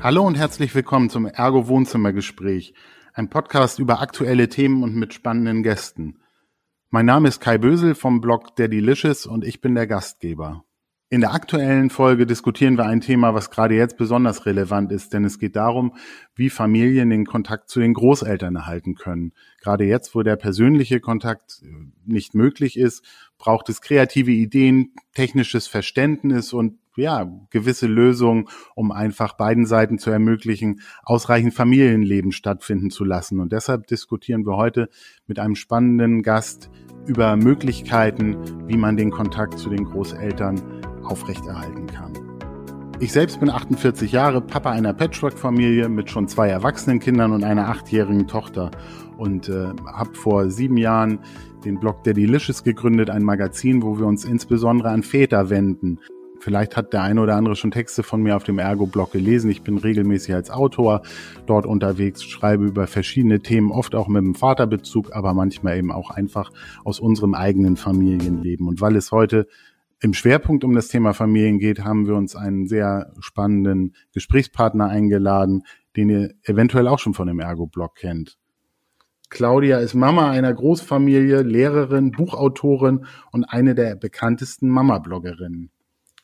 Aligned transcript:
Hallo 0.00 0.24
und 0.24 0.36
herzlich 0.36 0.72
willkommen 0.76 1.10
zum 1.10 1.26
Ergo 1.26 1.66
Wohnzimmergespräch, 1.66 2.72
ein 3.14 3.30
Podcast 3.30 3.80
über 3.80 4.00
aktuelle 4.00 4.48
Themen 4.48 4.84
und 4.84 4.94
mit 4.94 5.12
spannenden 5.12 5.64
Gästen. 5.64 6.20
Mein 6.90 7.04
Name 7.04 7.26
ist 7.26 7.40
Kai 7.40 7.58
Bösel 7.58 7.96
vom 7.96 8.20
Blog 8.20 8.54
Der 8.54 8.68
Delicious 8.68 9.26
und 9.26 9.44
ich 9.44 9.60
bin 9.60 9.74
der 9.74 9.88
Gastgeber. 9.88 10.62
In 11.10 11.20
der 11.20 11.34
aktuellen 11.34 11.90
Folge 11.90 12.26
diskutieren 12.26 12.78
wir 12.78 12.86
ein 12.86 13.00
Thema, 13.00 13.34
was 13.34 13.50
gerade 13.50 13.74
jetzt 13.74 13.96
besonders 13.96 14.46
relevant 14.46 14.92
ist, 14.92 15.12
denn 15.14 15.24
es 15.24 15.40
geht 15.40 15.56
darum, 15.56 15.96
wie 16.36 16.48
Familien 16.48 17.10
den 17.10 17.26
Kontakt 17.26 17.68
zu 17.68 17.80
den 17.80 17.94
Großeltern 17.94 18.54
erhalten 18.54 18.94
können. 18.94 19.32
Gerade 19.60 19.84
jetzt, 19.84 20.14
wo 20.14 20.22
der 20.22 20.36
persönliche 20.36 21.00
Kontakt 21.00 21.62
äh, 21.62 21.68
nicht 22.04 22.34
möglich 22.34 22.78
ist, 22.78 23.04
braucht 23.38 23.68
es 23.68 23.80
kreative 23.80 24.30
Ideen, 24.30 24.92
technisches 25.14 25.66
Verständnis 25.66 26.52
und 26.52 26.78
ja, 26.96 27.30
gewisse 27.50 27.86
Lösungen, 27.86 28.48
um 28.74 28.90
einfach 28.90 29.34
beiden 29.34 29.66
Seiten 29.66 29.98
zu 29.98 30.10
ermöglichen, 30.10 30.80
ausreichend 31.04 31.54
Familienleben 31.54 32.32
stattfinden 32.32 32.90
zu 32.90 33.04
lassen. 33.04 33.38
Und 33.40 33.52
deshalb 33.52 33.86
diskutieren 33.86 34.44
wir 34.44 34.56
heute 34.56 34.88
mit 35.26 35.38
einem 35.38 35.54
spannenden 35.54 36.22
Gast 36.22 36.70
über 37.06 37.36
Möglichkeiten, 37.36 38.68
wie 38.68 38.76
man 38.76 38.96
den 38.96 39.10
Kontakt 39.10 39.58
zu 39.58 39.70
den 39.70 39.84
Großeltern 39.84 40.60
aufrechterhalten 41.04 41.86
kann. 41.86 42.12
Ich 43.00 43.12
selbst 43.12 43.38
bin 43.38 43.48
48 43.48 44.10
Jahre, 44.10 44.40
Papa 44.40 44.72
einer 44.72 44.92
Patchwork-Familie 44.92 45.88
mit 45.88 46.10
schon 46.10 46.26
zwei 46.26 46.48
erwachsenen 46.48 46.98
Kindern 46.98 47.30
und 47.30 47.44
einer 47.44 47.68
achtjährigen 47.68 48.26
Tochter 48.26 48.72
und 49.18 49.48
äh, 49.48 49.68
habe 49.92 50.14
vor 50.14 50.50
sieben 50.50 50.76
Jahren 50.76 51.18
den 51.64 51.78
Blog 51.78 52.04
der 52.04 52.14
Delicious 52.14 52.64
gegründet, 52.64 53.10
ein 53.10 53.22
Magazin, 53.22 53.82
wo 53.82 53.98
wir 53.98 54.06
uns 54.06 54.24
insbesondere 54.24 54.90
an 54.90 55.02
Väter 55.02 55.50
wenden. 55.50 55.98
Vielleicht 56.40 56.76
hat 56.76 56.92
der 56.92 57.02
eine 57.02 57.20
oder 57.20 57.34
andere 57.34 57.56
schon 57.56 57.72
Texte 57.72 58.02
von 58.02 58.22
mir 58.22 58.36
auf 58.36 58.44
dem 58.44 58.58
Ergo-Blog 58.58 59.10
gelesen. 59.12 59.50
Ich 59.50 59.62
bin 59.62 59.76
regelmäßig 59.76 60.34
als 60.34 60.50
Autor 60.50 61.02
dort 61.46 61.66
unterwegs, 61.66 62.22
schreibe 62.22 62.64
über 62.64 62.86
verschiedene 62.86 63.40
Themen, 63.40 63.72
oft 63.72 63.94
auch 63.96 64.06
mit 64.06 64.22
dem 64.22 64.34
Vaterbezug, 64.36 65.14
aber 65.14 65.34
manchmal 65.34 65.78
eben 65.78 65.90
auch 65.90 66.10
einfach 66.10 66.52
aus 66.84 67.00
unserem 67.00 67.34
eigenen 67.34 67.76
Familienleben. 67.76 68.68
Und 68.68 68.80
weil 68.80 68.94
es 68.94 69.10
heute 69.10 69.48
im 70.00 70.14
Schwerpunkt 70.14 70.62
um 70.62 70.74
das 70.74 70.88
Thema 70.88 71.12
Familien 71.12 71.58
geht, 71.58 71.82
haben 71.82 72.06
wir 72.06 72.14
uns 72.14 72.36
einen 72.36 72.68
sehr 72.68 73.12
spannenden 73.18 73.96
Gesprächspartner 74.14 74.86
eingeladen, 74.86 75.64
den 75.96 76.10
ihr 76.10 76.34
eventuell 76.44 76.86
auch 76.86 77.00
schon 77.00 77.14
von 77.14 77.26
dem 77.26 77.40
Ergo-Blog 77.40 77.96
kennt. 77.96 78.38
Claudia 79.30 79.78
ist 79.78 79.94
Mama 79.94 80.30
einer 80.30 80.52
Großfamilie, 80.52 81.42
Lehrerin, 81.42 82.12
Buchautorin 82.12 83.06
und 83.30 83.44
eine 83.44 83.74
der 83.74 83.94
bekanntesten 83.94 84.68
Mama-Bloggerinnen. 84.68 85.70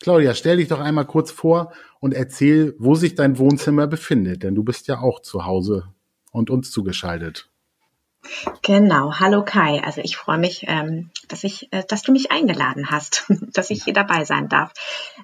Claudia, 0.01 0.35
stell 0.35 0.59
dich 0.59 0.69
doch 0.69 0.81
einmal 0.81 1.07
kurz 1.07 1.31
vor 1.31 1.73
und 2.01 2.15
erzähl, 2.15 2.75
wo 2.79 2.95
sich 2.95 3.15
dein 3.15 3.39
Wohnzimmer 3.39 3.87
befindet, 3.87 4.43
denn 4.43 4.55
du 4.55 4.65
bist 4.65 4.89
ja 4.89 5.01
auch 5.01 5.21
zu 5.21 5.47
Hause 5.47 5.85
und 6.31 6.51
uns 6.51 6.71
zugeschaltet. 6.71 7.51
Genau, 8.63 9.13
hallo 9.19 9.45
Kai. 9.45 9.83
Also 9.85 10.01
ich 10.01 10.17
freue 10.17 10.39
mich, 10.39 10.65
ähm, 10.67 11.11
dass 11.29 11.45
ich, 11.45 11.73
äh, 11.73 11.85
dass 11.87 12.03
du 12.03 12.13
mich 12.13 12.31
eingeladen 12.31 12.91
hast, 12.91 13.27
dass 13.53 13.71
ich 13.71 13.85
hier 13.85 13.93
dabei 13.93 14.25
sein 14.25 14.49
darf. 14.49 14.73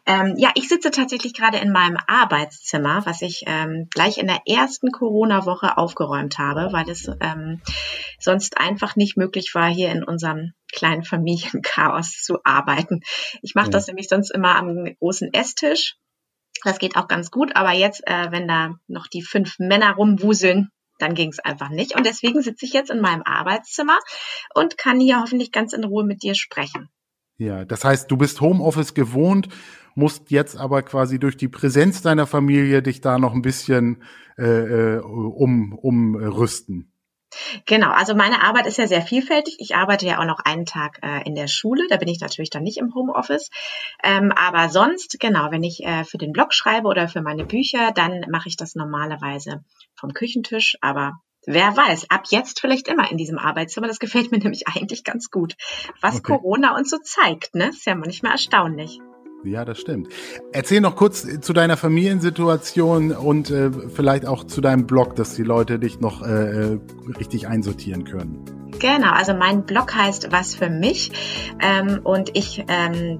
Ähm, 0.07 0.35
ja, 0.37 0.51
ich 0.55 0.69
sitze 0.69 0.91
tatsächlich 0.91 1.35
gerade 1.35 1.59
in 1.59 1.73
meinem 1.73 1.99
Arbeitszimmer, 2.07 3.05
was 3.07 3.23
ich 3.23 3.45
ähm, 3.47 3.89
gleich 3.91 4.19
in 4.19 4.27
der 4.27 4.43
ersten 4.47 4.91
Corona-Woche 4.91 5.79
aufgeräumt 5.79 6.39
habe, 6.39 6.73
weil 6.73 6.89
es 6.89 7.11
sonst 8.19 8.59
einfach 8.59 8.97
nicht 8.97 9.17
möglich 9.17 9.55
war, 9.55 9.69
hier 9.69 9.91
in 9.91 10.05
unserem 10.05 10.53
kleinen 10.73 11.05
Familienchaos 11.05 12.23
zu 12.23 12.39
arbeiten. 12.45 13.01
Ich 13.43 13.55
mache 13.55 13.71
das 13.71 13.87
nämlich 13.87 14.09
sonst 14.09 14.31
immer 14.31 14.57
am 14.57 14.85
großen 14.99 15.33
Esstisch. 15.33 15.97
Das 16.65 16.79
geht 16.79 16.97
auch 16.97 17.09
ganz 17.09 17.31
gut, 17.31 17.57
aber 17.57 17.73
jetzt, 17.73 18.07
äh, 18.07 18.31
wenn 18.31 18.47
da 18.47 18.75
noch 18.87 19.07
die 19.07 19.23
fünf 19.23 19.59
Männer 19.59 19.95
rumwuseln, 19.95 20.71
dann 21.03 21.15
ging 21.15 21.31
es 21.31 21.39
einfach 21.39 21.71
nicht. 21.71 21.97
Und 21.97 22.07
deswegen 22.07 22.43
sitze 22.43 22.67
ich 22.67 22.73
jetzt 22.73 22.91
in 22.91 23.01
meinem 23.01 23.23
Arbeitszimmer 23.23 23.99
und 24.55 24.79
kann 24.79 25.01
hier 25.01 25.21
hoffentlich 25.21 25.53
ganz 25.53 25.73
in 25.73 25.85
Ruhe 25.85 26.05
mit 26.05 26.23
dir 26.23 26.35
sprechen. 26.35 26.89
Ja, 27.39 27.65
das 27.65 27.85
heißt, 27.85 28.11
du 28.11 28.17
bist 28.17 28.41
Homeoffice 28.41 28.93
gewohnt, 28.93 29.49
musst 29.95 30.31
jetzt 30.31 30.57
aber 30.57 30.83
quasi 30.83 31.19
durch 31.19 31.37
die 31.37 31.49
Präsenz 31.49 32.03
deiner 32.03 32.27
Familie 32.27 32.83
dich 32.83 33.01
da 33.01 33.19
noch 33.19 33.33
ein 33.33 33.43
bisschen 33.43 34.03
äh, 34.39 34.45
äh 34.45 34.99
um, 34.99 35.73
umrüsten. 35.73 36.93
Genau, 37.65 37.91
also 37.91 38.15
meine 38.15 38.43
Arbeit 38.43 38.67
ist 38.67 38.79
ja 38.79 38.87
sehr 38.87 39.03
vielfältig. 39.03 39.57
Ich 39.61 39.77
arbeite 39.77 40.05
ja 40.05 40.19
auch 40.19 40.25
noch 40.25 40.41
einen 40.41 40.67
Tag 40.67 40.99
äh, 41.03 41.23
in 41.25 41.35
der 41.35 41.47
Schule, 41.47 41.87
da 41.89 41.97
bin 41.97 42.09
ich 42.09 42.21
natürlich 42.21 42.51
dann 42.51 42.65
nicht 42.65 42.79
im 42.79 42.93
Homeoffice. 42.95 43.51
Ähm, 44.03 44.33
aber 44.33 44.69
sonst, 44.69 45.19
genau, 45.21 45.51
wenn 45.51 45.63
ich 45.63 45.85
äh, 45.85 46.05
für 46.05 46.19
den 46.19 46.33
Blog 46.33 46.53
schreibe 46.53 46.89
oder 46.89 47.09
für 47.09 47.23
meine 47.23 47.45
Bücher, 47.45 47.93
dann 47.93 48.27
mache 48.31 48.49
ich 48.49 48.57
das 48.57 48.75
normalerweise 48.75 49.65
vom 50.01 50.13
Küchentisch. 50.13 50.77
Aber 50.81 51.13
wer 51.47 51.77
weiß, 51.77 52.11
ab 52.11 52.25
jetzt 52.31 52.61
vielleicht 52.61 52.89
immer 52.89 53.11
in 53.11 53.19
diesem 53.19 53.39
Arbeitszimmer. 53.39 53.87
Das 53.87 53.99
gefällt 53.99 54.33
mir 54.33 54.39
nämlich 54.43 54.67
eigentlich 54.67 55.05
ganz 55.05 55.31
gut. 55.31 55.55
Was 56.01 56.17
okay. 56.17 56.35
Corona 56.35 56.77
uns 56.77 56.91
so 56.91 56.99
zeigt, 56.99 57.55
ne? 57.55 57.69
Ist 57.69 57.87
ja 57.87 57.95
manchmal 57.95 58.33
erstaunlich. 58.33 59.01
Ja, 59.43 59.65
das 59.65 59.81
stimmt. 59.81 60.09
Erzähl 60.53 60.83
noch 60.83 60.97
kurz 60.97 61.27
zu 61.41 61.53
deiner 61.55 61.79
Familiensituation 61.79 63.13
und 63.13 63.51
äh, 63.51 63.71
vielleicht 63.89 64.27
auch 64.27 64.45
zu 64.45 64.61
deinem 64.61 64.87
Blog, 64.87 65.17
dass 65.17 65.35
die 65.35 65.43
Leute 65.43 65.79
dich 65.79 65.99
noch 65.99 66.23
äh, 66.23 66.75
äh, 66.75 66.81
richtig 67.19 67.49
einsortieren 67.49 68.05
können. 68.05 68.45
Genau, 68.79 69.13
also 69.13 69.35
mein 69.35 69.65
Blog 69.65 69.95
heißt 69.95 70.31
Was 70.31 70.55
für 70.55 70.69
mich 70.69 71.13
ähm, 71.61 72.01
und 72.05 72.37
ich 72.37 72.65
ähm, 72.69 73.19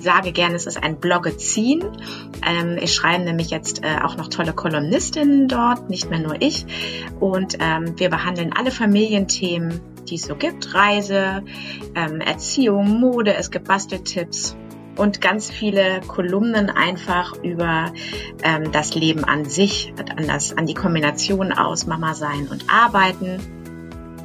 sage 0.00 0.32
gerne, 0.32 0.54
es 0.54 0.66
ist 0.66 0.82
ein 0.82 0.96
Bloggeziehen. 0.96 1.84
Ähm, 2.46 2.78
ich 2.80 2.94
schreibe 2.94 3.24
nämlich 3.24 3.50
jetzt 3.50 3.82
äh, 3.84 4.02
auch 4.02 4.16
noch 4.16 4.28
tolle 4.28 4.52
Kolumnistinnen 4.52 5.48
dort, 5.48 5.88
nicht 5.90 6.10
mehr 6.10 6.20
nur 6.20 6.40
ich. 6.40 6.66
Und 7.20 7.56
ähm, 7.60 7.98
wir 7.98 8.10
behandeln 8.10 8.52
alle 8.52 8.70
Familienthemen, 8.70 9.80
die 10.08 10.16
es 10.16 10.22
so 10.22 10.36
gibt. 10.36 10.74
Reise, 10.74 11.42
ähm, 11.94 12.20
Erziehung, 12.20 13.00
Mode, 13.00 13.34
es 13.34 13.50
gibt 13.50 13.66
Basteltipps 13.66 14.56
und 14.96 15.20
ganz 15.20 15.50
viele 15.50 16.00
Kolumnen 16.06 16.70
einfach 16.70 17.34
über 17.42 17.92
ähm, 18.42 18.70
das 18.72 18.94
Leben 18.94 19.24
an 19.24 19.44
sich, 19.44 19.92
an, 20.16 20.28
das, 20.28 20.56
an 20.56 20.66
die 20.66 20.74
Kombination 20.74 21.52
aus 21.52 21.86
Mama 21.86 22.14
sein 22.14 22.48
und 22.50 22.64
Arbeiten. 22.68 23.63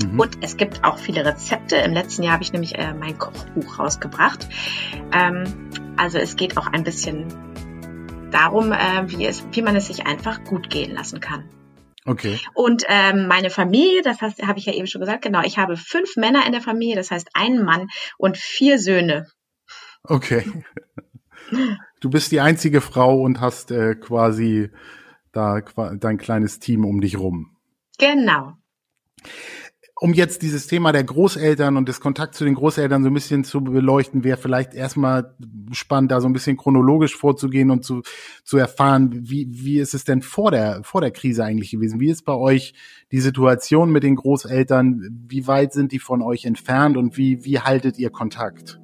Mhm. 0.03 0.19
Und 0.19 0.37
es 0.41 0.57
gibt 0.57 0.83
auch 0.83 0.97
viele 0.97 1.25
Rezepte. 1.25 1.77
Im 1.77 1.93
letzten 1.93 2.23
Jahr 2.23 2.33
habe 2.33 2.43
ich 2.43 2.53
nämlich 2.53 2.77
äh, 2.77 2.93
mein 2.93 3.17
Kochbuch 3.17 3.79
rausgebracht. 3.79 4.47
Ähm, 5.11 5.69
also 5.97 6.17
es 6.17 6.35
geht 6.35 6.57
auch 6.57 6.67
ein 6.67 6.83
bisschen 6.83 7.27
darum, 8.31 8.71
äh, 8.71 9.03
wie, 9.07 9.25
es, 9.25 9.45
wie 9.51 9.61
man 9.61 9.75
es 9.75 9.88
sich 9.88 10.05
einfach 10.05 10.43
gut 10.43 10.69
gehen 10.69 10.93
lassen 10.93 11.19
kann. 11.19 11.49
Okay. 12.05 12.39
Und 12.53 12.83
ähm, 12.88 13.27
meine 13.27 13.49
Familie, 13.49 14.01
das 14.01 14.21
heißt, 14.21 14.41
habe 14.41 14.57
ich 14.57 14.65
ja 14.65 14.73
eben 14.73 14.88
schon 14.88 15.01
gesagt, 15.01 15.21
genau, 15.21 15.41
ich 15.43 15.57
habe 15.57 15.77
fünf 15.77 16.15
Männer 16.15 16.45
in 16.45 16.53
der 16.53 16.61
Familie, 16.61 16.95
das 16.95 17.11
heißt 17.11 17.29
einen 17.33 17.63
Mann 17.63 17.88
und 18.17 18.38
vier 18.38 18.79
Söhne. 18.79 19.27
Okay. 20.03 20.43
Du 21.99 22.09
bist 22.09 22.31
die 22.31 22.39
einzige 22.39 22.79
Frau 22.79 23.21
und 23.21 23.41
hast 23.41 23.71
äh, 23.71 23.95
quasi 23.95 24.69
da 25.31 25.61
dein 25.61 26.17
kleines 26.17 26.59
Team 26.59 26.85
um 26.85 27.01
dich 27.01 27.17
rum. 27.17 27.57
Genau. 27.97 28.53
Um 30.01 30.13
jetzt 30.13 30.41
dieses 30.43 30.67
Thema 30.67 30.93
der 30.93 31.03
Großeltern 31.03 31.75
und 31.75 31.89
des 31.89 31.99
Kontakts 31.99 32.37
zu 32.37 32.45
den 32.45 32.55
Großeltern 32.55 33.03
so 33.03 33.09
ein 33.09 33.13
bisschen 33.13 33.43
zu 33.43 33.61
beleuchten, 33.61 34.23
wäre 34.23 34.37
vielleicht 34.37 34.73
erstmal 34.73 35.35
spannend, 35.71 36.11
da 36.11 36.21
so 36.21 36.27
ein 36.27 36.33
bisschen 36.33 36.55
chronologisch 36.55 37.17
vorzugehen 37.17 37.69
und 37.69 37.83
zu, 37.83 38.01
zu 38.45 38.57
erfahren, 38.57 39.11
wie, 39.13 39.47
wie 39.49 39.77
ist 39.79 39.93
es 39.93 40.05
denn 40.05 40.21
vor 40.21 40.51
der, 40.51 40.83
vor 40.83 41.01
der 41.01 41.11
Krise 41.11 41.43
eigentlich 41.43 41.71
gewesen? 41.71 41.99
Wie 41.99 42.09
ist 42.09 42.23
bei 42.23 42.33
euch 42.33 42.73
die 43.11 43.19
Situation 43.19 43.91
mit 43.91 44.03
den 44.03 44.15
Großeltern? 44.15 45.25
Wie 45.27 45.47
weit 45.47 45.74
sind 45.74 45.91
die 45.91 46.00
von 46.00 46.21
euch 46.21 46.45
entfernt 46.45 46.95
und 46.95 47.18
wie, 47.18 47.44
wie 47.44 47.59
haltet 47.59 48.00
ihr 48.00 48.09
Kontakt? 48.09 48.79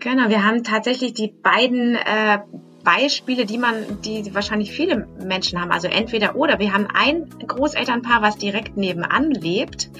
Genau, 0.00 0.28
wir 0.28 0.44
haben 0.44 0.62
tatsächlich 0.62 1.14
die 1.14 1.32
beiden 1.42 1.94
äh, 1.94 2.38
Beispiele, 2.86 3.46
die 3.46 3.58
man, 3.58 3.74
die 4.04 4.32
wahrscheinlich 4.32 4.70
viele 4.70 5.08
Menschen 5.20 5.60
haben. 5.60 5.72
Also 5.72 5.88
entweder 5.88 6.36
oder. 6.36 6.60
Wir 6.60 6.72
haben 6.72 6.86
ein 6.94 7.28
Großelternpaar, 7.44 8.22
was 8.22 8.38
direkt 8.38 8.76
nebenan 8.76 9.32
lebt 9.32 9.90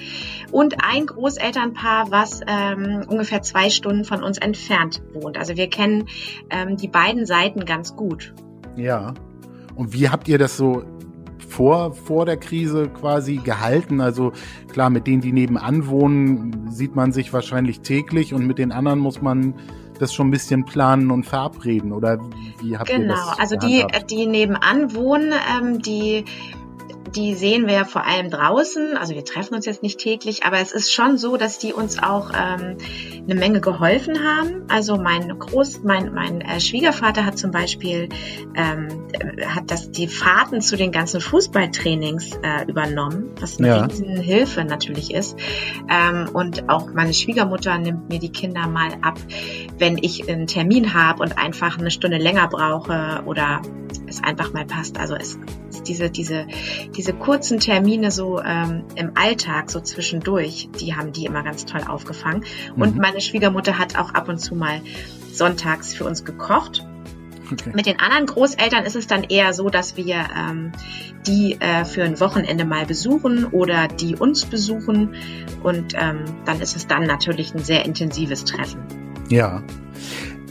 und 0.53 0.77
ein 0.81 1.05
Großelternpaar, 1.05 2.11
was 2.11 2.39
ähm, 2.47 3.03
ungefähr 3.05 3.41
zwei 3.41 3.69
Stunden 3.69 4.05
von 4.05 4.23
uns 4.23 4.37
entfernt 4.37 5.01
wohnt. 5.13 5.37
Also 5.37 5.57
wir 5.57 5.69
kennen 5.69 6.07
ähm, 6.49 6.77
die 6.77 6.87
beiden 6.87 7.25
Seiten 7.25 7.65
ganz 7.65 7.93
gut. 7.97 8.33
Ja. 8.77 9.13
Und 9.75 9.91
wie 9.91 10.07
habt 10.07 10.29
ihr 10.29 10.37
das 10.37 10.55
so 10.55 10.85
vor, 11.45 11.93
vor 11.93 12.25
der 12.25 12.37
Krise 12.37 12.87
quasi 12.87 13.35
gehalten? 13.35 13.99
Also 13.99 14.31
klar, 14.71 14.89
mit 14.89 15.07
denen, 15.07 15.21
die 15.21 15.33
nebenan 15.33 15.87
wohnen, 15.87 16.71
sieht 16.71 16.95
man 16.95 17.11
sich 17.11 17.33
wahrscheinlich 17.33 17.81
täglich 17.81 18.33
und 18.33 18.47
mit 18.47 18.59
den 18.59 18.71
anderen 18.71 18.99
muss 18.99 19.21
man 19.21 19.55
das 19.97 20.13
schon 20.13 20.27
ein 20.27 20.31
bisschen 20.31 20.65
planen 20.65 21.11
und 21.11 21.25
verabreden 21.25 21.91
oder 21.91 22.19
wie 22.61 22.77
habt 22.77 22.89
genau, 22.89 23.01
ihr 23.01 23.07
das? 23.07 23.21
Genau, 23.21 23.37
also 23.37 23.55
die, 23.55 23.85
die 24.09 24.25
nebenan 24.25 24.93
wohnen, 24.93 25.33
ähm, 25.33 25.81
die 25.81 26.25
die 27.17 27.33
sehen 27.33 27.67
wir 27.67 27.85
vor 27.85 28.05
allem 28.05 28.29
draußen. 28.29 28.95
Also 28.95 29.15
wir 29.15 29.25
treffen 29.25 29.55
uns 29.55 29.65
jetzt 29.65 29.81
nicht 29.81 29.99
täglich, 29.99 30.43
aber 30.43 30.59
es 30.59 30.71
ist 30.71 30.93
schon 30.93 31.17
so, 31.17 31.35
dass 31.35 31.57
die 31.57 31.73
uns 31.73 31.97
auch 32.01 32.29
ähm, 32.29 32.77
eine 33.23 33.35
Menge 33.35 33.59
geholfen 33.59 34.23
haben. 34.23 34.65
Also 34.67 34.97
mein 34.97 35.37
Groß, 35.39 35.81
mein, 35.83 36.13
mein 36.13 36.41
äh, 36.41 36.59
Schwiegervater 36.61 37.25
hat 37.25 37.39
zum 37.39 37.49
Beispiel 37.49 38.09
ähm, 38.55 39.07
hat 39.47 39.71
das 39.71 39.91
die 39.91 40.07
Fahrten 40.07 40.61
zu 40.61 40.77
den 40.77 40.91
ganzen 40.91 41.19
Fußballtrainings 41.19 42.35
äh, 42.43 42.69
übernommen, 42.69 43.31
was 43.39 43.57
eine 43.57 43.67
ja. 43.67 43.85
riesen 43.85 44.17
Hilfe 44.17 44.63
natürlich 44.63 45.11
ist. 45.11 45.35
Ähm, 45.89 46.29
und 46.33 46.69
auch 46.69 46.93
meine 46.93 47.15
Schwiegermutter 47.15 47.79
nimmt 47.79 48.09
mir 48.09 48.19
die 48.19 48.31
Kinder 48.31 48.67
mal 48.67 48.89
ab, 49.01 49.17
wenn 49.79 49.97
ich 49.97 50.29
einen 50.29 50.45
Termin 50.45 50.93
habe 50.93 51.23
und 51.23 51.39
einfach 51.39 51.79
eine 51.79 51.89
Stunde 51.89 52.17
länger 52.17 52.47
brauche 52.47 53.23
oder 53.25 53.63
es 54.05 54.23
einfach 54.23 54.53
mal 54.53 54.65
passt. 54.65 54.99
Also 54.99 55.15
es 55.15 55.39
diese, 55.87 56.09
diese, 56.09 56.47
diese 56.95 57.06
kurzen 57.13 57.59
Termine 57.59 58.11
so 58.11 58.41
ähm, 58.41 58.83
im 58.95 59.11
Alltag, 59.15 59.69
so 59.71 59.79
zwischendurch, 59.79 60.69
die 60.79 60.95
haben 60.95 61.11
die 61.11 61.25
immer 61.25 61.43
ganz 61.43 61.65
toll 61.65 61.81
aufgefangen. 61.87 62.43
Mhm. 62.75 62.81
Und 62.81 62.97
meine 62.97 63.21
Schwiegermutter 63.21 63.77
hat 63.77 63.97
auch 63.97 64.13
ab 64.13 64.29
und 64.29 64.39
zu 64.39 64.55
mal 64.55 64.81
sonntags 65.31 65.93
für 65.93 66.05
uns 66.05 66.25
gekocht. 66.25 66.85
Okay. 67.51 67.71
Mit 67.73 67.85
den 67.85 67.99
anderen 67.99 68.25
Großeltern 68.25 68.83
ist 68.83 68.95
es 68.95 69.07
dann 69.07 69.23
eher 69.23 69.53
so, 69.53 69.69
dass 69.69 69.95
wir 69.95 70.25
ähm, 70.37 70.73
die 71.25 71.57
äh, 71.59 71.85
für 71.85 72.03
ein 72.03 72.19
Wochenende 72.19 72.65
mal 72.65 72.85
besuchen 72.85 73.45
oder 73.45 73.87
die 73.87 74.15
uns 74.15 74.45
besuchen. 74.45 75.15
Und 75.63 75.93
ähm, 75.95 76.25
dann 76.45 76.59
ist 76.59 76.75
es 76.75 76.87
dann 76.87 77.05
natürlich 77.05 77.53
ein 77.53 77.63
sehr 77.63 77.85
intensives 77.85 78.43
Treffen. 78.43 78.81
Ja. 79.29 79.63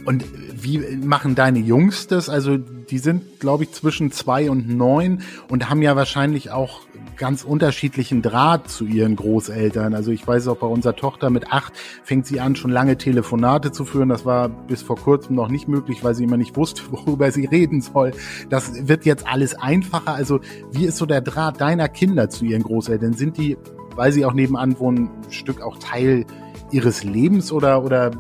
Und 0.07 0.25
wie 0.67 0.79
machen 0.97 1.37
deine 1.37 1.61
Jungs 1.61 2.09
das? 2.09 2.29
Also 2.29 2.57
die 2.57 2.99
sind, 2.99 3.39
glaube 3.39 3.65
ich, 3.65 3.73
zwischen 3.73 4.11
zwei 4.11 4.51
und 4.51 4.69
neun 4.69 5.23
und 5.49 5.71
haben 5.71 5.81
ja 5.81 5.95
wahrscheinlich 5.95 6.51
auch 6.51 6.81
ganz 7.17 7.45
unterschiedlichen 7.45 8.21
Draht 8.21 8.69
zu 8.69 8.85
ihren 8.85 9.15
Großeltern. 9.15 9.95
Also 9.95 10.11
ich 10.11 10.27
weiß 10.27 10.49
auch 10.49 10.57
bei 10.57 10.67
unserer 10.67 10.97
Tochter 10.97 11.31
mit 11.31 11.53
acht 11.53 11.73
fängt 12.03 12.27
sie 12.27 12.41
an, 12.41 12.57
schon 12.57 12.73
lange 12.73 12.99
Telefonate 12.99 13.71
zu 13.71 13.85
führen. 13.85 14.09
Das 14.09 14.25
war 14.25 14.49
bis 14.49 14.83
vor 14.83 14.97
kurzem 14.97 15.37
noch 15.37 15.49
nicht 15.49 15.69
möglich, 15.69 16.03
weil 16.03 16.17
sie 16.17 16.25
immer 16.25 16.37
nicht 16.37 16.57
wusste, 16.57 16.83
worüber 16.91 17.31
sie 17.31 17.45
reden 17.45 17.81
soll. 17.81 18.11
Das 18.51 18.89
wird 18.89 19.05
jetzt 19.05 19.27
alles 19.29 19.55
einfacher. 19.55 20.15
Also 20.15 20.41
wie 20.73 20.87
ist 20.87 20.97
so 20.97 21.07
der 21.07 21.21
Draht 21.21 21.61
deiner 21.61 21.89
Kinder 21.89 22.29
zu 22.29 22.45
ihren 22.45 22.65
Großeltern? 22.65 23.13
Sind 23.13 23.39
die, 23.39 23.57
weil 23.95 24.11
sie 24.11 24.25
auch 24.25 24.35
nebenan 24.35 24.79
wohnen, 24.81 25.11
ein 25.27 25.33
Stück 25.33 25.63
auch 25.63 25.79
Teil 25.79 26.27
ihres 26.71 27.05
Lebens 27.05 27.53
oder, 27.53 27.83
oder 27.83 28.11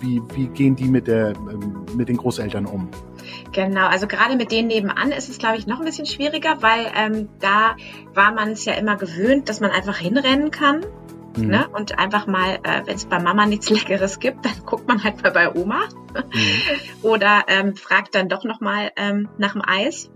wie, 0.00 0.22
wie 0.34 0.48
gehen 0.48 0.76
die 0.76 0.88
mit, 0.88 1.06
der, 1.06 1.34
mit 1.94 2.08
den 2.08 2.16
Großeltern 2.16 2.66
um? 2.66 2.88
Genau, 3.52 3.86
also 3.86 4.06
gerade 4.06 4.36
mit 4.36 4.52
denen 4.52 4.68
nebenan 4.68 5.12
ist 5.12 5.28
es, 5.28 5.38
glaube 5.38 5.56
ich, 5.56 5.66
noch 5.66 5.78
ein 5.78 5.84
bisschen 5.84 6.06
schwieriger, 6.06 6.60
weil 6.60 6.86
ähm, 6.96 7.28
da 7.40 7.76
war 8.14 8.32
man 8.32 8.50
es 8.50 8.64
ja 8.64 8.74
immer 8.74 8.96
gewöhnt, 8.96 9.48
dass 9.48 9.60
man 9.60 9.70
einfach 9.70 9.98
hinrennen 9.98 10.50
kann. 10.50 10.84
Mhm. 11.36 11.48
Ne? 11.48 11.68
Und 11.68 11.98
einfach 11.98 12.26
mal, 12.26 12.58
äh, 12.62 12.82
wenn 12.84 12.96
es 12.96 13.06
bei 13.06 13.18
Mama 13.20 13.46
nichts 13.46 13.70
Leckeres 13.70 14.18
gibt, 14.18 14.44
dann 14.44 14.54
guckt 14.64 14.88
man 14.88 15.02
halt 15.02 15.22
mal 15.22 15.32
bei 15.32 15.54
Oma. 15.54 15.88
Mhm. 16.14 16.62
Oder 17.02 17.44
ähm, 17.48 17.76
fragt 17.76 18.14
dann 18.14 18.28
doch 18.28 18.44
nochmal 18.44 18.90
ähm, 18.96 19.28
nach 19.38 19.52
dem 19.52 19.62
Eis. 19.66 20.10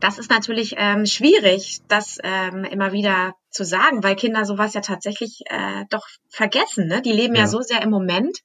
Das 0.00 0.18
ist 0.18 0.30
natürlich 0.30 0.74
ähm, 0.76 1.06
schwierig, 1.06 1.80
das 1.88 2.18
ähm, 2.22 2.64
immer 2.64 2.92
wieder 2.92 3.34
zu 3.50 3.64
sagen, 3.64 4.02
weil 4.02 4.16
Kinder 4.16 4.44
sowas 4.44 4.74
ja 4.74 4.80
tatsächlich 4.80 5.42
äh, 5.46 5.84
doch 5.90 6.06
vergessen. 6.28 6.88
Ne? 6.88 7.02
Die 7.02 7.12
leben 7.12 7.34
ja. 7.34 7.42
ja 7.42 7.46
so 7.46 7.60
sehr 7.60 7.82
im 7.82 7.90
Moment. 7.90 8.38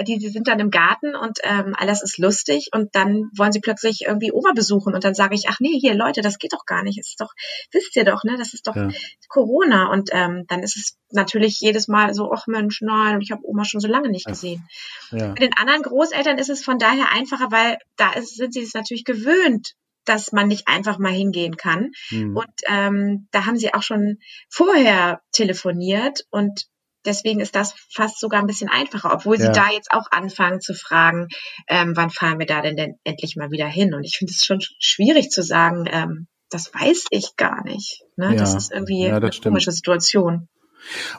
Die, 0.00 0.18
die 0.18 0.28
sind 0.28 0.48
dann 0.48 0.58
im 0.58 0.70
Garten 0.70 1.14
und 1.14 1.38
ähm, 1.42 1.74
alles 1.76 2.02
ist 2.02 2.18
lustig 2.18 2.70
und 2.72 2.94
dann 2.94 3.30
wollen 3.36 3.52
sie 3.52 3.60
plötzlich 3.60 4.04
irgendwie 4.06 4.32
Oma 4.32 4.52
besuchen 4.54 4.94
und 4.94 5.04
dann 5.04 5.14
sage 5.14 5.34
ich, 5.34 5.48
ach 5.48 5.60
nee, 5.60 5.78
hier 5.78 5.94
Leute, 5.94 6.22
das 6.22 6.38
geht 6.38 6.54
doch 6.54 6.64
gar 6.64 6.82
nicht. 6.82 6.98
Es 6.98 7.10
ist 7.10 7.20
doch, 7.20 7.32
wisst 7.72 7.94
ihr 7.96 8.04
doch, 8.04 8.24
ne? 8.24 8.36
Das 8.38 8.54
ist 8.54 8.66
doch 8.66 8.74
ja. 8.74 8.88
Corona 9.28 9.90
und 9.90 10.10
ähm, 10.12 10.44
dann 10.48 10.62
ist 10.62 10.76
es 10.76 10.96
natürlich 11.10 11.60
jedes 11.60 11.88
Mal 11.88 12.14
so, 12.14 12.32
ach 12.32 12.46
Mensch, 12.46 12.80
nein, 12.80 13.20
ich 13.20 13.32
habe 13.32 13.42
Oma 13.44 13.64
schon 13.64 13.80
so 13.80 13.88
lange 13.88 14.08
nicht 14.08 14.26
gesehen. 14.26 14.66
Ja. 15.10 15.28
Bei 15.28 15.46
den 15.46 15.56
anderen 15.56 15.82
Großeltern 15.82 16.38
ist 16.38 16.50
es 16.50 16.64
von 16.64 16.78
daher 16.78 17.12
einfacher, 17.12 17.50
weil 17.50 17.78
da 17.96 18.12
ist, 18.14 18.36
sind 18.36 18.54
sie 18.54 18.62
es 18.62 18.74
natürlich 18.74 19.04
gewöhnt, 19.04 19.74
dass 20.04 20.32
man 20.32 20.48
nicht 20.48 20.68
einfach 20.68 20.98
mal 20.98 21.12
hingehen 21.12 21.56
kann. 21.56 21.92
Mhm. 22.10 22.36
Und 22.36 22.52
ähm, 22.68 23.28
da 23.30 23.46
haben 23.46 23.56
sie 23.56 23.72
auch 23.74 23.82
schon 23.82 24.18
vorher 24.48 25.20
telefoniert 25.32 26.26
und 26.30 26.66
deswegen 27.04 27.40
ist 27.40 27.54
das 27.54 27.74
fast 27.90 28.20
sogar 28.20 28.40
ein 28.40 28.46
bisschen 28.46 28.68
einfacher, 28.68 29.12
obwohl 29.12 29.36
sie 29.38 29.46
ja. 29.46 29.52
da 29.52 29.70
jetzt 29.70 29.90
auch 29.92 30.06
anfangen 30.10 30.60
zu 30.60 30.74
fragen, 30.74 31.28
ähm, 31.68 31.92
wann 31.96 32.10
fahren 32.10 32.38
wir 32.38 32.46
da 32.46 32.62
denn, 32.62 32.76
denn 32.76 32.94
endlich 33.04 33.36
mal 33.36 33.50
wieder 33.50 33.66
hin? 33.66 33.94
Und 33.94 34.04
ich 34.04 34.16
finde 34.16 34.32
es 34.32 34.44
schon 34.44 34.60
schwierig 34.78 35.30
zu 35.30 35.42
sagen, 35.42 35.86
ähm, 35.90 36.26
das 36.50 36.72
weiß 36.72 37.06
ich 37.10 37.36
gar 37.36 37.64
nicht. 37.64 38.02
Ne? 38.16 38.30
Ja. 38.30 38.34
Das 38.34 38.54
ist 38.54 38.72
irgendwie 38.72 39.04
ja, 39.04 39.20
das 39.20 39.22
eine 39.22 39.32
stimmt. 39.32 39.52
komische 39.52 39.72
Situation. 39.72 40.48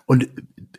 Und 0.06 0.28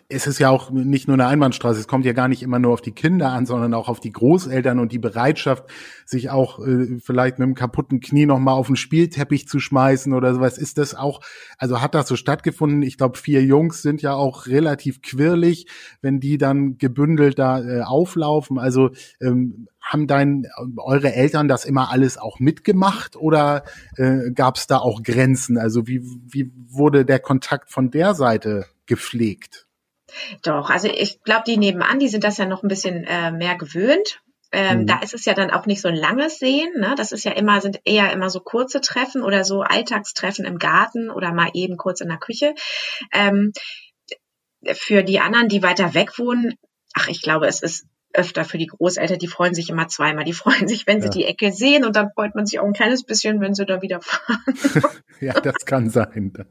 es 0.08 0.26
ist 0.26 0.38
ja 0.38 0.50
auch 0.50 0.70
nicht 0.70 1.08
nur 1.08 1.14
eine 1.14 1.26
Einbahnstraße, 1.26 1.80
es 1.80 1.88
kommt 1.88 2.04
ja 2.04 2.12
gar 2.12 2.28
nicht 2.28 2.42
immer 2.42 2.58
nur 2.58 2.72
auf 2.72 2.82
die 2.82 2.92
Kinder 2.92 3.30
an, 3.30 3.46
sondern 3.46 3.72
auch 3.74 3.88
auf 3.88 4.00
die 4.00 4.12
Großeltern 4.12 4.78
und 4.78 4.92
die 4.92 4.98
Bereitschaft, 4.98 5.64
sich 6.04 6.30
auch 6.30 6.58
äh, 6.64 6.98
vielleicht 7.00 7.38
mit 7.38 7.46
einem 7.46 7.54
kaputten 7.54 8.00
Knie 8.00 8.26
nochmal 8.26 8.54
auf 8.54 8.66
den 8.66 8.76
Spielteppich 8.76 9.48
zu 9.48 9.60
schmeißen 9.60 10.12
oder 10.12 10.34
sowas. 10.34 10.58
Ist 10.58 10.78
das 10.78 10.94
auch, 10.94 11.20
also 11.58 11.80
hat 11.80 11.94
das 11.94 12.08
so 12.08 12.16
stattgefunden? 12.16 12.82
Ich 12.82 12.98
glaube, 12.98 13.18
vier 13.18 13.42
Jungs 13.42 13.82
sind 13.82 14.02
ja 14.02 14.14
auch 14.14 14.46
relativ 14.46 15.00
quirlig, 15.00 15.66
wenn 16.02 16.20
die 16.20 16.36
dann 16.36 16.76
gebündelt 16.76 17.38
da 17.38 17.60
äh, 17.60 17.82
auflaufen. 17.82 18.58
Also 18.58 18.90
ähm, 19.20 19.68
haben 19.80 20.06
dein, 20.06 20.46
eure 20.76 21.14
Eltern 21.14 21.48
das 21.48 21.64
immer 21.64 21.90
alles 21.90 22.18
auch 22.18 22.40
mitgemacht 22.40 23.16
oder 23.16 23.64
äh, 23.96 24.30
gab 24.32 24.56
es 24.56 24.66
da 24.66 24.78
auch 24.78 25.02
Grenzen? 25.02 25.58
Also 25.58 25.86
wie, 25.86 26.02
wie 26.02 26.52
wurde 26.68 27.04
der 27.04 27.20
Kontakt 27.20 27.70
von 27.70 27.90
der 27.90 28.14
Seite 28.14 28.66
gepflegt? 28.86 29.63
Doch, 30.42 30.70
also 30.70 30.88
ich 30.88 31.22
glaube, 31.22 31.44
die 31.46 31.56
nebenan, 31.56 31.98
die 31.98 32.08
sind 32.08 32.24
das 32.24 32.38
ja 32.38 32.46
noch 32.46 32.62
ein 32.62 32.68
bisschen 32.68 33.04
äh, 33.04 33.30
mehr 33.30 33.56
gewöhnt. 33.56 34.20
Ähm, 34.52 34.82
mhm. 34.82 34.86
Da 34.86 35.00
ist 35.00 35.14
es 35.14 35.24
ja 35.24 35.34
dann 35.34 35.50
auch 35.50 35.66
nicht 35.66 35.80
so 35.80 35.88
ein 35.88 35.96
langes 35.96 36.38
Sehen. 36.38 36.72
Ne? 36.78 36.94
Das 36.96 37.12
ist 37.12 37.24
ja 37.24 37.32
immer, 37.32 37.60
sind 37.60 37.80
eher 37.84 38.12
immer 38.12 38.30
so 38.30 38.40
kurze 38.40 38.80
Treffen 38.80 39.22
oder 39.22 39.44
so 39.44 39.62
Alltagstreffen 39.62 40.44
im 40.44 40.58
Garten 40.58 41.10
oder 41.10 41.32
mal 41.32 41.50
eben 41.54 41.76
kurz 41.76 42.00
in 42.00 42.08
der 42.08 42.18
Küche. 42.18 42.54
Ähm, 43.12 43.52
für 44.72 45.02
die 45.02 45.20
anderen, 45.20 45.48
die 45.48 45.62
weiter 45.62 45.94
weg 45.94 46.18
wohnen, 46.18 46.54
ach, 46.94 47.08
ich 47.08 47.20
glaube, 47.20 47.46
es 47.46 47.62
ist 47.62 47.86
öfter 48.14 48.44
für 48.44 48.58
die 48.58 48.68
Großeltern, 48.68 49.18
die 49.18 49.26
freuen 49.26 49.54
sich 49.54 49.68
immer 49.68 49.88
zweimal. 49.88 50.24
Die 50.24 50.32
freuen 50.32 50.68
sich, 50.68 50.86
wenn 50.86 51.00
sie 51.00 51.08
ja. 51.08 51.12
die 51.12 51.24
Ecke 51.24 51.52
sehen 51.52 51.84
und 51.84 51.96
dann 51.96 52.10
freut 52.14 52.34
man 52.34 52.46
sich 52.46 52.60
auch 52.60 52.64
ein 52.64 52.72
kleines 52.72 53.02
bisschen, 53.02 53.40
wenn 53.40 53.54
sie 53.54 53.66
da 53.66 53.82
wieder 53.82 54.00
fahren. 54.00 54.38
ja, 55.20 55.32
das 55.40 55.64
kann 55.64 55.90
sein. 55.90 56.32
Das. 56.34 56.46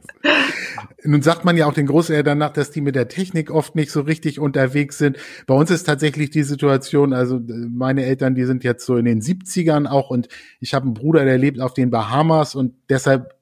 Nun 1.03 1.21
sagt 1.21 1.45
man 1.45 1.57
ja 1.57 1.65
auch 1.65 1.73
den 1.73 1.87
Großeltern 1.87 2.37
nach, 2.37 2.53
dass 2.53 2.71
die 2.71 2.81
mit 2.81 2.95
der 2.95 3.07
Technik 3.07 3.51
oft 3.51 3.75
nicht 3.75 3.91
so 3.91 4.01
richtig 4.01 4.39
unterwegs 4.39 4.97
sind. 4.97 5.17
Bei 5.47 5.53
uns 5.53 5.71
ist 5.71 5.83
tatsächlich 5.83 6.29
die 6.29 6.43
Situation, 6.43 7.13
also 7.13 7.39
meine 7.47 8.05
Eltern, 8.05 8.35
die 8.35 8.45
sind 8.45 8.63
jetzt 8.63 8.85
so 8.85 8.95
in 8.97 9.05
den 9.05 9.21
70ern 9.21 9.87
auch 9.87 10.09
und 10.09 10.27
ich 10.59 10.73
habe 10.73 10.85
einen 10.85 10.93
Bruder, 10.93 11.25
der 11.25 11.37
lebt 11.37 11.59
auf 11.59 11.73
den 11.73 11.89
Bahamas 11.91 12.55
und 12.55 12.73
deshalb 12.89 13.35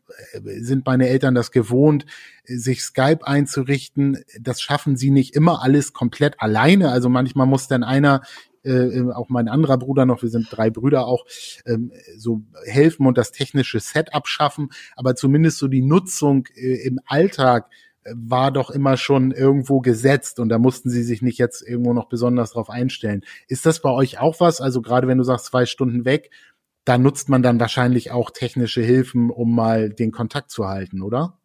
sind 0.43 0.85
meine 0.85 1.07
Eltern 1.07 1.35
das 1.35 1.51
gewohnt, 1.51 2.05
sich 2.43 2.81
Skype 2.81 3.25
einzurichten. 3.25 4.19
Das 4.39 4.61
schaffen 4.61 4.95
sie 4.95 5.09
nicht 5.09 5.35
immer 5.35 5.63
alles 5.63 5.93
komplett 5.93 6.35
alleine. 6.39 6.91
Also 6.91 7.09
manchmal 7.09 7.47
muss 7.47 7.67
dann 7.67 7.83
einer 7.83 8.21
äh, 8.63 9.01
auch 9.13 9.29
mein 9.29 9.47
anderer 9.47 9.77
Bruder 9.77 10.05
noch, 10.05 10.21
wir 10.21 10.29
sind 10.29 10.47
drei 10.49 10.69
Brüder 10.69 11.07
auch, 11.07 11.25
ähm, 11.65 11.91
so 12.17 12.43
helfen 12.65 13.07
und 13.07 13.17
das 13.17 13.31
technische 13.31 13.79
Setup 13.79 14.27
schaffen, 14.27 14.69
aber 14.95 15.15
zumindest 15.15 15.57
so 15.57 15.67
die 15.67 15.81
Nutzung 15.81 16.47
äh, 16.55 16.85
im 16.85 16.99
Alltag 17.05 17.69
äh, 18.03 18.13
war 18.15 18.51
doch 18.51 18.69
immer 18.69 18.97
schon 18.97 19.31
irgendwo 19.31 19.79
gesetzt 19.81 20.39
und 20.39 20.49
da 20.49 20.57
mussten 20.57 20.89
sie 20.89 21.03
sich 21.03 21.21
nicht 21.21 21.37
jetzt 21.37 21.61
irgendwo 21.61 21.93
noch 21.93 22.09
besonders 22.09 22.51
drauf 22.51 22.69
einstellen. 22.69 23.23
Ist 23.47 23.65
das 23.65 23.81
bei 23.81 23.89
euch 23.89 24.19
auch 24.19 24.39
was? 24.39 24.61
Also 24.61 24.81
gerade 24.81 25.07
wenn 25.07 25.17
du 25.17 25.23
sagst, 25.23 25.47
zwei 25.47 25.65
Stunden 25.65 26.05
weg, 26.05 26.31
da 26.85 26.97
nutzt 26.97 27.29
man 27.29 27.43
dann 27.43 27.59
wahrscheinlich 27.59 28.11
auch 28.11 28.31
technische 28.31 28.81
Hilfen, 28.81 29.29
um 29.29 29.53
mal 29.53 29.89
den 29.89 30.11
Kontakt 30.11 30.49
zu 30.49 30.67
halten, 30.67 31.01
oder? 31.01 31.37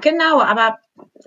Genau, 0.00 0.40
aber 0.40 0.78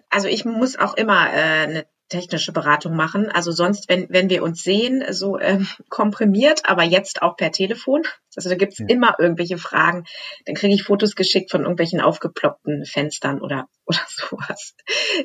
also 0.09 0.27
ich 0.27 0.45
muss 0.45 0.77
auch 0.77 0.93
immer 0.95 1.27
äh, 1.33 1.63
eine 1.63 1.85
technische 2.11 2.51
Beratung 2.51 2.95
machen. 2.95 3.29
Also 3.29 3.51
sonst, 3.51 3.89
wenn, 3.89 4.07
wenn 4.09 4.29
wir 4.29 4.43
uns 4.43 4.61
sehen, 4.61 5.03
so 5.11 5.39
ähm, 5.39 5.67
komprimiert, 5.89 6.61
aber 6.65 6.83
jetzt 6.83 7.21
auch 7.21 7.37
per 7.37 7.51
Telefon. 7.51 8.03
Also 8.35 8.49
da 8.49 8.55
gibt's 8.55 8.79
ja. 8.79 8.85
immer 8.87 9.15
irgendwelche 9.17 9.57
Fragen. 9.57 10.05
Dann 10.45 10.55
kriege 10.55 10.73
ich 10.73 10.83
Fotos 10.83 11.15
geschickt 11.15 11.51
von 11.51 11.61
irgendwelchen 11.61 12.01
aufgeploppten 12.01 12.85
Fenstern 12.85 13.41
oder, 13.41 13.67
oder 13.85 14.01
sowas. 14.07 14.75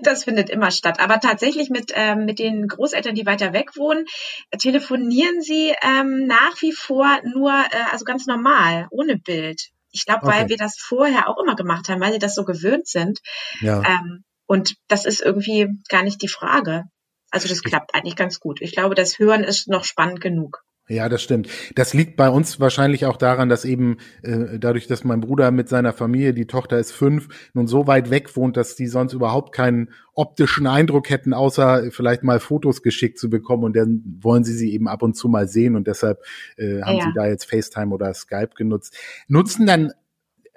Das 0.02 0.24
findet 0.24 0.48
immer 0.48 0.70
statt. 0.70 1.00
Aber 1.00 1.20
tatsächlich 1.20 1.70
mit, 1.70 1.92
ähm, 1.94 2.24
mit 2.24 2.38
den 2.38 2.68
Großeltern, 2.68 3.14
die 3.14 3.26
weiter 3.26 3.52
weg 3.52 3.76
wohnen, 3.76 4.06
telefonieren 4.58 5.42
sie 5.42 5.74
ähm, 5.82 6.26
nach 6.26 6.62
wie 6.62 6.72
vor 6.72 7.20
nur, 7.24 7.50
äh, 7.50 7.92
also 7.92 8.04
ganz 8.04 8.26
normal, 8.26 8.86
ohne 8.90 9.16
Bild. 9.18 9.70
Ich 9.90 10.04
glaube, 10.04 10.26
okay. 10.26 10.36
weil 10.36 10.48
wir 10.48 10.56
das 10.56 10.76
vorher 10.78 11.28
auch 11.28 11.38
immer 11.42 11.56
gemacht 11.56 11.88
haben, 11.88 12.00
weil 12.00 12.12
sie 12.12 12.18
das 12.18 12.34
so 12.34 12.44
gewöhnt 12.44 12.86
sind. 12.86 13.20
Ja. 13.60 13.82
Ähm, 13.82 14.24
und 14.46 14.76
das 14.88 15.04
ist 15.04 15.20
irgendwie 15.20 15.68
gar 15.88 16.02
nicht 16.02 16.22
die 16.22 16.28
Frage. 16.28 16.84
Also 17.30 17.48
das 17.48 17.62
klappt 17.62 17.94
eigentlich 17.94 18.16
ganz 18.16 18.40
gut. 18.40 18.60
Ich 18.60 18.72
glaube, 18.72 18.94
das 18.94 19.18
Hören 19.18 19.44
ist 19.44 19.68
noch 19.68 19.84
spannend 19.84 20.20
genug. 20.20 20.62
Ja, 20.88 21.08
das 21.08 21.20
stimmt. 21.20 21.48
Das 21.74 21.94
liegt 21.94 22.16
bei 22.16 22.30
uns 22.30 22.60
wahrscheinlich 22.60 23.06
auch 23.06 23.16
daran, 23.16 23.48
dass 23.48 23.64
eben 23.64 23.96
äh, 24.22 24.58
dadurch, 24.60 24.86
dass 24.86 25.02
mein 25.02 25.20
Bruder 25.20 25.50
mit 25.50 25.68
seiner 25.68 25.92
Familie, 25.92 26.32
die 26.32 26.46
Tochter 26.46 26.78
ist 26.78 26.92
fünf, 26.92 27.50
nun 27.54 27.66
so 27.66 27.88
weit 27.88 28.10
weg 28.10 28.36
wohnt, 28.36 28.56
dass 28.56 28.76
die 28.76 28.86
sonst 28.86 29.12
überhaupt 29.12 29.52
keinen 29.52 29.90
optischen 30.14 30.68
Eindruck 30.68 31.10
hätten, 31.10 31.34
außer 31.34 31.90
vielleicht 31.90 32.22
mal 32.22 32.38
Fotos 32.38 32.82
geschickt 32.82 33.18
zu 33.18 33.28
bekommen 33.28 33.64
und 33.64 33.74
dann 33.74 34.02
wollen 34.20 34.44
sie 34.44 34.54
sie 34.54 34.72
eben 34.72 34.86
ab 34.86 35.02
und 35.02 35.16
zu 35.16 35.28
mal 35.28 35.48
sehen 35.48 35.74
und 35.74 35.88
deshalb 35.88 36.20
äh, 36.56 36.80
haben 36.82 36.98
ja. 36.98 37.04
sie 37.04 37.12
da 37.16 37.26
jetzt 37.26 37.50
FaceTime 37.50 37.92
oder 37.92 38.14
Skype 38.14 38.50
genutzt. 38.56 38.96
Nutzen 39.26 39.66
dann 39.66 39.92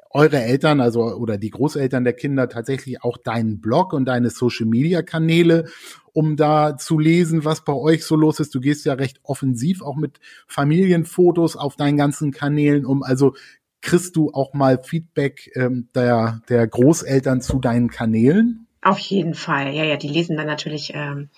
eure 0.10 0.42
Eltern, 0.42 0.82
also 0.82 1.04
oder 1.04 1.38
die 1.38 1.52
Großeltern 1.52 2.04
der 2.04 2.14
Kinder 2.14 2.50
tatsächlich 2.50 3.04
auch 3.04 3.18
deinen 3.18 3.62
Blog 3.62 3.94
und 3.94 4.06
deine 4.06 4.30
Social 4.30 4.66
Media 4.66 5.02
Kanäle, 5.02 5.66
um 6.14 6.36
da 6.36 6.78
zu 6.78 6.98
lesen, 6.98 7.46
was 7.46 7.64
bei 7.64 7.74
euch 7.74 8.04
so 8.04 8.16
los 8.16 8.40
ist. 8.40 8.54
Du 8.56 8.60
gehst 8.60 8.86
ja 8.86 8.94
recht 8.94 9.20
offensiv 9.24 9.82
auch 9.82 9.96
mit 9.96 10.20
Familienfotos 10.48 11.56
auf 11.56 11.76
deinen 11.76 11.98
ganzen 11.98 12.32
Kanälen 12.32 12.86
um. 12.86 13.04
Also 13.04 13.36
kriegst 13.82 14.16
du 14.16 14.32
auch 14.34 14.54
mal 14.54 14.82
Feedback 14.82 15.52
ähm, 15.56 15.90
der, 15.94 16.42
der 16.50 16.68
Großeltern 16.68 17.42
zu 17.42 17.60
deinen 17.60 17.90
Kanälen? 17.90 18.68
Auf 18.82 19.00
jeden 19.00 19.34
Fall, 19.34 19.74
ja, 19.74 19.84
ja, 19.84 19.98
die 19.98 20.08
lesen 20.08 20.38
dann 20.38 20.48
natürlich 20.48 20.94
ähm, 20.96 21.30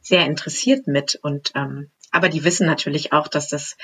sehr 0.00 0.26
interessiert 0.26 0.86
mit 0.86 1.18
und 1.22 1.52
ähm, 1.54 1.90
aber 2.10 2.28
die 2.28 2.44
wissen 2.44 2.66
natürlich 2.66 3.14
auch, 3.14 3.26
dass 3.26 3.48
das 3.48 3.76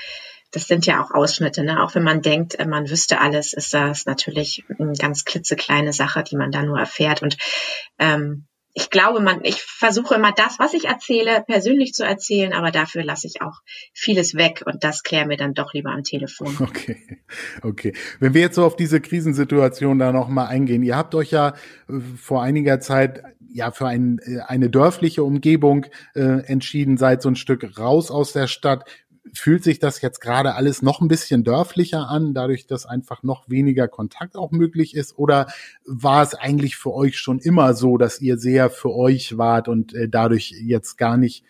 das 0.51 0.67
sind 0.67 0.85
ja 0.85 1.03
auch 1.03 1.11
Ausschnitte. 1.11 1.63
Ne? 1.63 1.83
Auch 1.83 1.95
wenn 1.95 2.03
man 2.03 2.21
denkt, 2.21 2.55
äh, 2.55 2.65
man 2.65 2.89
wüsste 2.89 3.19
alles, 3.19 3.53
ist 3.53 3.73
das 3.73 4.05
natürlich 4.05 4.63
eine 4.79 4.93
ganz 4.93 5.25
klitzekleine 5.25 5.93
Sache, 5.93 6.23
die 6.23 6.35
man 6.35 6.51
da 6.51 6.63
nur 6.63 6.79
erfährt. 6.79 7.21
Und 7.21 7.37
ähm, 7.97 8.47
ich 8.73 8.89
glaube, 8.89 9.19
man, 9.19 9.43
ich 9.43 9.61
versuche 9.61 10.15
immer 10.15 10.31
das, 10.31 10.59
was 10.59 10.73
ich 10.73 10.85
erzähle, 10.85 11.43
persönlich 11.45 11.93
zu 11.93 12.03
erzählen, 12.03 12.53
aber 12.53 12.71
dafür 12.71 13.03
lasse 13.03 13.27
ich 13.27 13.41
auch 13.41 13.59
vieles 13.93 14.35
weg 14.35 14.63
und 14.65 14.83
das 14.83 15.03
kläre 15.03 15.25
mir 15.25 15.37
dann 15.37 15.53
doch 15.53 15.73
lieber 15.73 15.91
am 15.91 16.03
Telefon. 16.03 16.55
Okay, 16.69 16.97
okay. 17.63 17.93
Wenn 18.19 18.33
wir 18.33 18.41
jetzt 18.41 18.55
so 18.55 18.63
auf 18.63 18.75
diese 18.75 19.01
Krisensituation 19.01 19.97
da 19.97 20.11
nochmal 20.11 20.47
eingehen, 20.47 20.83
ihr 20.83 20.95
habt 20.95 21.15
euch 21.15 21.31
ja 21.31 21.55
äh, 21.89 21.99
vor 22.15 22.43
einiger 22.43 22.79
Zeit 22.79 23.23
ja 23.51 23.71
für 23.71 23.87
ein, 23.87 24.19
äh, 24.19 24.39
eine 24.47 24.69
dörfliche 24.69 25.23
Umgebung 25.23 25.87
äh, 26.13 26.43
entschieden, 26.45 26.97
seid 26.97 27.21
so 27.21 27.29
ein 27.29 27.35
Stück 27.35 27.77
raus 27.77 28.11
aus 28.11 28.33
der 28.33 28.47
Stadt 28.47 28.85
fühlt 29.33 29.63
sich 29.63 29.79
das 29.79 30.01
jetzt 30.01 30.21
gerade 30.21 30.55
alles 30.55 30.81
noch 30.81 31.01
ein 31.01 31.07
bisschen 31.07 31.43
dörflicher 31.43 32.09
an, 32.09 32.33
dadurch, 32.33 32.67
dass 32.67 32.85
einfach 32.85 33.23
noch 33.23 33.49
weniger 33.49 33.87
Kontakt 33.87 34.35
auch 34.35 34.51
möglich 34.51 34.95
ist? 34.95 35.17
Oder 35.17 35.47
war 35.85 36.23
es 36.23 36.35
eigentlich 36.35 36.75
für 36.75 36.93
euch 36.93 37.17
schon 37.17 37.39
immer 37.39 37.73
so, 37.73 37.97
dass 37.97 38.21
ihr 38.21 38.37
sehr 38.37 38.69
für 38.69 38.93
euch 38.93 39.37
wart 39.37 39.67
und 39.67 39.93
äh, 39.93 40.09
dadurch 40.09 40.53
jetzt 40.61 40.97
gar 40.97 41.17
nicht, 41.17 41.43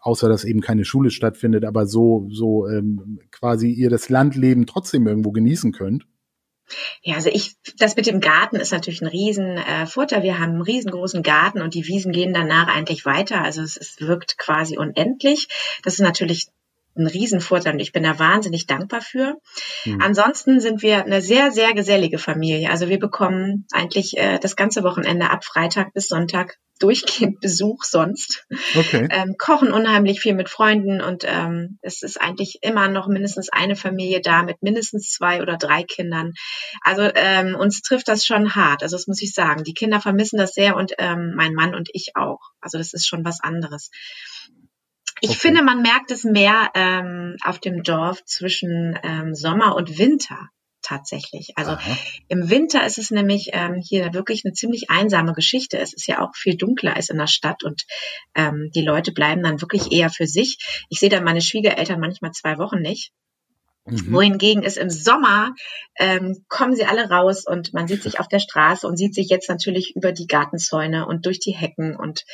außer 0.00 0.28
dass 0.28 0.44
eben 0.44 0.60
keine 0.60 0.84
Schule 0.84 1.10
stattfindet, 1.10 1.64
aber 1.64 1.86
so, 1.86 2.28
so 2.30 2.68
ähm, 2.68 3.20
quasi 3.30 3.70
ihr 3.70 3.90
das 3.90 4.08
Landleben 4.08 4.66
trotzdem 4.66 5.06
irgendwo 5.06 5.32
genießen 5.32 5.72
könnt? 5.72 6.06
Ja, 7.02 7.16
also 7.16 7.28
ich, 7.28 7.56
das 7.78 7.96
mit 7.96 8.06
dem 8.06 8.20
Garten 8.20 8.56
ist 8.56 8.72
natürlich 8.72 9.02
ein 9.02 9.08
riesen 9.08 9.58
äh, 9.58 9.86
Vorteil. 9.86 10.22
Wir 10.22 10.38
haben 10.38 10.52
einen 10.52 10.62
riesengroßen 10.62 11.22
Garten 11.22 11.60
und 11.60 11.74
die 11.74 11.86
Wiesen 11.86 12.12
gehen 12.12 12.32
danach 12.32 12.68
eigentlich 12.68 13.04
weiter. 13.04 13.42
Also 13.42 13.60
es, 13.60 13.76
es 13.76 14.00
wirkt 14.00 14.38
quasi 14.38 14.78
unendlich. 14.78 15.48
Das 15.82 15.94
ist 15.94 16.00
natürlich 16.00 16.48
ein 16.96 17.06
Riesenvorteil 17.06 17.74
und 17.74 17.80
ich 17.80 17.92
bin 17.92 18.02
da 18.02 18.18
wahnsinnig 18.18 18.66
dankbar 18.66 19.00
für. 19.00 19.36
Mhm. 19.84 20.00
Ansonsten 20.00 20.60
sind 20.60 20.82
wir 20.82 21.04
eine 21.04 21.20
sehr, 21.20 21.50
sehr 21.50 21.74
gesellige 21.74 22.18
Familie. 22.18 22.70
Also 22.70 22.88
wir 22.88 22.98
bekommen 22.98 23.66
eigentlich 23.72 24.16
äh, 24.16 24.38
das 24.38 24.56
ganze 24.56 24.82
Wochenende 24.82 25.30
ab 25.30 25.44
Freitag 25.44 25.92
bis 25.92 26.08
Sonntag 26.08 26.58
durchgehend 26.80 27.40
Besuch 27.40 27.84
sonst. 27.84 28.46
Okay. 28.76 29.08
Ähm, 29.10 29.36
kochen 29.38 29.72
unheimlich 29.72 30.20
viel 30.20 30.34
mit 30.34 30.48
Freunden 30.48 31.00
und 31.00 31.24
ähm, 31.24 31.78
es 31.82 32.02
ist 32.02 32.20
eigentlich 32.20 32.58
immer 32.62 32.88
noch 32.88 33.06
mindestens 33.06 33.48
eine 33.48 33.76
Familie 33.76 34.20
da 34.20 34.42
mit 34.42 34.62
mindestens 34.62 35.10
zwei 35.10 35.40
oder 35.40 35.56
drei 35.56 35.84
Kindern. 35.84 36.32
Also 36.82 37.02
ähm, 37.14 37.54
uns 37.54 37.82
trifft 37.82 38.08
das 38.08 38.26
schon 38.26 38.54
hart. 38.54 38.82
Also 38.82 38.96
das 38.96 39.06
muss 39.06 39.22
ich 39.22 39.32
sagen. 39.32 39.62
Die 39.64 39.74
Kinder 39.74 40.00
vermissen 40.00 40.38
das 40.38 40.52
sehr 40.52 40.76
und 40.76 40.92
ähm, 40.98 41.34
mein 41.36 41.54
Mann 41.54 41.74
und 41.74 41.88
ich 41.92 42.16
auch. 42.16 42.40
Also 42.60 42.78
das 42.78 42.92
ist 42.92 43.06
schon 43.06 43.24
was 43.24 43.40
anderes. 43.40 43.90
Ich 45.24 45.30
okay. 45.30 45.38
finde, 45.38 45.62
man 45.62 45.80
merkt 45.80 46.10
es 46.10 46.24
mehr 46.24 46.70
ähm, 46.74 47.36
auf 47.42 47.58
dem 47.58 47.82
Dorf 47.82 48.22
zwischen 48.26 48.98
ähm, 49.02 49.34
Sommer 49.34 49.74
und 49.74 49.98
Winter 49.98 50.50
tatsächlich. 50.82 51.52
Also 51.56 51.72
Aha. 51.72 51.96
im 52.28 52.50
Winter 52.50 52.84
ist 52.84 52.98
es 52.98 53.10
nämlich 53.10 53.48
ähm, 53.54 53.80
hier 53.82 54.12
wirklich 54.12 54.44
eine 54.44 54.52
ziemlich 54.52 54.90
einsame 54.90 55.32
Geschichte. 55.32 55.78
Es 55.78 55.94
ist 55.94 56.06
ja 56.06 56.20
auch 56.20 56.36
viel 56.36 56.58
dunkler 56.58 56.94
als 56.94 57.08
in 57.08 57.16
der 57.16 57.26
Stadt 57.26 57.64
und 57.64 57.86
ähm, 58.34 58.70
die 58.74 58.82
Leute 58.82 59.12
bleiben 59.12 59.42
dann 59.42 59.62
wirklich 59.62 59.92
eher 59.92 60.10
für 60.10 60.26
sich. 60.26 60.58
Ich 60.90 60.98
sehe 60.98 61.08
dann 61.08 61.24
meine 61.24 61.40
Schwiegereltern 61.40 62.00
manchmal 62.00 62.32
zwei 62.32 62.58
Wochen 62.58 62.82
nicht. 62.82 63.10
Mhm. 63.86 64.12
Wohingegen 64.12 64.62
ist 64.62 64.76
im 64.76 64.90
Sommer, 64.90 65.54
ähm, 65.96 66.44
kommen 66.48 66.76
sie 66.76 66.84
alle 66.84 67.08
raus 67.08 67.46
und 67.46 67.72
man 67.72 67.88
sieht 67.88 68.02
sich 68.02 68.20
auf 68.20 68.28
der 68.28 68.40
Straße 68.40 68.86
und 68.86 68.98
sieht 68.98 69.14
sich 69.14 69.28
jetzt 69.30 69.48
natürlich 69.48 69.96
über 69.96 70.12
die 70.12 70.26
Gartenzäune 70.26 71.06
und 71.06 71.24
durch 71.24 71.38
die 71.38 71.54
Hecken 71.54 71.96
und 71.96 72.24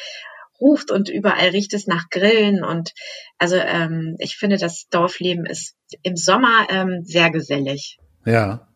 ruft 0.61 0.91
und 0.91 1.09
überall 1.09 1.49
riecht 1.49 1.75
es 1.75 1.87
nach 1.87 2.11
Grillen 2.11 2.65
und 2.65 2.93
also 3.39 3.57
ähm, 3.57 4.17
ich 4.19 4.37
finde, 4.37 4.59
das 4.59 4.87
Dorfleben 4.91 5.47
ist 5.47 5.75
im 6.03 6.17
Sommer 6.17 6.67
ähm, 6.71 7.03
sehr 7.05 7.31
gesellig. 7.31 7.99
Ja. 8.25 8.67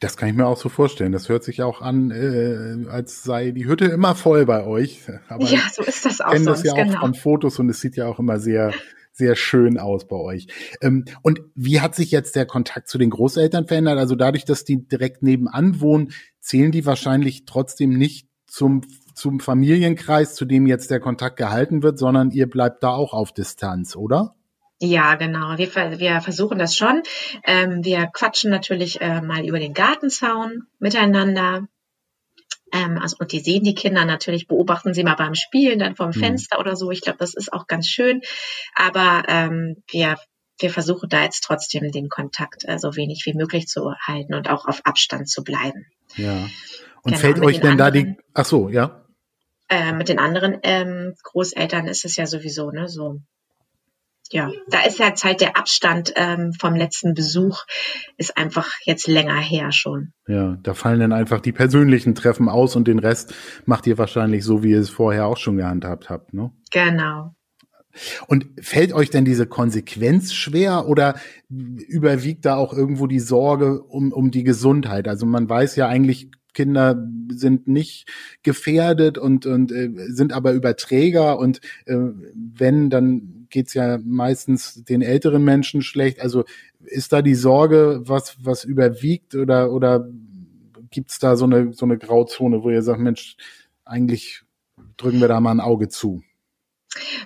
Das 0.00 0.16
kann 0.16 0.30
ich 0.30 0.34
mir 0.34 0.46
auch 0.46 0.56
so 0.56 0.70
vorstellen. 0.70 1.12
Das 1.12 1.28
hört 1.28 1.44
sich 1.44 1.62
auch 1.62 1.82
an, 1.82 2.10
äh, 2.10 2.88
als 2.88 3.22
sei 3.22 3.50
die 3.50 3.66
Hütte 3.66 3.84
immer 3.84 4.14
voll 4.14 4.46
bei 4.46 4.64
euch. 4.64 5.02
Aber 5.28 5.44
ja, 5.44 5.60
so 5.70 5.82
ist 5.82 6.06
das 6.06 6.22
auch. 6.22 6.28
Ich 6.28 6.36
kenne 6.36 6.46
das 6.46 6.62
ja 6.62 6.72
auch 6.72 6.76
genau. 6.76 7.00
von 7.00 7.14
Fotos 7.14 7.58
und 7.58 7.68
es 7.68 7.80
sieht 7.80 7.96
ja 7.96 8.06
auch 8.06 8.18
immer 8.18 8.38
sehr, 8.38 8.72
sehr 9.12 9.36
schön 9.36 9.78
aus 9.78 10.06
bei 10.06 10.16
euch. 10.16 10.46
Ähm, 10.80 11.04
und 11.22 11.40
wie 11.54 11.80
hat 11.80 11.94
sich 11.94 12.10
jetzt 12.10 12.34
der 12.36 12.46
Kontakt 12.46 12.88
zu 12.88 12.98
den 12.98 13.10
Großeltern 13.10 13.66
verändert? 13.66 13.98
Also 13.98 14.14
dadurch, 14.16 14.44
dass 14.44 14.64
die 14.64 14.88
direkt 14.88 15.22
nebenan 15.22 15.80
wohnen, 15.80 16.12
zählen 16.40 16.72
die 16.72 16.86
wahrscheinlich 16.86 17.44
trotzdem 17.44 17.90
nicht 17.90 18.28
zum 18.46 18.82
zum 19.14 19.40
Familienkreis, 19.40 20.34
zu 20.34 20.44
dem 20.44 20.66
jetzt 20.66 20.90
der 20.90 21.00
Kontakt 21.00 21.36
gehalten 21.36 21.82
wird, 21.82 21.98
sondern 21.98 22.30
ihr 22.30 22.48
bleibt 22.48 22.82
da 22.82 22.90
auch 22.90 23.12
auf 23.12 23.32
Distanz, 23.32 23.96
oder? 23.96 24.34
Ja, 24.80 25.14
genau. 25.14 25.56
Wir, 25.56 25.68
wir 25.98 26.20
versuchen 26.20 26.58
das 26.58 26.76
schon. 26.76 27.02
Ähm, 27.44 27.84
wir 27.84 28.06
quatschen 28.12 28.50
natürlich 28.50 29.00
äh, 29.00 29.20
mal 29.20 29.46
über 29.46 29.58
den 29.58 29.72
Gartenzaun 29.72 30.66
miteinander. 30.78 31.66
Ähm, 32.72 32.98
also, 32.98 33.16
und 33.20 33.32
die 33.32 33.40
sehen 33.40 33.62
die 33.62 33.74
Kinder 33.74 34.04
natürlich, 34.04 34.48
beobachten 34.48 34.92
sie 34.92 35.04
mal 35.04 35.14
beim 35.14 35.34
Spielen 35.34 35.78
dann 35.78 35.94
vom 35.94 36.08
mhm. 36.08 36.14
Fenster 36.14 36.58
oder 36.58 36.76
so. 36.76 36.90
Ich 36.90 37.02
glaube, 37.02 37.18
das 37.18 37.34
ist 37.34 37.52
auch 37.52 37.66
ganz 37.66 37.88
schön. 37.88 38.20
Aber 38.74 39.22
ähm, 39.28 39.76
wir, 39.90 40.16
wir 40.58 40.70
versuchen 40.70 41.08
da 41.08 41.22
jetzt 41.22 41.44
trotzdem 41.44 41.90
den 41.92 42.08
Kontakt 42.08 42.64
äh, 42.64 42.78
so 42.78 42.96
wenig 42.96 43.22
wie 43.26 43.34
möglich 43.34 43.68
zu 43.68 43.92
halten 44.06 44.34
und 44.34 44.50
auch 44.50 44.66
auf 44.66 44.80
Abstand 44.84 45.28
zu 45.28 45.44
bleiben. 45.44 45.86
Ja. 46.16 46.48
Und 47.02 47.12
genau, 47.12 47.18
fällt 47.18 47.40
euch 47.40 47.60
denn 47.60 47.78
da 47.78 47.90
die, 47.90 48.16
ach 48.32 48.44
so, 48.44 48.68
ja? 48.68 49.03
Äh, 49.68 49.92
mit 49.92 50.08
den 50.08 50.18
anderen 50.18 50.58
ähm, 50.62 51.14
Großeltern 51.22 51.86
ist 51.86 52.04
es 52.04 52.16
ja 52.16 52.26
sowieso, 52.26 52.70
ne, 52.70 52.88
so. 52.88 53.20
Ja, 54.30 54.50
da 54.68 54.82
ist 54.84 54.98
jetzt 54.98 55.22
halt 55.22 55.40
der 55.42 55.56
Abstand 55.56 56.12
ähm, 56.16 56.52
vom 56.58 56.74
letzten 56.74 57.14
Besuch 57.14 57.64
ist 58.16 58.36
einfach 58.38 58.70
jetzt 58.84 59.06
länger 59.06 59.38
her 59.38 59.70
schon. 59.70 60.12
Ja, 60.26 60.56
da 60.62 60.72
fallen 60.74 61.00
dann 61.00 61.12
einfach 61.12 61.40
die 61.40 61.52
persönlichen 61.52 62.14
Treffen 62.14 62.48
aus 62.48 62.74
und 62.74 62.88
den 62.88 62.98
Rest 62.98 63.34
macht 63.66 63.86
ihr 63.86 63.98
wahrscheinlich 63.98 64.44
so, 64.44 64.62
wie 64.62 64.70
ihr 64.70 64.80
es 64.80 64.90
vorher 64.90 65.26
auch 65.26 65.36
schon 65.36 65.58
gehandhabt 65.58 66.08
habt, 66.08 66.32
ne? 66.32 66.50
Genau. 66.70 67.34
Und 68.26 68.46
fällt 68.60 68.92
euch 68.92 69.10
denn 69.10 69.24
diese 69.24 69.46
Konsequenz 69.46 70.32
schwer 70.32 70.88
oder 70.88 71.14
überwiegt 71.48 72.44
da 72.44 72.56
auch 72.56 72.72
irgendwo 72.72 73.06
die 73.06 73.20
Sorge 73.20 73.82
um, 73.82 74.12
um 74.12 74.30
die 74.30 74.42
Gesundheit? 74.42 75.06
Also 75.06 75.26
man 75.26 75.48
weiß 75.48 75.76
ja 75.76 75.86
eigentlich 75.86 76.30
Kinder 76.54 77.06
sind 77.30 77.68
nicht 77.68 78.08
gefährdet 78.42 79.18
und, 79.18 79.46
und 79.46 79.70
äh, 79.72 79.90
sind 80.08 80.32
aber 80.32 80.52
Überträger 80.52 81.38
und 81.38 81.60
äh, 81.86 81.96
wenn, 82.34 82.90
dann 82.90 83.46
geht's 83.50 83.74
ja 83.74 83.98
meistens 84.04 84.84
den 84.84 85.02
älteren 85.02 85.44
Menschen 85.44 85.82
schlecht. 85.82 86.20
Also 86.20 86.44
ist 86.80 87.12
da 87.12 87.22
die 87.22 87.34
Sorge, 87.34 88.02
was, 88.04 88.36
was 88.40 88.64
überwiegt 88.64 89.34
oder, 89.34 89.70
oder 89.70 90.08
gibt's 90.90 91.18
da 91.18 91.36
so 91.36 91.44
eine, 91.44 91.72
so 91.72 91.84
eine 91.84 91.98
Grauzone, 91.98 92.62
wo 92.62 92.70
ihr 92.70 92.82
sagt, 92.82 93.00
Mensch, 93.00 93.36
eigentlich 93.84 94.42
drücken 94.96 95.20
wir 95.20 95.28
da 95.28 95.40
mal 95.40 95.50
ein 95.50 95.60
Auge 95.60 95.88
zu? 95.88 96.22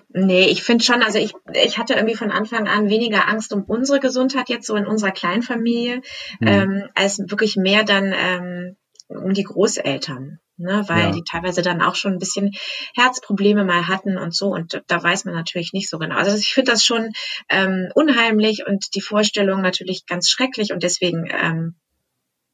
Nee, 0.08 0.47
ich 0.47 0.62
finde 0.62 0.85
schon, 0.85 1.02
also 1.02 1.18
ich, 1.18 1.35
ich 1.52 1.78
hatte 1.78 1.94
irgendwie 1.94 2.16
von 2.16 2.30
Anfang 2.30 2.66
an 2.66 2.88
weniger 2.88 3.28
Angst 3.28 3.52
um 3.52 3.64
unsere 3.64 4.00
Gesundheit 4.00 4.49
jetzt 4.49 4.66
so 4.66 4.75
in 4.76 4.87
unserer 4.87 5.11
Kleinfamilie, 5.11 6.00
mhm. 6.40 6.49
ähm, 6.49 6.85
als 6.94 7.18
wirklich 7.18 7.56
mehr 7.56 7.85
dann 7.85 8.14
ähm, 8.16 8.76
um 9.08 9.32
die 9.32 9.44
Großeltern, 9.44 10.38
ne, 10.56 10.84
weil 10.86 11.04
ja. 11.04 11.10
die 11.10 11.24
teilweise 11.24 11.62
dann 11.62 11.82
auch 11.82 11.94
schon 11.94 12.12
ein 12.12 12.18
bisschen 12.18 12.54
Herzprobleme 12.94 13.64
mal 13.64 13.88
hatten 13.88 14.18
und 14.18 14.34
so 14.34 14.48
und 14.48 14.82
da 14.86 15.02
weiß 15.02 15.24
man 15.24 15.34
natürlich 15.34 15.72
nicht 15.72 15.88
so 15.88 15.98
genau. 15.98 16.16
Also 16.16 16.36
ich 16.36 16.52
finde 16.52 16.72
das 16.72 16.84
schon 16.84 17.12
ähm, 17.48 17.90
unheimlich 17.94 18.66
und 18.66 18.94
die 18.94 19.00
Vorstellung 19.00 19.62
natürlich 19.62 20.06
ganz 20.06 20.28
schrecklich 20.28 20.72
und 20.72 20.82
deswegen 20.82 21.28
ähm, 21.30 21.74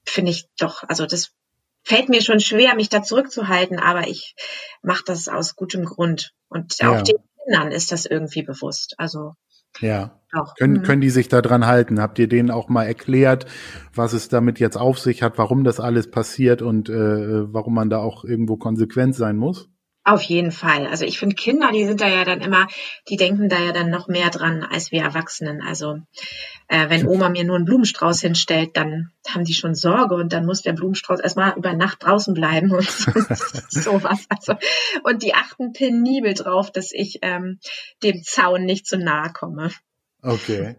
finde 0.05 0.31
ich 0.31 0.47
doch, 0.59 0.85
also 0.85 1.07
das 1.07 1.33
fällt 1.83 2.09
mir 2.09 2.23
schon 2.23 2.41
schwer, 2.41 2.75
mich 2.75 2.89
da 2.89 3.03
zurückzuhalten, 3.03 3.79
aber 3.79 4.07
ich 4.09 4.35
mache 4.83 5.05
das 5.05 5.29
aus 5.29 5.57
gutem 5.57 5.85
Grund 5.85 6.33
und 6.49 6.79
ja. 6.79 6.93
auch 6.93 7.03
den 7.03 7.17
Kindern 7.45 7.73
ist 7.73 7.93
das 7.93 8.07
irgendwie 8.07 8.43
bewusst. 8.43 8.95
Also 8.99 9.35
Ja. 9.81 10.21
Doch. 10.33 10.57
Können, 10.57 10.79
mhm. 10.79 10.83
können 10.83 11.01
die 11.01 11.11
sich 11.11 11.29
da 11.29 11.43
dran 11.43 11.67
halten? 11.67 12.01
Habt 12.01 12.19
ihr 12.19 12.29
denen 12.29 12.51
auch 12.51 12.69
mal 12.69 12.85
erklärt, 12.85 13.47
was 13.95 14.13
es 14.13 14.29
damit 14.29 14.59
jetzt 14.59 14.77
auf 14.77 14.99
sich 14.99 15.23
hat, 15.23 15.39
warum 15.39 15.63
das 15.63 15.79
alles 15.79 16.11
passiert 16.11 16.61
und 16.61 16.89
äh, 16.89 17.53
warum 17.53 17.75
man 17.75 17.89
da 17.89 17.99
auch 17.99 18.25
irgendwo 18.25 18.57
konsequent 18.57 19.15
sein 19.15 19.37
muss? 19.37 19.71
Auf 20.07 20.23
jeden 20.23 20.53
Fall. 20.53 20.87
Also 20.87 21.07
ich 21.07 21.19
finde 21.19 21.35
Kinder, 21.35 21.71
die 21.73 21.87
sind 21.87 22.03
da 22.03 22.09
ja 22.09 22.25
dann 22.25 22.43
immer, 22.43 22.69
die 23.09 23.17
denken 23.17 23.49
da 23.49 23.59
ja 23.59 23.73
dann 23.73 23.89
noch 23.89 24.07
mehr 24.07 24.29
dran 24.29 24.63
als 24.63 24.93
wir 24.93 25.03
Erwachsenen. 25.03 25.63
Also 25.63 25.99
äh, 26.69 26.91
wenn 26.91 27.09
Oma 27.09 27.31
mir 27.31 27.45
nur 27.45 27.57
einen 27.57 27.65
Blumenstrauß 27.65 28.21
hinstellt, 28.21 28.77
dann 28.77 29.13
haben 29.27 29.45
die 29.45 29.55
schon 29.55 29.75
Sorge 29.75 30.15
und 30.17 30.35
dann 30.35 30.45
muss 30.45 30.61
der 30.61 30.75
Blumenstrauß 30.75 31.21
erstmal 31.21 31.57
über 31.57 31.73
Nacht 31.73 32.05
draußen 32.05 32.35
bleiben 32.35 32.71
und 32.73 32.91
sowas. 33.71 34.27
Also, 34.29 34.55
und 35.05 35.23
die 35.23 35.35
achten 35.35 35.73
penibel 35.73 36.35
drauf, 36.35 36.71
dass 36.71 36.93
ich 36.93 37.21
ähm, 37.23 37.59
dem 38.03 38.23
Zaun 38.23 38.67
nicht 38.67 38.87
zu 38.87 38.99
nahe 38.99 39.33
komme. 39.33 39.71
Okay. 40.21 40.77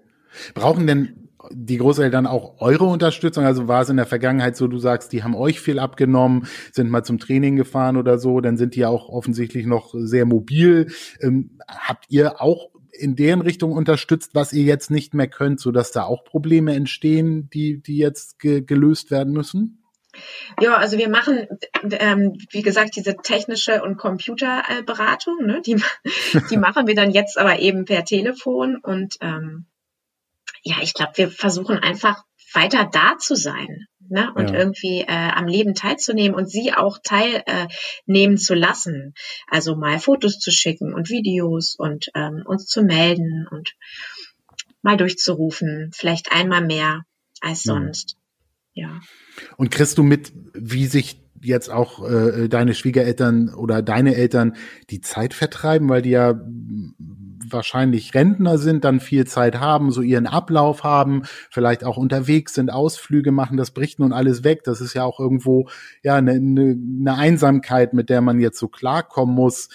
Brauchen 0.54 0.86
denn 0.86 1.25
die 1.52 1.78
Großeltern 1.78 2.28
auch 2.28 2.60
eure 2.60 2.86
Unterstützung? 2.86 3.46
Also 3.46 3.68
war 3.68 3.82
es 3.82 3.90
in 3.90 3.98
der 3.98 4.06
Vergangenheit 4.06 4.56
so, 4.56 4.68
du 4.68 4.78
sagst, 4.78 5.14
die 5.14 5.24
haben 5.24 5.36
euch 5.36 5.60
viel 5.60 5.80
abgenommen, 5.80 6.48
sind 6.72 6.90
mal 6.90 7.04
zum 7.04 7.20
Training 7.20 7.56
gefahren 7.56 7.98
oder 7.98 8.18
so, 8.18 8.42
dann 8.42 8.58
sind 8.58 8.76
die 8.76 8.82
ja 8.82 8.90
auch 8.90 9.10
offensichtlich 9.10 9.66
noch 9.66 9.94
sehr 9.96 10.26
mobil. 10.26 10.92
Ähm, 11.22 11.58
habt 11.68 12.06
ihr 12.10 12.42
auch 12.42 12.70
in 12.92 13.16
deren 13.16 13.42
Richtung 13.42 13.74
unterstützt, 13.74 14.32
was 14.34 14.54
ihr 14.54 14.64
jetzt 14.64 14.90
nicht 14.90 15.14
mehr 15.14 15.28
könnt, 15.28 15.60
sodass 15.60 15.92
da 15.92 16.04
auch 16.04 16.24
Probleme 16.24 16.74
entstehen, 16.74 17.50
die, 17.50 17.82
die 17.82 17.98
jetzt 17.98 18.40
ge 18.40 18.62
gelöst 18.62 19.12
werden 19.12 19.34
müssen? 19.34 19.82
Ja, 20.62 20.76
also 20.76 20.98
wir 20.98 21.10
machen, 21.10 21.48
ähm, 21.92 22.38
wie 22.52 22.62
gesagt, 22.62 22.96
diese 22.96 23.18
technische 23.18 23.84
und 23.84 23.98
Computerberatung, 23.98 25.46
ne, 25.46 25.62
die, 25.66 25.76
die 26.50 26.58
machen 26.58 26.88
wir 26.88 26.96
dann 26.96 27.12
jetzt 27.12 27.38
aber 27.38 27.60
eben 27.60 27.86
per 27.86 28.06
Telefon 28.06 28.78
und 28.78 29.18
ähm, 29.22 29.66
ja, 30.64 30.78
ich 30.82 30.94
glaube, 30.94 31.14
wir 31.16 31.30
versuchen 31.30 31.80
einfach 31.80 32.24
weiter 32.54 32.90
da 32.92 33.18
zu 33.18 33.36
sein 33.36 33.88
ne? 34.10 34.32
und 34.36 34.50
ja. 34.52 34.58
irgendwie 34.58 35.02
äh, 35.02 35.32
am 35.34 35.48
Leben 35.48 35.74
teilzunehmen 35.74 36.36
und 36.36 36.50
sie 36.50 36.74
auch 36.74 36.98
teilnehmen 37.04 38.36
äh, 38.36 38.40
zu 38.40 38.54
lassen. 38.54 39.14
Also 39.48 39.76
mal 39.76 40.00
Fotos 40.00 40.40
zu 40.40 40.52
schicken 40.52 40.94
und 40.94 41.10
Videos 41.10 41.76
und 41.78 42.08
ähm, 42.16 42.44
uns 42.46 42.66
zu 42.68 42.84
melden 42.84 43.48
und 43.50 43.76
mal 44.82 44.98
durchzurufen, 44.98 45.92
vielleicht 45.94 46.32
einmal 46.32 46.64
mehr 46.64 47.04
als 47.42 47.64
sonst. 47.64 48.18
Ja. 48.74 49.00
Und 49.58 49.72
kriegst 49.72 49.98
du 49.98 50.04
mit, 50.04 50.32
wie 50.54 50.86
sich 50.86 51.22
jetzt 51.42 51.70
auch 51.70 52.08
äh, 52.08 52.48
deine 52.48 52.74
Schwiegereltern 52.74 53.54
oder 53.54 53.82
deine 53.82 54.16
Eltern 54.16 54.56
die 54.90 55.02
Zeit 55.02 55.34
vertreiben, 55.34 55.90
weil 55.90 56.02
die 56.02 56.12
ja 56.12 56.40
wahrscheinlich 57.52 58.14
Rentner 58.14 58.58
sind, 58.58 58.84
dann 58.84 59.00
viel 59.00 59.26
Zeit 59.26 59.60
haben, 59.60 59.92
so 59.92 60.02
ihren 60.02 60.28
Ablauf 60.28 60.84
haben, 60.84 61.24
vielleicht 61.50 61.84
auch 61.84 61.98
unterwegs 61.98 62.54
sind, 62.54 62.72
Ausflüge 62.72 63.32
machen, 63.32 63.58
das 63.58 63.72
bricht 63.72 64.00
nun 64.00 64.14
alles 64.14 64.44
weg. 64.44 64.64
Das 64.64 64.82
ist 64.82 64.94
ja 64.94 65.04
auch 65.04 65.20
irgendwo 65.20 65.68
ja 66.04 66.16
eine, 66.16 66.32
eine, 66.32 66.78
eine 67.02 67.16
Einsamkeit, 67.16 67.94
mit 67.94 68.10
der 68.10 68.22
man 68.22 68.40
jetzt 68.40 68.60
so 68.60 68.68
klarkommen 68.68 69.36
muss. 69.36 69.70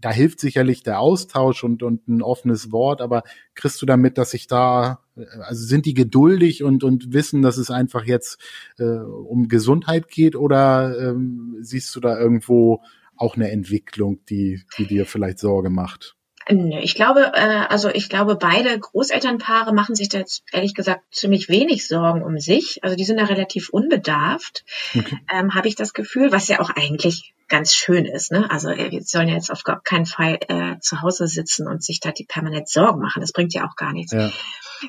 Da 0.00 0.10
hilft 0.10 0.40
sicherlich 0.40 0.82
der 0.82 1.00
Austausch 1.00 1.64
und, 1.64 1.82
und 1.82 2.08
ein 2.08 2.22
offenes 2.22 2.72
Wort, 2.72 3.00
aber 3.00 3.22
kriegst 3.54 3.80
du 3.82 3.86
damit, 3.86 4.18
dass 4.18 4.30
sich 4.30 4.46
da, 4.46 5.00
also 5.40 5.64
sind 5.64 5.86
die 5.86 5.94
geduldig 5.94 6.62
und, 6.62 6.84
und 6.84 7.12
wissen, 7.12 7.42
dass 7.42 7.56
es 7.56 7.70
einfach 7.70 8.04
jetzt 8.04 8.40
äh, 8.78 8.84
um 8.84 9.48
Gesundheit 9.48 10.08
geht 10.08 10.36
oder 10.36 10.98
ähm, 10.98 11.56
siehst 11.60 11.94
du 11.96 12.00
da 12.00 12.18
irgendwo 12.18 12.82
auch 13.16 13.36
eine 13.36 13.50
Entwicklung, 13.50 14.24
die, 14.26 14.62
die 14.78 14.86
dir 14.86 15.06
vielleicht 15.06 15.38
Sorge 15.40 15.70
macht? 15.70 16.17
Ich 16.48 16.94
glaube, 16.94 17.32
äh, 17.34 17.66
also 17.68 17.90
ich 17.90 18.08
glaube, 18.08 18.36
beide 18.36 18.78
Großelternpaare 18.78 19.74
machen 19.74 19.94
sich 19.94 20.08
da 20.08 20.18
jetzt 20.18 20.42
ehrlich 20.50 20.74
gesagt 20.74 21.02
ziemlich 21.12 21.48
wenig 21.50 21.86
Sorgen 21.86 22.22
um 22.22 22.38
sich. 22.38 22.82
Also 22.82 22.96
die 22.96 23.04
sind 23.04 23.18
da 23.18 23.24
relativ 23.24 23.68
unbedarft, 23.68 24.64
okay. 24.96 25.18
ähm, 25.30 25.54
habe 25.54 25.68
ich 25.68 25.74
das 25.74 25.92
Gefühl, 25.92 26.32
was 26.32 26.48
ja 26.48 26.60
auch 26.60 26.70
eigentlich 26.70 27.34
ganz 27.48 27.74
schön 27.74 28.06
ist. 28.06 28.32
Ne? 28.32 28.50
Also 28.50 28.70
äh, 28.70 28.90
wir 28.90 29.02
sollen 29.02 29.28
ja 29.28 29.34
jetzt 29.34 29.50
auf 29.50 29.62
gar 29.62 29.82
keinen 29.82 30.06
Fall 30.06 30.38
äh, 30.48 30.78
zu 30.80 31.02
Hause 31.02 31.26
sitzen 31.26 31.66
und 31.66 31.82
sich 31.82 32.00
da 32.00 32.12
die 32.12 32.24
permanent 32.24 32.68
Sorgen 32.68 33.00
machen. 33.00 33.20
Das 33.20 33.32
bringt 33.32 33.52
ja 33.52 33.66
auch 33.66 33.76
gar 33.76 33.92
nichts. 33.92 34.12
Ja. 34.12 34.30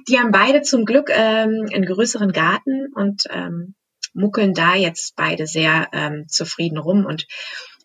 Die 0.08 0.20
haben 0.20 0.32
beide 0.32 0.62
zum 0.62 0.86
Glück 0.86 1.10
ähm, 1.10 1.68
einen 1.74 1.86
größeren 1.86 2.32
Garten 2.32 2.94
und 2.94 3.24
ähm, 3.32 3.76
muckeln 4.14 4.54
da 4.54 4.76
jetzt 4.76 5.16
beide 5.16 5.46
sehr 5.46 5.90
ähm, 5.92 6.26
zufrieden 6.28 6.78
rum 6.78 7.06
und 7.06 7.28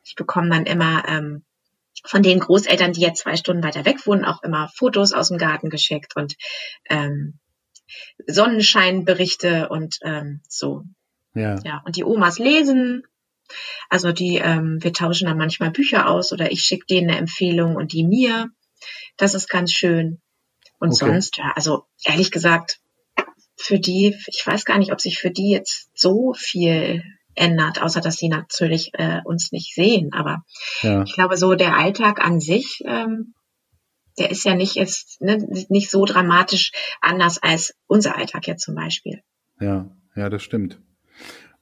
ich 0.04 0.14
bekomme 0.14 0.50
dann 0.50 0.66
immer 0.66 1.04
ähm, 1.08 1.44
von 2.04 2.22
den 2.22 2.38
Großeltern, 2.38 2.92
die 2.92 3.00
jetzt 3.00 3.22
zwei 3.22 3.36
Stunden 3.36 3.62
weiter 3.62 3.84
weg 3.84 4.06
wohnen, 4.06 4.24
auch 4.24 4.42
immer 4.42 4.68
Fotos 4.74 5.12
aus 5.12 5.28
dem 5.28 5.38
Garten 5.38 5.70
geschickt 5.70 6.16
und 6.16 6.36
ähm, 6.88 7.38
Sonnenscheinberichte 8.26 9.68
und 9.68 9.98
ähm, 10.02 10.40
so. 10.48 10.84
Ja. 11.34 11.58
ja. 11.64 11.82
Und 11.84 11.96
die 11.96 12.04
Omas 12.04 12.38
lesen. 12.38 13.02
Also 13.88 14.12
die, 14.12 14.36
ähm, 14.36 14.82
wir 14.82 14.92
tauschen 14.92 15.26
dann 15.26 15.36
manchmal 15.36 15.70
Bücher 15.70 16.08
aus 16.08 16.32
oder 16.32 16.50
ich 16.50 16.62
schicke 16.62 16.86
denen 16.86 17.10
eine 17.10 17.18
Empfehlung 17.18 17.76
und 17.76 17.92
die 17.92 18.04
mir. 18.04 18.50
Das 19.16 19.34
ist 19.34 19.48
ganz 19.48 19.72
schön. 19.72 20.20
Und 20.78 20.92
okay. 20.92 21.06
sonst, 21.06 21.36
ja, 21.38 21.52
also 21.54 21.84
ehrlich 22.04 22.30
gesagt, 22.30 22.80
für 23.56 23.78
die, 23.78 24.16
ich 24.26 24.46
weiß 24.46 24.64
gar 24.64 24.78
nicht, 24.78 24.92
ob 24.92 25.00
sich 25.00 25.18
für 25.18 25.30
die 25.30 25.50
jetzt 25.50 25.90
so 25.94 26.34
viel 26.34 27.02
ändert, 27.34 27.82
außer 27.82 28.00
dass 28.00 28.16
sie 28.16 28.28
natürlich 28.28 28.90
äh, 28.94 29.20
uns 29.24 29.52
nicht 29.52 29.74
sehen. 29.74 30.12
Aber 30.12 30.42
ja. 30.82 31.02
ich 31.02 31.14
glaube, 31.14 31.36
so 31.36 31.54
der 31.54 31.76
Alltag 31.76 32.24
an 32.24 32.40
sich, 32.40 32.82
ähm, 32.86 33.34
der 34.18 34.30
ist 34.30 34.44
ja 34.44 34.54
nicht 34.54 34.74
jetzt 34.76 35.20
ne, 35.20 35.38
nicht 35.68 35.90
so 35.90 36.04
dramatisch 36.04 36.72
anders 37.00 37.42
als 37.42 37.74
unser 37.86 38.16
Alltag 38.16 38.46
jetzt 38.46 38.64
zum 38.64 38.74
Beispiel. 38.74 39.20
Ja, 39.60 39.90
ja, 40.14 40.28
das 40.28 40.42
stimmt. 40.42 40.80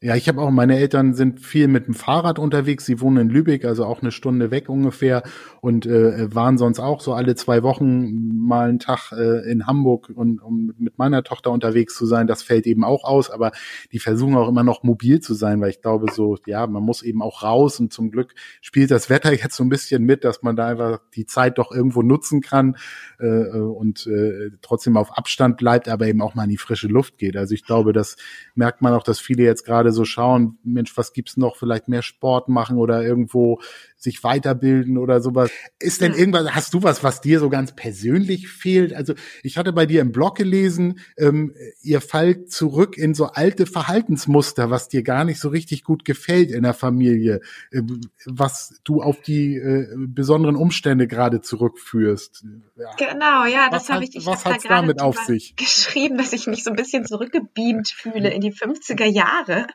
Ja, 0.05 0.17
ich 0.17 0.27
habe 0.27 0.41
auch, 0.41 0.51
meine 0.51 0.79
Eltern 0.79 1.15
sind 1.15 1.39
viel 1.39 1.69
mit 1.69 1.87
dem 1.87 1.95
Fahrrad 1.95 2.41
unterwegs. 2.41 2.85
Sie 2.85 3.01
wohnen 3.01 3.19
in 3.19 3.31
Lübeck, 3.31 3.65
also 3.65 3.85
auch 3.85 4.03
eine 4.03 4.11
Stunde 4.11 4.51
weg 4.51 4.69
ungefähr 4.69 5.23
und 5.61 5.87
äh, 5.87 6.35
waren 6.35 6.59
sonst 6.59 6.81
auch 6.81 7.01
so 7.01 7.15
alle 7.15 7.37
zwei 7.37 7.63
Wochen 7.63 8.37
mal 8.37 8.69
einen 8.69 8.81
Tag 8.81 9.13
äh, 9.13 9.49
in 9.49 9.69
Hamburg 9.69 10.11
und 10.13 10.43
um 10.43 10.75
mit 10.77 10.99
meiner 10.99 11.23
Tochter 11.23 11.53
unterwegs 11.53 11.95
zu 11.95 12.05
sein. 12.05 12.27
Das 12.27 12.43
fällt 12.43 12.67
eben 12.67 12.83
auch 12.83 13.05
aus, 13.05 13.31
aber 13.31 13.53
die 13.93 14.01
versuchen 14.01 14.35
auch 14.35 14.49
immer 14.49 14.65
noch 14.65 14.83
mobil 14.83 15.21
zu 15.21 15.35
sein, 15.35 15.61
weil 15.61 15.71
ich 15.71 15.81
glaube 15.81 16.11
so, 16.11 16.37
ja, 16.47 16.67
man 16.67 16.83
muss 16.83 17.03
eben 17.03 17.23
auch 17.23 17.45
raus 17.45 17.79
und 17.79 17.93
zum 17.93 18.11
Glück 18.11 18.35
spielt 18.61 18.91
das 18.91 19.09
Wetter 19.09 19.33
jetzt 19.41 19.55
so 19.55 19.63
ein 19.63 19.69
bisschen 19.69 20.03
mit, 20.03 20.25
dass 20.25 20.43
man 20.43 20.57
da 20.57 20.67
einfach 20.67 20.99
die 21.15 21.27
Zeit 21.27 21.59
doch 21.59 21.71
irgendwo 21.71 22.03
nutzen 22.03 22.41
kann 22.41 22.77
äh, 23.21 23.47
und 23.57 24.09
äh, 24.09 24.51
trotzdem 24.63 24.97
auf 24.97 25.17
Abstand 25.17 25.59
bleibt, 25.59 25.89
aber 25.89 26.09
eben 26.09 26.23
auch 26.23 26.35
mal 26.35 26.43
in 26.43 26.51
die 26.51 26.59
frische 26.59 26.89
Luft 26.89 27.19
geht. 27.19 27.37
Also 27.37 27.55
ich 27.55 27.65
glaube, 27.65 27.93
das 27.93 28.17
merkt 28.57 28.83
man 28.83 28.95
auch, 28.95 29.05
dass 29.05 29.21
viele 29.21 29.45
jetzt 29.45 29.65
gerade 29.65 29.92
so 29.93 30.05
schauen, 30.05 30.59
Mensch, 30.65 30.97
was 30.97 31.13
gibt's 31.13 31.37
noch? 31.37 31.57
Vielleicht 31.57 31.89
mehr 31.89 32.03
Sport 32.03 32.49
machen 32.49 32.79
oder 32.79 33.03
irgendwo 33.03 33.61
sich 34.03 34.25
weiterbilden 34.25 34.99
oder 34.99 35.21
sowas. 35.21 35.51
Ist 35.79 36.01
denn 36.01 36.15
irgendwas, 36.15 36.55
hast 36.55 36.75
du 36.75 36.83
was, 36.83 37.05
was 37.05 37.21
dir 37.21 37.39
so 37.39 37.49
ganz 37.49 37.75
persönlich 37.75 38.49
fehlt? 38.49 38.93
Also 38.93 39.15
ich 39.43 39.57
hatte 39.59 39.73
bei 39.73 39.87
dir 39.87 40.01
im 40.01 40.13
Blog 40.13 40.37
gelesen, 40.37 41.01
ähm, 41.17 41.55
ihr 41.83 42.01
fallt 42.01 42.51
zurück 42.51 42.99
in 42.99 43.15
so 43.15 43.27
alte 43.27 43.67
Verhaltensmuster, 43.67 44.71
was 44.71 44.89
dir 44.89 45.03
gar 45.03 45.25
nicht 45.25 45.39
so 45.39 45.49
richtig 45.49 45.85
gut 45.85 46.05
gefällt 46.05 46.51
in 46.51 46.65
der 46.65 46.75
Familie, 46.75 47.41
äh, 47.71 47.83
was 48.27 48.81
du 48.85 49.03
auf 49.03 49.21
die 49.23 49.57
äh, 49.57 49.87
besonderen 49.97 50.57
Umstände 50.57 51.07
gerade 51.07 51.41
zurückführst. 51.41 52.45
Ja. 52.77 52.91
Genau, 52.97 53.45
ja, 53.45 53.69
das 53.71 53.89
habe 53.89 54.05
ich. 54.05 54.17
Ich 54.17 54.27
was 54.27 54.45
hat's 54.45 54.65
da 54.65 54.77
damit 54.77 55.01
auf 55.01 55.17
sich? 55.19 55.55
Geschrieben, 55.57 56.19
dass 56.19 56.33
ich 56.33 56.47
mich 56.47 56.65
so 56.65 56.71
ein 56.71 56.77
bisschen 56.77 57.07
zurückgebeamt 57.07 57.89
fühle 57.89 58.31
in 58.31 58.41
die 58.41 58.53
50er 58.53 59.05
Jahre, 59.05 59.67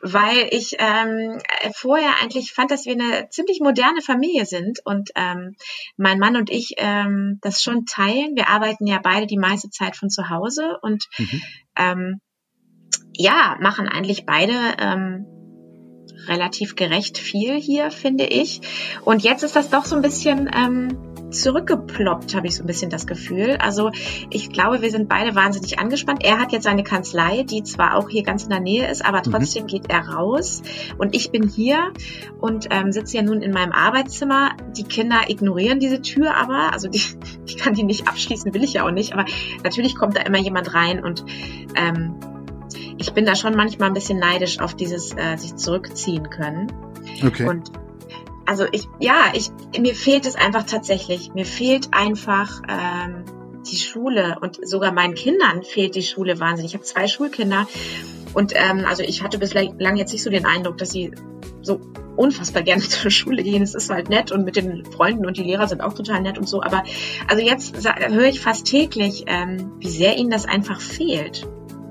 weil 0.00 0.48
ich 0.50 0.76
ähm, 0.78 1.38
vorher 1.74 2.14
eigentlich 2.20 2.52
fand, 2.52 2.70
dass 2.70 2.86
wir 2.86 2.94
eine 2.94 3.28
ziemlich 3.30 3.51
ziemlich 3.52 3.60
moderne 3.60 4.00
Familie 4.00 4.46
sind 4.46 4.80
und 4.84 5.10
ähm, 5.14 5.54
mein 5.96 6.18
Mann 6.18 6.36
und 6.36 6.50
ich 6.50 6.74
ähm, 6.78 7.38
das 7.42 7.62
schon 7.62 7.84
teilen. 7.86 8.34
Wir 8.34 8.48
arbeiten 8.48 8.86
ja 8.86 8.98
beide 9.02 9.26
die 9.26 9.38
meiste 9.38 9.70
Zeit 9.70 9.96
von 9.96 10.10
zu 10.10 10.30
Hause 10.30 10.78
und 10.82 11.06
mhm. 11.18 11.42
ähm, 11.76 12.20
ja, 13.14 13.56
machen 13.60 13.88
eigentlich 13.88 14.24
beide 14.24 14.54
ähm, 14.78 15.26
relativ 16.26 16.76
gerecht 16.76 17.18
viel 17.18 17.60
hier, 17.60 17.90
finde 17.90 18.24
ich. 18.24 18.60
Und 19.04 19.22
jetzt 19.22 19.42
ist 19.42 19.56
das 19.56 19.70
doch 19.70 19.84
so 19.84 19.96
ein 19.96 20.02
bisschen 20.02 20.50
ähm, 20.54 20.98
zurückgeploppt, 21.32 22.34
habe 22.34 22.46
ich 22.46 22.56
so 22.56 22.62
ein 22.62 22.66
bisschen 22.66 22.90
das 22.90 23.06
Gefühl. 23.06 23.56
Also 23.58 23.90
ich 24.30 24.50
glaube, 24.50 24.82
wir 24.82 24.90
sind 24.90 25.08
beide 25.08 25.34
wahnsinnig 25.34 25.78
angespannt. 25.78 26.24
Er 26.24 26.38
hat 26.38 26.52
jetzt 26.52 26.64
seine 26.64 26.84
Kanzlei, 26.84 27.42
die 27.42 27.62
zwar 27.62 27.96
auch 27.96 28.08
hier 28.08 28.22
ganz 28.22 28.44
in 28.44 28.50
der 28.50 28.60
Nähe 28.60 28.90
ist, 28.90 29.04
aber 29.04 29.18
mhm. 29.18 29.32
trotzdem 29.32 29.64
mhm. 29.64 29.68
geht 29.68 29.90
er 29.90 30.08
raus. 30.08 30.62
Und 30.98 31.14
ich 31.14 31.30
bin 31.30 31.48
hier 31.48 31.92
und 32.40 32.68
ähm, 32.70 32.92
sitze 32.92 33.16
ja 33.16 33.22
nun 33.22 33.42
in 33.42 33.52
meinem 33.52 33.72
Arbeitszimmer. 33.72 34.52
Die 34.76 34.84
Kinder 34.84 35.28
ignorieren 35.28 35.80
diese 35.80 36.02
Tür 36.02 36.36
aber, 36.36 36.72
also 36.72 36.88
die, 36.88 37.02
ich 37.46 37.56
kann 37.56 37.74
die 37.74 37.84
nicht 37.84 38.08
abschließen, 38.08 38.52
will 38.54 38.64
ich 38.64 38.74
ja 38.74 38.86
auch 38.86 38.92
nicht. 38.92 39.12
Aber 39.12 39.24
natürlich 39.64 39.96
kommt 39.96 40.16
da 40.16 40.22
immer 40.22 40.38
jemand 40.38 40.74
rein 40.74 41.02
und 41.02 41.24
ähm, 41.74 42.16
ich 42.98 43.12
bin 43.12 43.26
da 43.26 43.34
schon 43.34 43.54
manchmal 43.54 43.88
ein 43.88 43.94
bisschen 43.94 44.18
neidisch 44.18 44.60
auf 44.60 44.74
dieses 44.74 45.12
äh, 45.16 45.36
sich 45.36 45.56
zurückziehen 45.56 46.30
können. 46.30 46.72
Okay. 47.24 47.46
Und 47.46 47.72
also 48.46 48.66
ich, 48.70 48.88
ja, 48.98 49.32
ich, 49.34 49.50
mir 49.78 49.94
fehlt 49.94 50.26
es 50.26 50.34
einfach 50.34 50.64
tatsächlich. 50.64 51.32
Mir 51.34 51.46
fehlt 51.46 51.88
einfach 51.92 52.62
ähm, 52.68 53.24
die 53.70 53.76
Schule 53.76 54.38
und 54.40 54.66
sogar 54.66 54.92
meinen 54.92 55.14
Kindern 55.14 55.62
fehlt 55.62 55.94
die 55.94 56.02
Schule 56.02 56.40
wahnsinnig. 56.40 56.72
Ich 56.72 56.74
habe 56.74 56.84
zwei 56.84 57.06
Schulkinder 57.06 57.66
und 58.34 58.52
ähm, 58.54 58.84
also 58.86 59.02
ich 59.02 59.22
hatte 59.22 59.38
bislang 59.38 59.96
jetzt 59.96 60.12
nicht 60.12 60.22
so 60.22 60.30
den 60.30 60.46
Eindruck, 60.46 60.78
dass 60.78 60.90
sie 60.90 61.12
so 61.60 61.80
unfassbar 62.16 62.62
gerne 62.62 62.82
zur 62.88 63.10
Schule 63.10 63.42
gehen. 63.42 63.62
Es 63.62 63.74
ist 63.74 63.90
halt 63.90 64.08
nett 64.08 64.32
und 64.32 64.44
mit 64.44 64.56
den 64.56 64.84
Freunden 64.84 65.26
und 65.26 65.36
die 65.36 65.42
Lehrer 65.42 65.68
sind 65.68 65.80
auch 65.80 65.94
total 65.94 66.20
nett 66.22 66.38
und 66.38 66.48
so. 66.48 66.62
Aber 66.62 66.82
also 67.28 67.42
jetzt 67.42 67.76
höre 67.84 68.28
ich 68.28 68.40
fast 68.40 68.66
täglich, 68.66 69.24
ähm, 69.26 69.72
wie 69.78 69.88
sehr 69.88 70.16
ihnen 70.16 70.30
das 70.30 70.46
einfach 70.46 70.80
fehlt. 70.80 71.46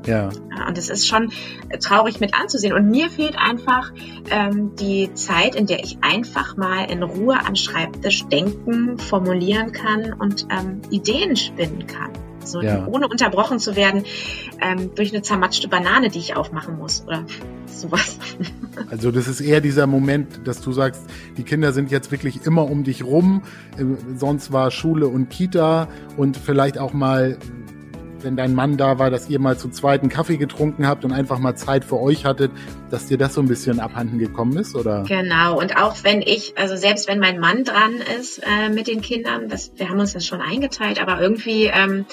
Ja. 0.06 0.30
Und 0.68 0.78
es 0.78 0.90
ist 0.90 1.08
schon 1.08 1.32
traurig 1.80 2.20
mit 2.20 2.34
anzusehen. 2.34 2.74
Und 2.74 2.90
mir 2.90 3.10
fehlt 3.10 3.38
einfach 3.38 3.92
ähm, 4.30 4.76
die 4.76 5.14
Zeit, 5.14 5.56
in 5.56 5.66
der 5.66 5.84
ich 5.84 5.98
einfach 6.02 6.58
mal 6.58 6.90
in 6.90 7.04
Ruhe 7.04 7.40
am 7.46 7.56
Schreibtisch 7.56 8.26
denken, 8.26 8.98
formulieren 8.98 9.72
kann 9.72 10.14
und 10.14 10.48
ähm, 10.50 10.82
Ideen 10.90 11.36
spinnen 11.36 11.88
kann. 11.88 12.12
So, 12.44 12.62
ja. 12.62 12.88
ohne 12.88 13.08
unterbrochen 13.08 13.60
zu 13.60 13.76
werden 13.76 14.04
ähm, 14.60 14.96
durch 14.96 15.14
eine 15.14 15.22
zermatschte 15.22 15.68
Banane, 15.68 16.10
die 16.10 16.20
ich 16.20 16.36
aufmachen 16.36 16.78
muss 16.78 17.04
oder 17.06 17.24
sowas. 17.68 18.18
Also 18.90 19.12
das 19.12 19.28
ist 19.28 19.42
eher 19.42 19.62
dieser 19.62 19.86
Moment, 19.86 20.48
dass 20.48 20.62
du 20.62 20.72
sagst, 20.72 21.04
die 21.38 21.44
Kinder 21.44 21.72
sind 21.72 21.92
jetzt 21.92 22.12
wirklich 22.12 22.46
immer 22.46 22.70
um 22.70 22.84
dich 22.84 23.04
rum. 23.04 23.44
Äh, 23.78 23.84
sonst 24.18 24.52
war 24.52 24.72
Schule 24.72 25.08
und 25.08 25.30
Kita 25.30 25.88
und 26.18 26.38
vielleicht 26.38 26.78
auch 26.78 26.94
mal 26.94 27.38
wenn 28.24 28.36
dein 28.36 28.54
Mann 28.54 28.78
da 28.78 29.00
war, 29.00 29.10
dass 29.10 29.30
ihr 29.30 29.40
mal 29.40 29.58
zu 29.58 29.70
zweiten 29.70 30.10
Kaffee 30.10 30.38
getrunken 30.38 30.88
habt 30.88 31.06
und 31.06 31.12
einfach 31.12 31.40
mal 31.40 31.56
Zeit 31.56 31.86
für 31.86 32.00
euch 32.00 32.26
hattet, 32.26 32.52
dass 32.90 33.08
dir 33.08 33.18
das 33.18 33.34
so 33.34 33.42
ein 33.42 33.48
bisschen 33.48 33.80
abhanden 33.80 34.20
gekommen 34.20 34.58
ist, 34.58 34.76
oder? 34.76 35.04
Genau. 35.08 35.60
Und 35.60 35.78
auch 35.78 35.96
wenn 36.04 36.22
ich, 36.22 36.58
also 36.58 36.76
selbst 36.76 37.08
wenn 37.08 37.20
mein 37.20 37.40
Mann 37.40 37.64
dran 37.64 37.94
ist 38.20 38.40
äh, 38.40 38.70
mit 38.70 38.88
den 38.88 39.02
Kindern, 39.02 39.50
das, 39.50 39.72
wir 39.76 39.90
haben 39.90 40.00
uns 40.00 40.14
das 40.14 40.26
schon 40.26 40.42
eingeteilt, 40.42 41.02
aber 41.02 41.22
irgendwie 41.22 41.66
ähm, 41.66 42.06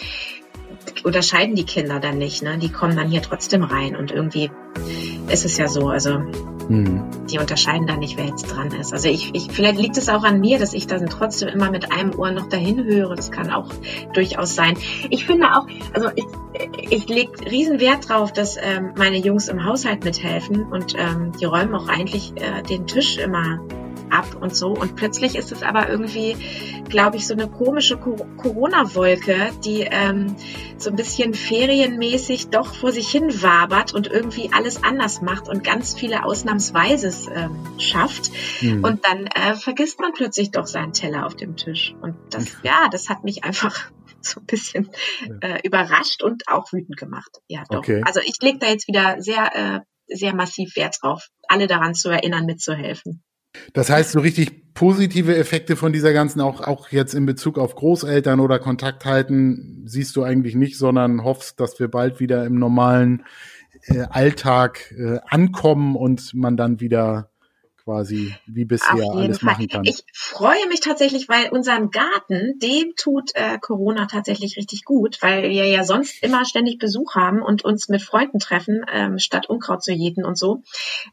unterscheiden 1.04 1.54
die 1.54 1.64
Kinder 1.64 2.00
dann 2.00 2.18
nicht, 2.18 2.42
ne? 2.42 2.58
Die 2.58 2.70
kommen 2.70 2.96
dann 2.96 3.08
hier 3.08 3.22
trotzdem 3.22 3.62
rein 3.62 3.96
und 3.96 4.10
irgendwie 4.10 4.50
ist 5.30 5.44
es 5.44 5.56
ja 5.58 5.68
so, 5.68 5.88
also 5.88 6.14
hm. 6.68 7.04
die 7.30 7.38
unterscheiden 7.38 7.86
dann 7.86 8.00
nicht, 8.00 8.16
wer 8.16 8.26
jetzt 8.26 8.44
dran 8.44 8.68
ist. 8.72 8.92
Also 8.92 9.08
ich, 9.08 9.34
ich, 9.34 9.50
vielleicht 9.50 9.78
liegt 9.78 9.96
es 9.96 10.08
auch 10.08 10.24
an 10.24 10.40
mir, 10.40 10.58
dass 10.58 10.72
ich 10.72 10.86
dann 10.86 11.06
trotzdem 11.06 11.48
immer 11.48 11.70
mit 11.70 11.92
einem 11.92 12.18
Ohr 12.18 12.30
noch 12.30 12.48
dahin 12.48 12.84
höre. 12.84 13.14
Das 13.14 13.30
kann 13.30 13.50
auch 13.50 13.70
durchaus 14.12 14.54
sein. 14.54 14.76
Ich 15.10 15.26
finde 15.26 15.46
auch, 15.54 15.66
also 15.92 16.10
ich, 16.14 16.26
ich 16.90 17.08
lege 17.08 17.50
riesen 17.50 17.80
Wert 17.80 18.08
drauf, 18.08 18.32
dass 18.32 18.56
ähm, 18.56 18.92
meine 18.96 19.16
Jungs 19.16 19.48
im 19.48 19.64
Haushalt 19.64 20.04
mithelfen 20.04 20.64
und 20.64 20.94
ähm, 20.96 21.32
die 21.40 21.44
räumen 21.44 21.74
auch 21.74 21.88
eigentlich 21.88 22.32
äh, 22.36 22.62
den 22.62 22.86
Tisch 22.86 23.18
immer 23.18 23.60
ab 24.10 24.36
und 24.40 24.54
so. 24.54 24.68
Und 24.68 24.96
plötzlich 24.96 25.36
ist 25.36 25.52
es 25.52 25.62
aber 25.62 25.88
irgendwie, 25.88 26.36
glaube 26.88 27.16
ich, 27.16 27.26
so 27.26 27.34
eine 27.34 27.48
komische 27.48 27.96
Corona-Wolke, 27.96 29.50
die 29.64 29.80
ähm, 29.82 30.36
so 30.76 30.90
ein 30.90 30.96
bisschen 30.96 31.34
ferienmäßig 31.34 32.48
doch 32.48 32.74
vor 32.74 32.92
sich 32.92 33.08
hin 33.08 33.42
wabert 33.42 33.92
und 33.94 34.06
irgendwie 34.06 34.50
alles 34.52 34.82
anders 34.84 35.20
macht 35.20 35.48
und 35.48 35.64
ganz 35.64 35.94
viele 35.94 36.24
Ausnahmsweises 36.24 37.28
ähm, 37.34 37.56
schafft. 37.78 38.30
Mhm. 38.62 38.84
Und 38.84 39.04
dann 39.04 39.26
äh, 39.26 39.54
vergisst 39.54 40.00
man 40.00 40.12
plötzlich 40.12 40.50
doch 40.50 40.66
seinen 40.66 40.92
Teller 40.92 41.26
auf 41.26 41.36
dem 41.36 41.56
Tisch. 41.56 41.94
Und 42.00 42.16
das, 42.30 42.46
ja, 42.62 42.88
das 42.90 43.08
hat 43.08 43.24
mich 43.24 43.44
einfach 43.44 43.90
so 44.20 44.40
ein 44.40 44.46
bisschen 44.46 44.90
äh, 45.40 45.60
überrascht 45.62 46.22
und 46.22 46.48
auch 46.48 46.72
wütend 46.72 46.96
gemacht. 46.96 47.30
Ja, 47.48 47.64
doch. 47.68 47.78
Okay. 47.78 48.02
Also 48.04 48.20
ich 48.20 48.40
lege 48.40 48.58
da 48.58 48.66
jetzt 48.66 48.88
wieder 48.88 49.20
sehr, 49.20 49.54
äh, 49.54 49.80
sehr 50.06 50.34
massiv 50.34 50.76
Wert 50.76 50.98
drauf, 51.02 51.28
alle 51.48 51.66
daran 51.66 51.94
zu 51.94 52.08
erinnern, 52.08 52.46
mitzuhelfen. 52.46 53.22
Das 53.72 53.90
heißt, 53.90 54.12
so 54.12 54.20
richtig 54.20 54.74
positive 54.74 55.36
Effekte 55.36 55.74
von 55.74 55.92
dieser 55.92 56.12
ganzen, 56.12 56.40
auch, 56.40 56.60
auch 56.60 56.90
jetzt 56.90 57.14
in 57.14 57.26
Bezug 57.26 57.58
auf 57.58 57.74
Großeltern 57.74 58.40
oder 58.40 58.58
Kontakt 58.58 59.04
halten, 59.04 59.82
siehst 59.86 60.14
du 60.16 60.22
eigentlich 60.22 60.54
nicht, 60.54 60.78
sondern 60.78 61.24
hoffst, 61.24 61.58
dass 61.58 61.80
wir 61.80 61.88
bald 61.88 62.20
wieder 62.20 62.44
im 62.44 62.58
normalen 62.58 63.24
äh, 63.86 64.02
Alltag 64.10 64.94
äh, 64.96 65.18
ankommen 65.26 65.96
und 65.96 66.32
man 66.34 66.56
dann 66.56 66.80
wieder 66.80 67.30
quasi 67.88 68.34
wie 68.44 68.66
bisher 68.66 69.10
alles 69.12 69.38
Fall. 69.38 69.52
machen 69.52 69.68
kann. 69.68 69.84
Ich 69.84 70.04
freue 70.12 70.66
mich 70.68 70.80
tatsächlich, 70.80 71.26
weil 71.30 71.48
unserem 71.48 71.90
Garten, 71.90 72.58
dem 72.58 72.92
tut 72.96 73.30
äh, 73.34 73.58
Corona 73.58 74.04
tatsächlich 74.04 74.58
richtig 74.58 74.84
gut, 74.84 75.16
weil 75.22 75.44
wir 75.44 75.64
ja 75.64 75.84
sonst 75.84 76.22
immer 76.22 76.44
ständig 76.44 76.78
Besuch 76.78 77.14
haben 77.14 77.40
und 77.40 77.64
uns 77.64 77.88
mit 77.88 78.02
Freunden 78.02 78.40
treffen, 78.40 78.84
ähm, 78.92 79.18
statt 79.18 79.48
Unkraut 79.48 79.82
zu 79.82 79.92
jäten 79.92 80.26
und 80.26 80.36
so, 80.36 80.62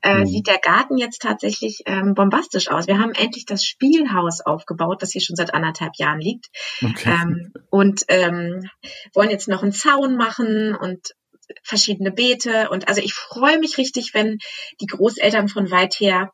äh, 0.01 0.19
mhm. 0.19 0.25
sieht 0.25 0.47
der 0.47 0.57
Garten 0.57 0.97
jetzt 0.97 1.21
tatsächlich 1.21 1.83
ähm, 1.85 2.13
bombastisch 2.13 2.69
aus. 2.69 2.87
Wir 2.87 2.99
haben 2.99 3.13
endlich 3.13 3.45
das 3.45 3.63
Spielhaus 3.63 4.41
aufgebaut, 4.41 5.01
das 5.01 5.13
hier 5.13 5.21
schon 5.21 5.37
seit 5.37 5.53
anderthalb 5.53 5.95
Jahren 5.95 6.19
liegt. 6.19 6.47
Okay. 6.83 7.09
Ähm, 7.09 7.53
und 7.69 8.03
ähm, 8.09 8.69
wollen 9.13 9.29
jetzt 9.29 9.47
noch 9.47 9.63
einen 9.63 9.71
Zaun 9.71 10.17
machen 10.17 10.75
und 10.75 11.15
verschiedene 11.63 12.11
Beete 12.11 12.69
und 12.69 12.87
also 12.87 13.01
ich 13.01 13.13
freue 13.13 13.59
mich 13.59 13.77
richtig, 13.77 14.13
wenn 14.13 14.39
die 14.81 14.87
Großeltern 14.87 15.47
von 15.47 15.71
weit 15.71 15.95
her 15.99 16.31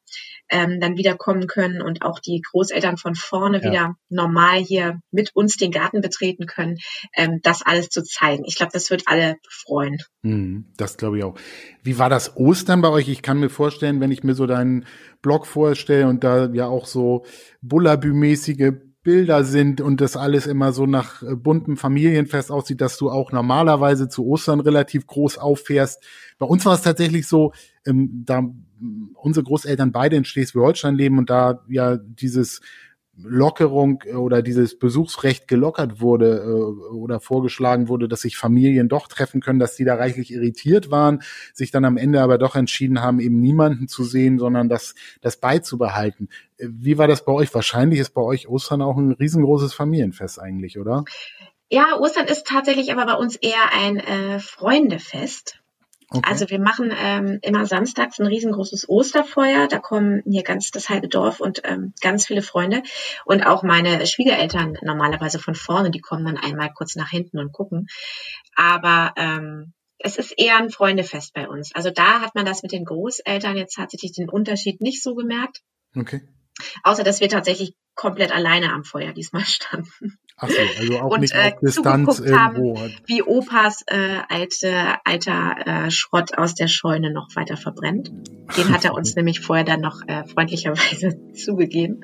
ähm, 0.51 0.79
dann 0.79 0.97
wieder 0.97 1.15
kommen 1.15 1.47
können 1.47 1.81
und 1.81 2.03
auch 2.03 2.19
die 2.19 2.41
Großeltern 2.41 2.97
von 2.97 3.15
vorne 3.15 3.61
ja. 3.63 3.69
wieder 3.69 3.95
normal 4.09 4.59
hier 4.59 4.99
mit 5.09 5.31
uns 5.33 5.57
den 5.57 5.71
Garten 5.71 6.01
betreten 6.01 6.45
können, 6.45 6.77
ähm, 7.15 7.39
das 7.41 7.61
alles 7.65 7.89
zu 7.89 8.03
zeigen. 8.03 8.43
Ich 8.45 8.57
glaube, 8.57 8.73
das 8.73 8.91
wird 8.91 9.03
alle 9.05 9.37
freuen. 9.49 9.97
Hm, 10.23 10.65
das 10.77 10.97
glaube 10.97 11.17
ich 11.17 11.23
auch. 11.23 11.35
Wie 11.81 11.97
war 11.97 12.09
das 12.09 12.35
Ostern 12.35 12.81
bei 12.81 12.89
euch? 12.89 13.09
Ich 13.09 13.21
kann 13.21 13.39
mir 13.39 13.49
vorstellen, 13.49 14.01
wenn 14.01 14.11
ich 14.11 14.23
mir 14.23 14.35
so 14.35 14.45
deinen 14.45 14.85
Blog 15.21 15.47
vorstelle 15.47 16.07
und 16.07 16.23
da 16.23 16.49
ja 16.51 16.67
auch 16.67 16.85
so 16.85 17.25
Bullabü-mäßige 17.61 18.73
Bilder 19.03 19.43
sind 19.43 19.81
und 19.81 19.99
das 19.99 20.15
alles 20.15 20.45
immer 20.45 20.73
so 20.73 20.85
nach 20.85 21.23
äh, 21.23 21.35
buntem 21.35 21.75
Familienfest 21.75 22.51
aussieht, 22.51 22.81
dass 22.81 22.97
du 22.97 23.09
auch 23.09 23.31
normalerweise 23.31 24.09
zu 24.09 24.27
Ostern 24.27 24.59
relativ 24.59 25.07
groß 25.07 25.39
auffährst. 25.39 26.03
Bei 26.37 26.45
uns 26.45 26.65
war 26.65 26.75
es 26.75 26.83
tatsächlich 26.83 27.27
so, 27.27 27.51
ähm, 27.85 28.23
da 28.25 28.43
unsere 29.15 29.43
Großeltern 29.43 29.91
beide 29.91 30.15
in 30.15 30.25
Schleswig-Holstein 30.25 30.95
leben 30.95 31.17
und 31.17 31.29
da 31.29 31.63
ja 31.69 31.97
dieses 31.97 32.61
Lockerung 33.23 34.03
oder 34.15 34.41
dieses 34.41 34.79
Besuchsrecht 34.79 35.47
gelockert 35.47 35.99
wurde 35.99 36.39
äh, 36.39 36.93
oder 36.93 37.19
vorgeschlagen 37.19 37.87
wurde, 37.87 38.07
dass 38.07 38.21
sich 38.21 38.37
Familien 38.37 38.89
doch 38.89 39.07
treffen 39.07 39.41
können, 39.41 39.59
dass 39.59 39.75
die 39.75 39.83
da 39.83 39.95
reichlich 39.95 40.31
irritiert 40.31 40.91
waren, 40.91 41.21
sich 41.53 41.71
dann 41.71 41.85
am 41.85 41.97
Ende 41.97 42.21
aber 42.21 42.37
doch 42.37 42.55
entschieden 42.55 43.01
haben, 43.01 43.19
eben 43.19 43.39
niemanden 43.39 43.87
zu 43.87 44.03
sehen, 44.03 44.39
sondern 44.39 44.69
das, 44.69 44.95
das 45.19 45.37
beizubehalten. 45.37 46.29
Äh, 46.57 46.67
wie 46.69 46.97
war 46.97 47.07
das 47.07 47.25
bei 47.25 47.33
euch? 47.33 47.53
Wahrscheinlich 47.53 47.99
ist 47.99 48.13
bei 48.13 48.21
euch 48.21 48.47
Ostern 48.47 48.81
auch 48.81 48.97
ein 48.97 49.11
riesengroßes 49.11 49.73
Familienfest 49.73 50.39
eigentlich, 50.39 50.79
oder? 50.79 51.03
Ja, 51.69 51.97
Ostern 51.99 52.27
ist 52.27 52.47
tatsächlich 52.47 52.91
aber 52.91 53.05
bei 53.05 53.13
uns 53.13 53.35
eher 53.35 53.73
ein 53.73 53.97
äh, 53.97 54.39
Freundefest. 54.39 55.60
Okay. 56.13 56.29
Also 56.29 56.49
wir 56.49 56.59
machen 56.59 56.93
ähm, 56.93 57.39
immer 57.41 57.65
samstags 57.65 58.19
ein 58.19 58.27
riesengroßes 58.27 58.89
Osterfeuer. 58.89 59.69
Da 59.69 59.79
kommen 59.79 60.21
hier 60.25 60.43
ganz 60.43 60.69
das 60.69 60.89
halbe 60.89 61.07
Dorf 61.07 61.39
und 61.39 61.61
ähm, 61.63 61.93
ganz 62.01 62.27
viele 62.27 62.41
Freunde. 62.41 62.83
Und 63.23 63.45
auch 63.45 63.63
meine 63.63 64.05
Schwiegereltern 64.05 64.77
normalerweise 64.81 65.39
von 65.39 65.55
vorne, 65.55 65.89
die 65.89 66.01
kommen 66.01 66.25
dann 66.25 66.37
einmal 66.37 66.73
kurz 66.73 66.97
nach 66.97 67.09
hinten 67.09 67.39
und 67.39 67.53
gucken. 67.53 67.87
Aber 68.55 69.13
ähm, 69.15 69.71
es 69.99 70.17
ist 70.17 70.37
eher 70.37 70.57
ein 70.57 70.69
Freundefest 70.69 71.33
bei 71.33 71.47
uns. 71.47 71.73
Also 71.73 71.91
da 71.91 72.19
hat 72.19 72.35
man 72.35 72.45
das 72.45 72.61
mit 72.61 72.73
den 72.73 72.83
Großeltern 72.83 73.55
jetzt 73.55 73.75
tatsächlich 73.75 74.11
den 74.11 74.29
Unterschied 74.29 74.81
nicht 74.81 75.01
so 75.01 75.15
gemerkt. 75.15 75.61
Okay. 75.95 76.21
Außer 76.83 77.05
dass 77.05 77.21
wir 77.21 77.29
tatsächlich 77.29 77.73
komplett 77.95 78.31
alleine 78.31 78.73
am 78.73 78.83
Feuer 78.83 79.13
diesmal 79.13 79.43
standen. 79.45 80.17
Ach 80.43 80.49
so, 80.49 80.57
also 80.79 80.99
auch 80.99 81.11
und, 81.11 81.21
nicht 81.21 81.35
äh, 81.35 81.51
auf 81.53 81.59
Distanz 81.61 82.19
irgendwo. 82.19 82.79
Haben, 82.79 82.93
wie 83.05 83.21
Opas 83.21 83.83
äh, 83.85 84.21
alte, 84.27 84.95
alter 85.05 85.55
äh, 85.65 85.91
Schrott 85.91 86.35
aus 86.35 86.55
der 86.55 86.67
Scheune 86.67 87.11
noch 87.11 87.35
weiter 87.35 87.57
verbrennt. 87.57 88.11
Den 88.57 88.69
hat 88.69 88.83
er 88.83 88.93
uns 88.95 89.15
nämlich 89.15 89.39
vorher 89.39 89.65
dann 89.65 89.81
noch 89.81 90.01
äh, 90.07 90.25
freundlicherweise 90.25 91.19
zugegeben. 91.33 92.01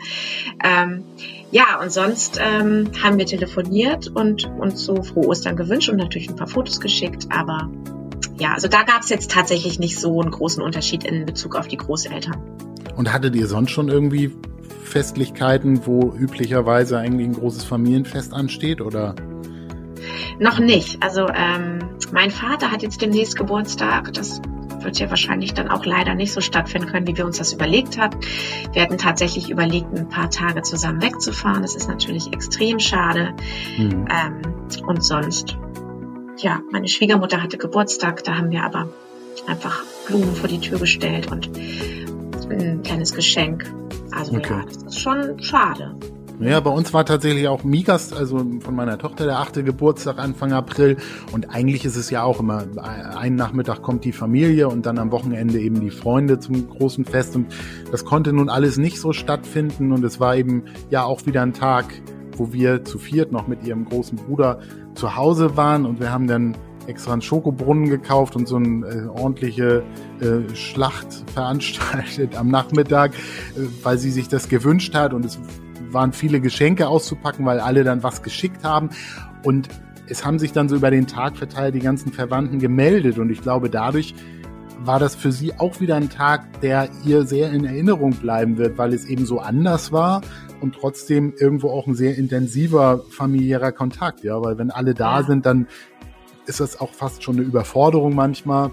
Ähm, 0.64 1.04
ja, 1.50 1.82
und 1.82 1.92
sonst 1.92 2.40
ähm, 2.40 2.92
haben 3.02 3.18
wir 3.18 3.26
telefoniert 3.26 4.08
und 4.08 4.46
uns 4.60 4.84
so 4.84 5.02
frohe 5.02 5.28
Ostern 5.28 5.56
gewünscht 5.56 5.90
und 5.90 5.98
natürlich 5.98 6.30
ein 6.30 6.36
paar 6.36 6.48
Fotos 6.48 6.80
geschickt, 6.80 7.26
aber 7.30 7.72
ja, 8.40 8.54
also 8.54 8.68
da 8.68 8.84
gab 8.84 9.02
es 9.02 9.10
jetzt 9.10 9.32
tatsächlich 9.32 9.80
nicht 9.80 9.98
so 10.00 10.22
einen 10.22 10.30
großen 10.30 10.62
Unterschied 10.62 11.04
in 11.04 11.26
Bezug 11.26 11.56
auf 11.56 11.68
die 11.68 11.78
Großeltern. 11.78 12.40
Und 12.96 13.12
hattet 13.12 13.36
ihr 13.36 13.48
sonst 13.48 13.72
schon 13.72 13.90
irgendwie 13.90 14.36
Festlichkeiten, 14.84 15.86
wo 15.86 16.14
üblicherweise 16.14 16.98
eigentlich 16.98 17.28
ein 17.28 17.34
großes 17.34 17.64
Familienfest 17.64 18.34
ansteht, 18.34 18.82
oder? 18.82 19.16
Noch 20.40 20.60
nicht. 20.60 21.02
Also 21.02 21.28
ähm, 21.28 21.80
mein 22.12 22.32
Vater 22.32 22.72
hat 22.72 22.84
jetzt 22.84 23.02
demnächst 23.02 23.36
Geburtstag. 23.36 24.14
Das 24.14 24.42
wird 24.82 25.00
ja 25.00 25.10
wahrscheinlich 25.10 25.54
dann 25.54 25.70
auch 25.70 25.86
leider 25.86 26.16
nicht 26.16 26.32
so 26.32 26.42
stattfinden 26.42 26.88
können, 26.88 27.08
wie 27.08 27.18
wir 27.18 27.26
uns 27.26 27.38
das 27.38 27.54
überlegt 27.54 27.98
hatten. 27.98 28.20
Wir 28.74 28.82
hatten 28.84 28.98
tatsächlich 28.98 29.50
überlegt, 29.50 29.94
ein 29.94 30.10
paar 30.10 30.30
Tage 30.30 30.62
zusammen 30.62 31.02
wegzufahren. 31.02 31.62
Das 31.62 31.76
ist 31.76 31.88
natürlich 31.88 32.32
extrem 32.34 32.80
schade. 32.80 33.34
Mhm. 33.78 34.06
Ähm, 34.10 34.42
und 34.86 35.04
sonst, 35.04 35.58
ja, 36.38 36.62
meine 36.72 36.88
Schwiegermutter 36.88 37.42
hatte 37.42 37.58
Geburtstag. 37.58 38.24
Da 38.24 38.38
haben 38.38 38.52
wir 38.52 38.64
aber 38.64 38.90
einfach 39.48 39.84
Blumen 40.08 40.36
vor 40.36 40.48
die 40.48 40.60
Tür 40.60 40.80
gestellt 40.80 41.32
und 41.32 41.50
ein 42.50 42.82
kleines 42.84 43.14
Geschenk. 43.14 43.66
Also 44.12 44.38
okay. 44.38 44.54
ja, 44.54 44.66
das 44.66 44.84
ist 44.84 45.00
schon 45.00 45.42
schade. 45.42 45.96
Ja, 46.40 46.60
bei 46.60 46.70
uns 46.70 46.94
war 46.94 47.04
tatsächlich 47.04 47.48
auch 47.48 47.64
Mikas, 47.64 48.14
also 48.14 48.38
von 48.38 48.76
meiner 48.76 49.00
Tochter, 49.00 49.26
der 49.26 49.40
achte 49.40 49.64
Geburtstag 49.64 50.20
Anfang 50.20 50.54
April. 50.54 50.98
Und 51.32 51.50
eigentlich 51.50 51.84
ist 51.84 51.96
es 51.96 52.12
ja 52.12 52.22
auch 52.22 52.40
immer, 52.40 52.66
einen 52.78 53.36
Nachmittag 53.36 53.82
kommt 53.82 54.06
die 54.06 54.12
Familie 54.12 54.68
und 54.68 54.86
dann 54.86 55.00
am 55.00 55.12
Wochenende 55.12 55.60
eben 55.60 55.82
die 55.82 55.90
Freunde 55.90 56.38
zum 56.38 56.70
großen 56.70 57.06
Fest. 57.06 57.36
Und 57.36 57.48
das 57.92 58.06
konnte 58.06 58.34
nun 58.34 58.50
alles 58.50 58.78
nicht 58.78 59.00
so 59.00 59.14
stattfinden. 59.14 59.92
Und 59.92 60.04
es 60.04 60.20
war 60.20 60.36
eben 60.36 60.66
ja 60.92 61.04
auch 61.04 61.26
wieder 61.26 61.42
ein 61.42 61.54
Tag, 61.54 61.86
wo 62.36 62.54
wir 62.54 62.86
zu 62.86 63.00
viert 63.00 63.32
noch 63.32 63.48
mit 63.48 63.66
ihrem 63.66 63.86
großen 63.86 64.20
Bruder 64.20 64.60
zu 64.94 65.16
Hause 65.16 65.58
waren. 65.58 65.88
Und 65.88 66.00
wir 66.00 66.12
haben 66.12 66.28
dann 66.28 66.56
extra 66.88 67.14
einen 67.14 67.22
Schokobrunnen 67.22 67.90
gekauft 67.90 68.36
und 68.36 68.48
so 68.48 68.56
eine 68.56 68.86
äh, 68.88 69.06
ordentliche 69.08 69.84
äh, 70.20 70.56
Schlacht 70.56 71.24
veranstaltet 71.34 72.36
am 72.36 72.50
Nachmittag, 72.50 73.14
äh, 73.14 73.62
weil 73.84 73.98
sie 73.98 74.12
sich 74.12 74.28
das 74.28 74.50
gewünscht 74.50 74.96
hat. 74.96 75.14
Und 75.14 75.26
es 75.26 75.40
waren 75.92 76.14
viele 76.14 76.42
Geschenke 76.42 76.88
auszupacken, 76.88 77.46
weil 77.46 77.60
alle 77.60 77.84
dann 77.84 78.04
was 78.04 78.24
geschickt 78.24 78.64
haben. 78.64 78.90
Und 79.44 79.70
es 80.10 80.26
haben 80.26 80.40
sich 80.40 80.54
dann 80.54 80.70
so 80.70 80.76
über 80.76 80.92
den 80.92 81.08
Tag 81.08 81.38
verteilt 81.38 81.76
die 81.76 81.80
ganzen 81.80 82.12
Verwandten 82.12 82.60
gemeldet. 82.60 83.18
Und 83.18 83.30
ich 83.30 83.42
glaube 83.42 83.70
dadurch 83.70 84.16
war 84.80 85.00
das 85.00 85.16
für 85.16 85.32
sie 85.32 85.58
auch 85.58 85.80
wieder 85.80 85.96
ein 85.96 86.10
Tag, 86.10 86.62
der 86.62 86.90
ihr 87.04 87.26
sehr 87.26 87.52
in 87.52 87.66
Erinnerung 87.66 88.12
bleiben 88.12 88.58
wird, 88.58 88.78
weil 88.78 88.94
es 88.94 89.06
eben 89.06 89.26
so 89.26 89.40
anders 89.40 89.92
war 89.92 90.22
und 90.62 90.76
trotzdem 90.76 91.34
irgendwo 91.38 91.70
auch 91.70 91.88
ein 91.88 91.96
sehr 91.96 92.18
intensiver 92.18 93.04
familiärer 93.10 93.72
Kontakt, 93.72 94.24
ja, 94.24 94.42
weil 94.42 94.58
wenn 94.58 94.72
alle 94.72 94.94
da 94.94 95.24
sind, 95.24 95.46
dann 95.46 95.68
ist 96.48 96.60
das 96.60 96.80
auch 96.80 96.94
fast 96.94 97.24
schon 97.24 97.36
eine 97.36 97.46
Überforderung 97.46 98.16
manchmal. 98.16 98.72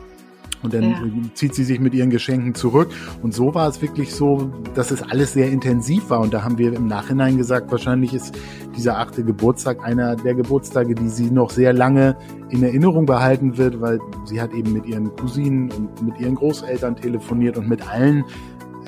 Und 0.63 0.73
dann 0.73 0.83
ja. 0.83 0.99
zieht 1.35 1.55
sie 1.55 1.63
sich 1.63 1.79
mit 1.79 1.93
ihren 1.93 2.09
Geschenken 2.09 2.55
zurück. 2.55 2.89
Und 3.23 3.35
so 3.35 3.55
war 3.55 3.69
es 3.69 3.83
wirklich 3.83 4.15
so, 4.15 4.51
dass 4.75 4.91
es 4.91 5.03
alles 5.03 5.35
sehr 5.35 5.51
intensiv 5.51 6.09
war. 6.09 6.21
Und 6.21 6.33
da 6.33 6.43
haben 6.43 6.57
wir 6.57 6.73
im 6.73 6.87
Nachhinein 6.87 7.37
gesagt, 7.37 7.71
wahrscheinlich 7.71 8.15
ist 8.15 8.35
dieser 8.75 8.99
achte 8.99 9.25
Geburtstag 9.25 9.85
einer 9.85 10.17
der 10.17 10.35
Geburtstage, 10.35 10.95
die 10.95 11.11
sie 11.11 11.31
noch 11.31 11.51
sehr 11.51 11.75
lange 11.75 12.17
in 12.49 12.63
Erinnerung 12.63 13.05
behalten 13.05 13.59
wird, 13.59 13.83
weil 13.83 14.01
sie 14.25 14.41
hat 14.41 14.55
eben 14.55 14.73
mit 14.73 14.87
ihren 14.87 15.15
Cousinen 15.17 15.71
und 15.71 16.03
mit 16.03 16.19
ihren 16.19 16.35
Großeltern 16.35 16.97
telefoniert 16.97 17.59
und 17.59 17.69
mit 17.69 17.87
allen 17.87 18.25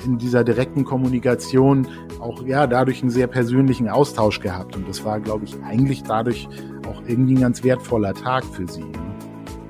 in 0.05 0.17
dieser 0.17 0.43
direkten 0.43 0.85
Kommunikation 0.85 1.87
auch 2.19 2.43
ja 2.43 2.67
dadurch 2.67 3.01
einen 3.01 3.11
sehr 3.11 3.27
persönlichen 3.27 3.89
Austausch 3.89 4.39
gehabt. 4.39 4.75
Und 4.75 4.87
das 4.87 5.03
war, 5.03 5.19
glaube 5.19 5.45
ich, 5.45 5.55
eigentlich 5.63 6.03
dadurch 6.03 6.47
auch 6.87 7.01
irgendwie 7.07 7.35
ein 7.35 7.41
ganz 7.41 7.63
wertvoller 7.63 8.13
Tag 8.13 8.45
für 8.45 8.67
sie. 8.67 8.85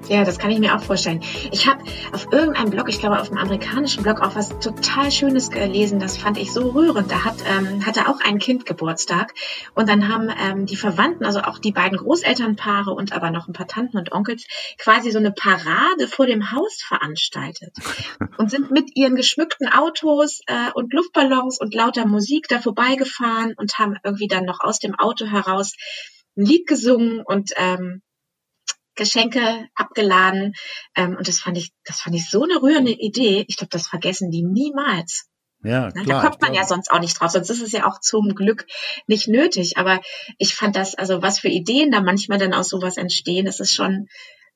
Ja, 0.10 0.24
das 0.24 0.40
kann 0.40 0.52
ich 0.52 0.60
mir 0.60 0.74
auch 0.74 0.82
vorstellen. 0.82 1.22
Ich 1.52 1.68
habe 1.68 1.84
auf 2.14 2.32
irgendeinem 2.32 2.70
Blog, 2.70 2.88
ich 2.88 3.00
glaube 3.00 3.20
auf 3.20 3.30
einem 3.30 3.40
amerikanischen 3.40 4.04
Blog, 4.04 4.22
auch 4.22 4.36
was 4.36 4.58
total 4.60 5.12
Schönes 5.12 5.52
gelesen. 5.52 6.00
Das 6.00 6.18
fand 6.18 6.38
ich 6.38 6.54
so 6.54 6.70
rührend. 6.70 7.12
Da 7.12 7.26
hat, 7.26 7.36
ähm, 7.46 7.86
hatte 7.86 8.08
auch 8.08 8.22
ein 8.22 8.40
Kind 8.40 8.66
Geburtstag 8.66 9.34
und 9.76 9.90
dann 9.90 10.08
haben 10.08 10.30
ähm, 10.30 10.66
die 10.66 10.78
Verwandten, 10.78 11.26
also 11.26 11.42
auch 11.42 11.60
die 11.60 11.74
beiden 11.74 11.98
Großelternpaare 11.98 12.92
und 12.92 13.12
aber 13.12 13.32
noch 13.32 13.50
ein 13.50 13.54
paar 13.54 13.68
Tanten 13.68 13.98
und 13.98 14.14
Onkels, 14.14 14.46
quasi 14.78 15.12
so 15.12 15.20
eine 15.20 15.32
Parade 15.32 16.08
vor 16.08 16.26
dem 16.26 16.52
Haus 16.52 16.82
veranstaltet 16.82 17.76
und 18.38 18.50
sind 18.50 18.72
mit 18.72 18.96
ihren 18.96 19.16
geschmückten 19.16 19.68
Autos 19.68 20.40
äh, 20.48 20.72
und 20.74 20.94
Luftballons 20.94 21.60
und 21.60 21.74
lauter 21.74 22.08
Musik 22.08 22.48
da 22.48 22.60
vorbeigefahren 22.60 23.56
und 23.58 23.78
haben 23.78 23.98
irgendwie 24.06 24.28
dann 24.28 24.46
noch 24.46 24.62
aus 24.62 24.80
dem 24.80 24.96
Auto 24.96 25.26
heraus 25.26 25.74
ein 26.38 26.46
Lied 26.46 26.66
gesungen 26.66 27.22
und 27.26 27.52
ähm, 27.58 28.02
Geschenke 28.98 29.68
abgeladen. 29.76 30.54
Ähm, 30.96 31.16
und 31.18 31.28
das 31.28 31.40
fand 31.40 31.58
ich, 31.58 31.72
das 31.86 32.02
fand 32.02 32.16
ich 32.16 32.30
so 32.30 32.44
eine 32.44 32.62
rührende 32.62 32.92
Idee. 32.92 33.46
Ich 33.48 33.58
glaube, 33.58 33.70
das 33.72 33.88
vergessen 33.88 34.32
die 34.32 34.44
niemals. 34.44 35.30
Ja, 35.64 35.92
klar. 35.92 36.06
Da 36.06 36.22
kommt 36.22 36.42
man 36.42 36.54
ja 36.54 36.66
sonst 36.66 36.92
auch 36.92 37.00
nicht 37.00 37.20
drauf, 37.20 37.32
sonst 37.32 37.50
ist 37.50 37.64
es 37.64 37.72
ja 37.72 37.88
auch 37.88 38.00
zum 38.00 38.36
Glück 38.36 38.66
nicht 39.08 39.28
nötig. 39.28 39.78
Aber 39.78 40.02
ich 40.38 40.54
fand 40.54 40.76
das, 40.76 40.96
also 40.96 41.22
was 41.22 41.40
für 41.40 41.50
Ideen 41.50 41.92
da 41.92 42.02
manchmal 42.02 42.38
dann 42.38 42.54
aus 42.54 42.70
sowas 42.70 42.98
entstehen, 42.98 43.46
das 43.46 43.60
ist 43.60 43.74
schon 43.74 44.08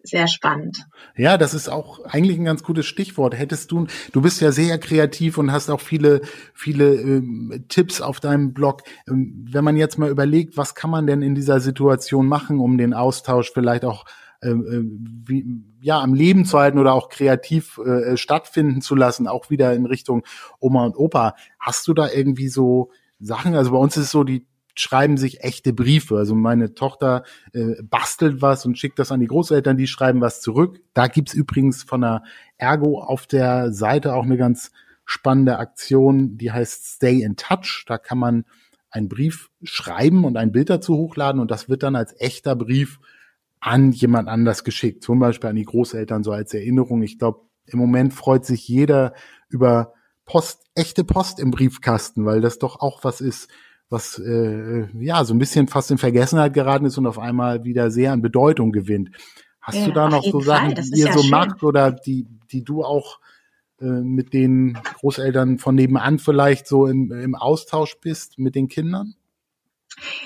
sehr 0.04 0.28
spannend. 0.28 0.86
Ja, 1.16 1.38
das 1.38 1.54
ist 1.54 1.70
auch 1.70 2.04
eigentlich 2.06 2.38
ein 2.38 2.46
ganz 2.46 2.64
gutes 2.64 2.86
Stichwort. 2.86 3.38
Hättest 3.38 3.72
du, 3.72 3.88
du 4.12 4.22
bist 4.22 4.42
ja 4.42 4.52
sehr 4.52 4.80
kreativ 4.80 5.38
und 5.38 5.52
hast 5.52 5.70
auch 5.70 5.82
viele, 5.82 6.22
viele 6.54 6.96
ähm, 6.96 7.66
Tipps 7.70 8.02
auf 8.02 8.20
deinem 8.20 8.54
Blog. 8.54 8.82
Ähm, 9.08 9.46
wenn 9.50 9.64
man 9.64 9.78
jetzt 9.78 10.00
mal 10.00 10.10
überlegt, 10.10 10.58
was 10.58 10.76
kann 10.76 10.90
man 10.90 11.08
denn 11.08 11.22
in 11.22 11.36
dieser 11.36 11.60
Situation 11.60 12.28
machen, 12.28 12.60
um 12.60 12.78
den 12.78 12.94
Austausch 12.94 13.52
vielleicht 13.54 13.86
auch 13.86 14.06
äh, 14.42 14.54
wie, 14.54 15.64
ja, 15.82 16.00
am 16.02 16.14
Leben 16.14 16.46
zu 16.46 16.60
halten 16.60 16.80
oder 16.80 16.94
auch 16.94 17.10
kreativ 17.10 17.80
äh, 17.80 18.18
stattfinden 18.18 18.82
zu 18.82 18.96
lassen, 18.96 19.28
auch 19.28 19.50
wieder 19.50 19.74
in 19.74 19.86
Richtung 19.86 20.24
Oma 20.60 20.86
und 20.86 20.96
Opa. 20.96 21.36
Hast 21.60 21.88
du 21.88 21.94
da 21.94 22.10
irgendwie 22.10 22.50
so 22.50 22.92
Sachen? 23.20 23.56
Also 23.56 23.72
bei 23.72 23.78
uns 23.78 23.98
ist 23.98 24.06
es 24.06 24.12
so, 24.12 24.24
die 24.24 24.48
schreiben 24.76 25.18
sich 25.18 25.42
echte 25.42 25.74
Briefe. 25.74 26.18
Also 26.18 26.36
meine 26.36 26.74
Tochter 26.74 27.24
äh, 27.54 27.82
bastelt 27.84 28.42
was 28.42 28.66
und 28.66 28.78
schickt 28.78 29.00
das 29.00 29.12
an 29.12 29.20
die 29.20 29.28
Großeltern, 29.28 29.78
die 29.78 29.88
schreiben 29.88 30.22
was 30.22 30.42
zurück. 30.42 30.80
Da 30.94 31.08
gibt's 31.08 31.34
übrigens 31.34 31.84
von 31.84 32.02
der 32.02 32.24
Ergo 32.58 33.00
auf 33.02 33.28
der 33.28 33.74
Seite 33.74 34.16
auch 34.16 34.24
eine 34.24 34.38
ganz 34.38 34.72
spannende 35.06 35.60
Aktion, 35.60 36.38
die 36.38 36.52
heißt 36.52 36.86
Stay 36.96 37.22
in 37.22 37.36
Touch. 37.36 37.86
Da 37.88 37.98
kann 37.98 38.18
man 38.18 38.46
einen 38.90 39.10
Brief 39.10 39.50
schreiben 39.64 40.26
und 40.26 40.38
ein 40.38 40.52
Bild 40.52 40.70
dazu 40.70 40.96
hochladen 40.96 41.40
und 41.42 41.52
das 41.52 41.70
wird 41.70 41.84
dann 41.84 41.96
als 41.96 42.14
echter 42.20 42.56
Brief 42.56 43.00
an 43.62 43.92
jemand 43.92 44.28
anders 44.28 44.64
geschickt, 44.64 45.04
zum 45.04 45.20
Beispiel 45.20 45.50
an 45.50 45.56
die 45.56 45.66
Großeltern 45.66 46.24
so 46.24 46.32
als 46.32 46.54
Erinnerung. 46.54 47.04
Ich 47.04 47.20
glaube, 47.20 47.42
im 47.68 47.80
Moment 47.80 48.14
freut 48.14 48.44
sich 48.44 48.68
jeder 48.68 49.14
über 49.50 49.94
Post, 50.26 50.66
echte 50.76 51.04
Post 51.04 51.40
im 51.40 51.52
Briefkasten, 51.52 52.26
weil 52.26 52.42
das 52.42 52.58
doch 52.58 52.80
auch 52.80 53.04
was 53.04 53.22
ist, 53.22 53.50
was 53.90 54.18
äh, 54.18 54.88
ja 55.00 55.24
so 55.24 55.34
ein 55.34 55.40
bisschen 55.40 55.68
fast 55.68 55.92
in 55.92 56.00
Vergessenheit 56.00 56.54
geraten 56.54 56.86
ist 56.86 56.98
und 56.98 57.06
auf 57.06 57.20
einmal 57.20 57.64
wieder 57.64 57.92
sehr 57.92 58.14
an 58.14 58.22
Bedeutung 58.22 58.72
gewinnt. 58.72 59.12
Hast 59.62 59.78
ja, 59.78 59.86
du 59.86 59.92
da 59.92 60.10
noch 60.10 60.24
so 60.24 60.42
Sachen, 60.42 60.74
die 60.74 61.00
ihr 61.00 61.08
ja 61.08 61.14
so 61.14 61.22
schön. 61.22 61.30
macht 61.30 61.62
oder 61.62 61.92
die, 61.92 62.26
die 62.52 62.64
du 62.64 62.84
auch 62.84 63.20
äh, 63.80 63.86
mit 63.86 64.34
den 64.34 64.80
Großeltern 65.00 65.60
von 65.60 65.76
nebenan 65.76 66.18
vielleicht 66.18 66.66
so 66.66 66.88
im, 66.88 67.12
im 67.12 67.36
Austausch 67.36 68.00
bist 68.00 68.40
mit 68.40 68.56
den 68.56 68.70
Kindern? 68.70 69.14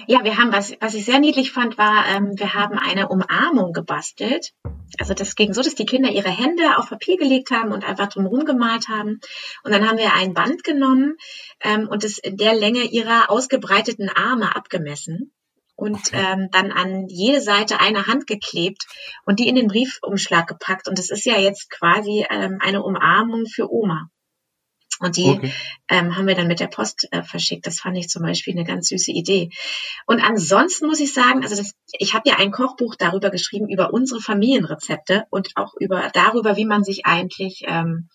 Ja, 0.08 0.24
wir 0.24 0.38
haben, 0.38 0.52
was, 0.52 0.74
was 0.80 0.94
ich 0.94 1.06
sehr 1.06 1.20
niedlich 1.20 1.52
fand, 1.52 1.78
war, 1.78 2.06
ähm, 2.08 2.34
wir 2.38 2.54
haben 2.54 2.78
eine 2.78 3.10
Umarmung 3.10 3.74
gebastelt. 3.74 4.54
Also 5.00 5.14
das 5.14 5.36
ging 5.36 5.54
so, 5.54 5.62
dass 5.62 5.76
die 5.76 5.86
Kinder 5.86 6.10
ihre 6.10 6.30
Hände 6.30 6.78
auf 6.78 6.90
Papier 6.90 7.18
gelegt 7.18 7.52
haben 7.52 7.72
und 7.72 7.84
einfach 7.84 8.08
drumherum 8.08 8.46
gemalt 8.46 8.88
haben. 8.88 9.20
Und 9.64 9.74
dann 9.74 9.88
haben 9.88 9.98
wir 9.98 10.14
ein 10.14 10.34
Band 10.34 10.64
genommen 10.64 11.18
ähm, 11.62 11.88
und 11.88 12.04
es 12.04 12.18
in 12.18 12.38
der 12.38 12.56
Länge 12.56 12.84
ihrer 12.84 13.30
ausgebreiteten 13.30 14.10
Arme 14.10 14.56
abgemessen 14.56 15.32
und 15.76 16.00
ähm, 16.14 16.50
dann 16.52 16.72
an 16.72 17.08
jede 17.08 17.42
Seite 17.42 17.80
eine 17.80 18.08
Hand 18.08 18.28
geklebt 18.28 18.88
und 19.26 19.40
die 19.40 19.48
in 19.48 19.56
den 19.56 19.68
Briefumschlag 19.68 20.48
gepackt. 20.48 20.88
Und 20.88 20.98
das 20.98 21.10
ist 21.10 21.26
ja 21.26 21.38
jetzt 21.38 21.70
quasi 21.70 22.26
ähm, 22.30 22.60
eine 22.62 22.84
Umarmung 22.84 23.46
für 23.46 23.72
Oma. 23.72 24.10
Und 25.00 25.18
die 25.18 25.26
okay. 25.26 25.54
ähm, 25.90 26.16
haben 26.16 26.28
wir 26.28 26.36
dann 26.36 26.48
mit 26.48 26.60
der 26.60 26.68
Post 26.68 27.08
äh, 27.12 27.22
verschickt. 27.22 27.68
Das 27.68 27.80
fand 27.80 27.98
ich 27.98 28.08
zum 28.08 28.24
Beispiel 28.24 28.54
eine 28.54 28.64
ganz 28.64 28.88
süße 28.88 29.12
Idee. 29.12 29.50
Und 30.06 30.22
ansonsten 30.22 30.88
muss 30.88 31.02
ich 31.02 31.14
sagen, 31.14 31.44
also 31.44 31.56
das, 31.56 31.74
ich 31.92 32.14
habe 32.14 32.30
ja 32.30 32.38
ein 32.38 32.52
Kochbuch 32.52 32.96
darüber 32.96 33.30
geschrieben, 33.30 33.68
über 33.70 33.94
unsere 33.94 34.22
Familienrezepte 34.22 35.26
und 35.30 35.50
auch 35.56 35.74
über 35.80 36.10
darüber, 36.14 36.56
wie 36.56 36.66
man 36.66 36.84
sich 36.84 37.06
eigentlich, 37.06 37.64
ähm, 37.68 38.10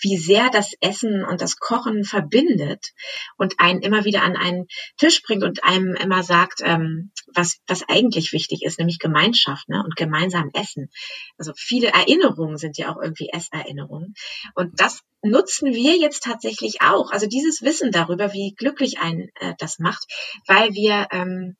wie 0.00 0.16
sehr 0.16 0.50
das 0.50 0.72
Essen 0.80 1.24
und 1.24 1.40
das 1.40 1.56
Kochen 1.56 2.04
verbindet 2.04 2.92
und 3.36 3.54
einen 3.58 3.82
immer 3.82 4.04
wieder 4.04 4.22
an 4.22 4.36
einen 4.36 4.66
Tisch 4.96 5.22
bringt 5.22 5.44
und 5.44 5.62
einem 5.62 5.94
immer 5.94 6.24
sagt, 6.24 6.60
ähm, 6.64 7.12
was, 7.34 7.60
was 7.66 7.82
eigentlich 7.88 8.32
wichtig 8.32 8.62
ist, 8.62 8.78
nämlich 8.78 8.98
Gemeinschaft 8.98 9.68
ne, 9.68 9.82
und 9.84 9.96
gemeinsam 9.96 10.50
Essen. 10.54 10.90
Also 11.38 11.52
viele 11.56 11.88
Erinnerungen 11.88 12.56
sind 12.56 12.78
ja 12.78 12.92
auch 12.92 13.00
irgendwie 13.00 13.28
Esserinnerungen. 13.32 14.14
Und 14.54 14.80
das 14.80 15.00
nutzen 15.22 15.72
wir 15.72 15.96
jetzt 15.96 16.22
tatsächlich 16.22 16.82
auch. 16.82 17.10
Also 17.10 17.26
dieses 17.26 17.62
Wissen 17.62 17.90
darüber, 17.90 18.32
wie 18.32 18.54
glücklich 18.54 18.98
ein 18.98 19.30
äh, 19.40 19.54
das 19.58 19.78
macht, 19.78 20.06
weil 20.46 20.72
wir 20.74 21.08
ähm, 21.10 21.56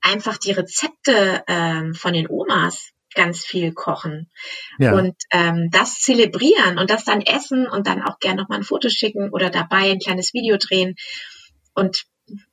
einfach 0.00 0.38
die 0.38 0.52
Rezepte 0.52 1.44
ähm, 1.46 1.94
von 1.94 2.12
den 2.12 2.28
Omas 2.28 2.92
ganz 3.14 3.44
viel 3.44 3.72
kochen 3.72 4.30
ja. 4.78 4.92
und 4.92 5.16
ähm, 5.32 5.70
das 5.70 5.94
zelebrieren 5.98 6.78
und 6.78 6.90
das 6.90 7.04
dann 7.04 7.20
essen 7.22 7.66
und 7.66 7.86
dann 7.86 8.02
auch 8.02 8.18
gern 8.18 8.36
noch 8.36 8.48
mal 8.48 8.56
ein 8.56 8.64
Foto 8.64 8.88
schicken 8.90 9.30
oder 9.30 9.50
dabei 9.50 9.90
ein 9.90 9.98
kleines 9.98 10.34
Video 10.34 10.56
drehen 10.56 10.94
und 11.74 12.04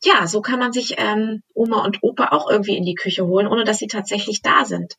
ja, 0.04 0.28
so 0.28 0.42
kann 0.42 0.60
man 0.60 0.72
sich 0.72 0.96
ähm, 0.98 1.42
Oma 1.54 1.84
und 1.84 2.04
Opa 2.04 2.30
auch 2.32 2.50
irgendwie 2.50 2.78
in 2.78 2.86
die 2.86 2.96
Küche 2.96 3.26
holen, 3.26 3.48
ohne 3.48 3.64
dass 3.64 3.78
sie 3.78 3.88
tatsächlich 3.88 4.42
da 4.42 4.66
sind. 4.66 4.96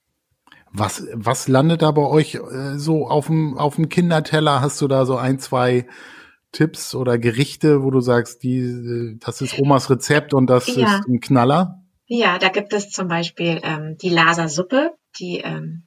Was, 0.72 1.06
was 1.14 1.48
landet 1.48 1.82
da 1.82 1.90
bei 1.90 2.02
euch 2.02 2.34
äh, 2.34 2.76
so 2.76 3.06
auf 3.08 3.26
dem, 3.26 3.56
auf 3.56 3.76
dem 3.76 3.88
Kinderteller? 3.88 4.60
Hast 4.60 4.80
du 4.82 4.88
da 4.88 5.06
so 5.06 5.16
ein, 5.16 5.38
zwei 5.38 5.86
Tipps 6.52 6.94
oder 6.94 7.18
Gerichte, 7.18 7.82
wo 7.82 7.90
du 7.90 8.00
sagst, 8.00 8.42
die, 8.42 8.58
äh, 8.58 9.18
das 9.18 9.40
ist 9.40 9.58
Omas 9.58 9.90
Rezept 9.90 10.34
und 10.34 10.48
das 10.48 10.66
ja. 10.74 10.98
ist 10.98 11.08
ein 11.08 11.20
Knaller? 11.20 11.82
Ja, 12.06 12.38
da 12.38 12.48
gibt 12.48 12.72
es 12.72 12.90
zum 12.90 13.08
Beispiel 13.08 13.60
ähm, 13.62 13.96
die 14.00 14.10
Lasersuppe, 14.10 14.92
die 15.18 15.38
ähm, 15.38 15.84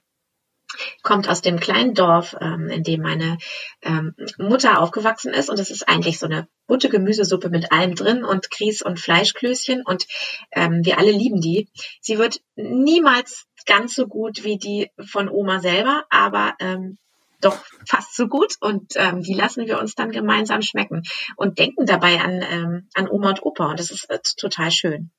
kommt 1.04 1.30
aus 1.30 1.42
dem 1.42 1.60
kleinen 1.60 1.94
Dorf, 1.94 2.36
ähm, 2.40 2.70
in 2.70 2.84
dem 2.84 3.02
meine 3.02 3.38
ähm, 3.82 4.16
Mutter 4.38 4.80
aufgewachsen 4.82 5.34
ist. 5.34 5.50
Und 5.50 5.60
es 5.60 5.72
ist 5.72 5.88
eigentlich 5.88 6.20
so 6.20 6.26
eine 6.26 6.48
bunte 6.68 6.90
Gemüsesuppe 6.90 7.50
mit 7.50 7.72
allem 7.72 7.96
drin 7.96 8.24
und 8.24 8.50
Grieß 8.52 8.82
und 8.82 9.00
Fleischklößchen. 9.00 9.84
Und 9.86 10.08
ähm, 10.52 10.82
wir 10.84 10.98
alle 10.98 11.12
lieben 11.12 11.42
die. 11.42 11.68
Sie 12.02 12.18
wird 12.18 12.42
niemals 12.56 13.46
ganz 13.66 13.96
so 13.96 14.08
gut 14.08 14.44
wie 14.44 14.58
die 14.58 14.90
von 15.06 15.30
Oma 15.30 15.60
selber, 15.60 16.06
aber 16.10 16.56
ähm, 16.60 16.98
doch 17.42 17.64
fast 17.88 18.16
so 18.16 18.28
gut 18.28 18.56
und 18.60 18.94
ähm, 18.96 19.22
die 19.22 19.34
lassen 19.34 19.66
wir 19.66 19.80
uns 19.80 19.96
dann 19.96 20.12
gemeinsam 20.12 20.62
schmecken 20.62 21.04
und 21.38 21.58
denken 21.58 21.86
dabei 21.86 22.20
an, 22.20 22.44
ähm, 22.50 22.90
an 22.94 23.10
Oma 23.10 23.30
und 23.30 23.44
Opa 23.44 23.70
und 23.70 23.80
das 23.80 23.92
ist 23.92 24.10
äh, 24.10 24.20
total 24.38 24.72
schön. 24.72 25.12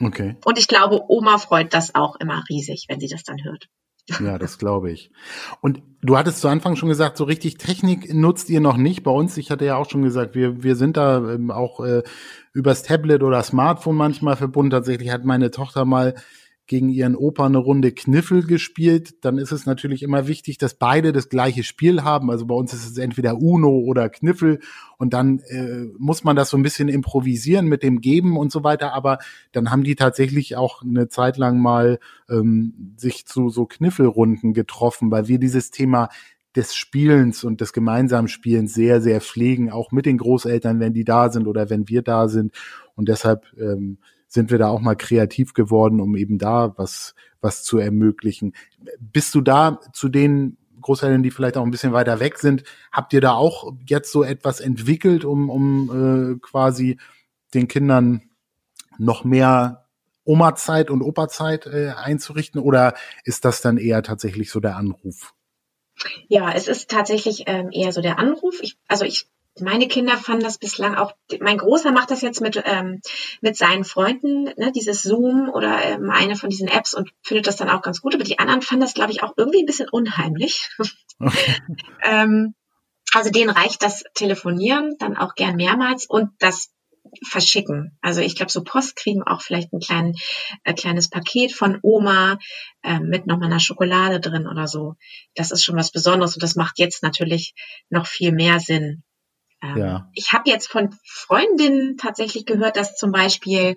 Okay. 0.00 0.36
Und 0.44 0.58
ich 0.58 0.68
glaube, 0.68 1.02
Oma 1.08 1.38
freut 1.38 1.72
das 1.72 1.94
auch 1.94 2.16
immer 2.16 2.42
riesig, 2.48 2.84
wenn 2.88 3.00
sie 3.00 3.08
das 3.08 3.24
dann 3.24 3.42
hört. 3.44 3.68
Ja, 4.20 4.38
das 4.38 4.58
glaube 4.58 4.92
ich. 4.92 5.10
Und 5.60 5.82
du 6.00 6.16
hattest 6.16 6.40
zu 6.40 6.48
Anfang 6.48 6.76
schon 6.76 6.88
gesagt, 6.88 7.16
so 7.16 7.24
richtig 7.24 7.58
Technik 7.58 8.14
nutzt 8.14 8.48
ihr 8.50 8.60
noch 8.60 8.76
nicht. 8.76 9.02
Bei 9.02 9.10
uns, 9.10 9.36
ich 9.36 9.50
hatte 9.50 9.64
ja 9.64 9.76
auch 9.76 9.90
schon 9.90 10.02
gesagt, 10.02 10.34
wir, 10.34 10.62
wir 10.62 10.76
sind 10.76 10.96
da 10.96 11.18
ähm, 11.32 11.50
auch 11.50 11.80
äh, 11.80 12.02
übers 12.52 12.82
Tablet 12.82 13.22
oder 13.22 13.42
Smartphone 13.42 13.96
manchmal 13.96 14.36
verbunden. 14.36 14.70
Tatsächlich 14.70 15.10
hat 15.10 15.24
meine 15.24 15.50
Tochter 15.50 15.84
mal 15.84 16.14
gegen 16.66 16.88
ihren 16.88 17.14
Opa 17.14 17.46
eine 17.46 17.58
Runde 17.58 17.92
Kniffel 17.92 18.44
gespielt, 18.44 19.24
dann 19.24 19.38
ist 19.38 19.52
es 19.52 19.66
natürlich 19.66 20.02
immer 20.02 20.26
wichtig, 20.26 20.58
dass 20.58 20.74
beide 20.74 21.12
das 21.12 21.28
gleiche 21.28 21.62
Spiel 21.62 22.02
haben. 22.02 22.30
Also 22.30 22.46
bei 22.46 22.54
uns 22.54 22.72
ist 22.72 22.84
es 22.90 22.98
entweder 22.98 23.38
Uno 23.38 23.78
oder 23.78 24.08
Kniffel 24.08 24.58
und 24.98 25.14
dann 25.14 25.38
äh, 25.48 25.86
muss 25.98 26.24
man 26.24 26.34
das 26.34 26.50
so 26.50 26.56
ein 26.56 26.64
bisschen 26.64 26.88
improvisieren 26.88 27.66
mit 27.66 27.82
dem 27.82 28.00
Geben 28.00 28.36
und 28.36 28.50
so 28.50 28.64
weiter. 28.64 28.94
Aber 28.94 29.18
dann 29.52 29.70
haben 29.70 29.84
die 29.84 29.94
tatsächlich 29.94 30.56
auch 30.56 30.82
eine 30.82 31.08
Zeit 31.08 31.36
lang 31.36 31.60
mal 31.60 32.00
ähm, 32.28 32.94
sich 32.96 33.26
zu 33.26 33.48
so 33.48 33.66
Kniffelrunden 33.66 34.52
getroffen, 34.52 35.10
weil 35.12 35.28
wir 35.28 35.38
dieses 35.38 35.70
Thema 35.70 36.08
des 36.56 36.74
Spielens 36.74 37.44
und 37.44 37.60
des 37.60 37.72
gemeinsamen 37.72 38.28
Spielens 38.28 38.74
sehr, 38.74 39.00
sehr 39.00 39.20
pflegen, 39.20 39.70
auch 39.70 39.92
mit 39.92 40.06
den 40.06 40.18
Großeltern, 40.18 40.80
wenn 40.80 40.94
die 40.94 41.04
da 41.04 41.30
sind 41.30 41.46
oder 41.46 41.70
wenn 41.70 41.88
wir 41.88 42.02
da 42.02 42.28
sind. 42.28 42.52
Und 42.94 43.08
deshalb 43.08 43.44
ähm, 43.58 43.98
sind 44.36 44.50
wir 44.50 44.58
da 44.58 44.68
auch 44.68 44.80
mal 44.80 44.94
kreativ 44.94 45.54
geworden, 45.54 46.00
um 46.00 46.14
eben 46.14 46.38
da 46.38 46.74
was, 46.76 47.14
was 47.40 47.64
zu 47.64 47.78
ermöglichen. 47.78 48.54
Bist 49.00 49.34
du 49.34 49.40
da 49.40 49.80
zu 49.92 50.08
den 50.08 50.58
Großeltern, 50.80 51.22
die 51.22 51.30
vielleicht 51.30 51.56
auch 51.56 51.64
ein 51.64 51.70
bisschen 51.70 51.94
weiter 51.94 52.20
weg 52.20 52.38
sind, 52.38 52.62
habt 52.92 53.12
ihr 53.12 53.20
da 53.20 53.32
auch 53.32 53.72
jetzt 53.88 54.12
so 54.12 54.22
etwas 54.22 54.60
entwickelt, 54.60 55.24
um, 55.24 55.50
um 55.50 56.36
äh, 56.36 56.38
quasi 56.38 56.98
den 57.54 57.66
Kindern 57.66 58.22
noch 58.98 59.24
mehr 59.24 59.86
Oma-Zeit 60.24 60.90
und 60.90 61.02
Opa-Zeit 61.02 61.66
äh, 61.66 61.92
einzurichten 61.96 62.60
oder 62.60 62.94
ist 63.24 63.44
das 63.44 63.62
dann 63.62 63.78
eher 63.78 64.02
tatsächlich 64.02 64.50
so 64.50 64.60
der 64.60 64.76
Anruf? 64.76 65.32
Ja, 66.28 66.52
es 66.52 66.68
ist 66.68 66.90
tatsächlich 66.90 67.44
ähm, 67.46 67.70
eher 67.72 67.92
so 67.92 68.02
der 68.02 68.18
Anruf. 68.18 68.60
Ich, 68.60 68.76
also 68.86 69.06
ich 69.06 69.28
meine 69.60 69.88
Kinder 69.88 70.16
fanden 70.16 70.44
das 70.44 70.58
bislang 70.58 70.94
auch, 70.96 71.12
mein 71.40 71.58
Großer 71.58 71.92
macht 71.92 72.10
das 72.10 72.20
jetzt 72.20 72.40
mit, 72.40 72.62
ähm, 72.64 73.00
mit 73.40 73.56
seinen 73.56 73.84
Freunden, 73.84 74.44
ne, 74.56 74.72
dieses 74.74 75.02
Zoom 75.02 75.48
oder 75.48 75.82
ähm, 75.82 76.10
eine 76.10 76.36
von 76.36 76.50
diesen 76.50 76.68
Apps 76.68 76.94
und 76.94 77.10
findet 77.22 77.46
das 77.46 77.56
dann 77.56 77.70
auch 77.70 77.82
ganz 77.82 78.00
gut. 78.00 78.14
Aber 78.14 78.24
die 78.24 78.38
anderen 78.38 78.62
fanden 78.62 78.82
das, 78.82 78.94
glaube 78.94 79.12
ich, 79.12 79.22
auch 79.22 79.34
irgendwie 79.36 79.62
ein 79.62 79.66
bisschen 79.66 79.88
unheimlich. 79.88 80.70
Okay. 81.18 81.56
ähm, 82.02 82.54
also 83.14 83.30
denen 83.30 83.50
reicht 83.50 83.82
das 83.82 84.04
Telefonieren 84.14 84.96
dann 84.98 85.16
auch 85.16 85.34
gern 85.34 85.56
mehrmals 85.56 86.06
und 86.06 86.30
das 86.38 86.70
verschicken. 87.24 87.96
Also 88.02 88.20
ich 88.20 88.36
glaube, 88.36 88.52
so 88.52 88.62
Post 88.62 88.96
kriegen 88.96 89.22
auch 89.22 89.40
vielleicht 89.40 89.72
ein 89.72 89.80
klein, 89.80 90.14
äh, 90.64 90.74
kleines 90.74 91.08
Paket 91.08 91.52
von 91.52 91.78
Oma 91.82 92.38
äh, 92.82 93.00
mit 93.00 93.26
nochmal 93.26 93.48
einer 93.48 93.60
Schokolade 93.60 94.20
drin 94.20 94.46
oder 94.46 94.66
so. 94.66 94.96
Das 95.34 95.50
ist 95.50 95.64
schon 95.64 95.76
was 95.76 95.92
Besonderes 95.92 96.34
und 96.34 96.42
das 96.42 96.56
macht 96.56 96.78
jetzt 96.78 97.02
natürlich 97.02 97.54
noch 97.88 98.06
viel 98.06 98.32
mehr 98.32 98.60
Sinn. 98.60 99.02
Ähm, 99.62 99.76
ja. 99.76 100.10
Ich 100.14 100.32
habe 100.32 100.50
jetzt 100.50 100.68
von 100.68 100.96
Freundinnen 101.04 101.96
tatsächlich 101.96 102.46
gehört, 102.46 102.76
dass 102.76 102.96
zum 102.96 103.12
Beispiel 103.12 103.74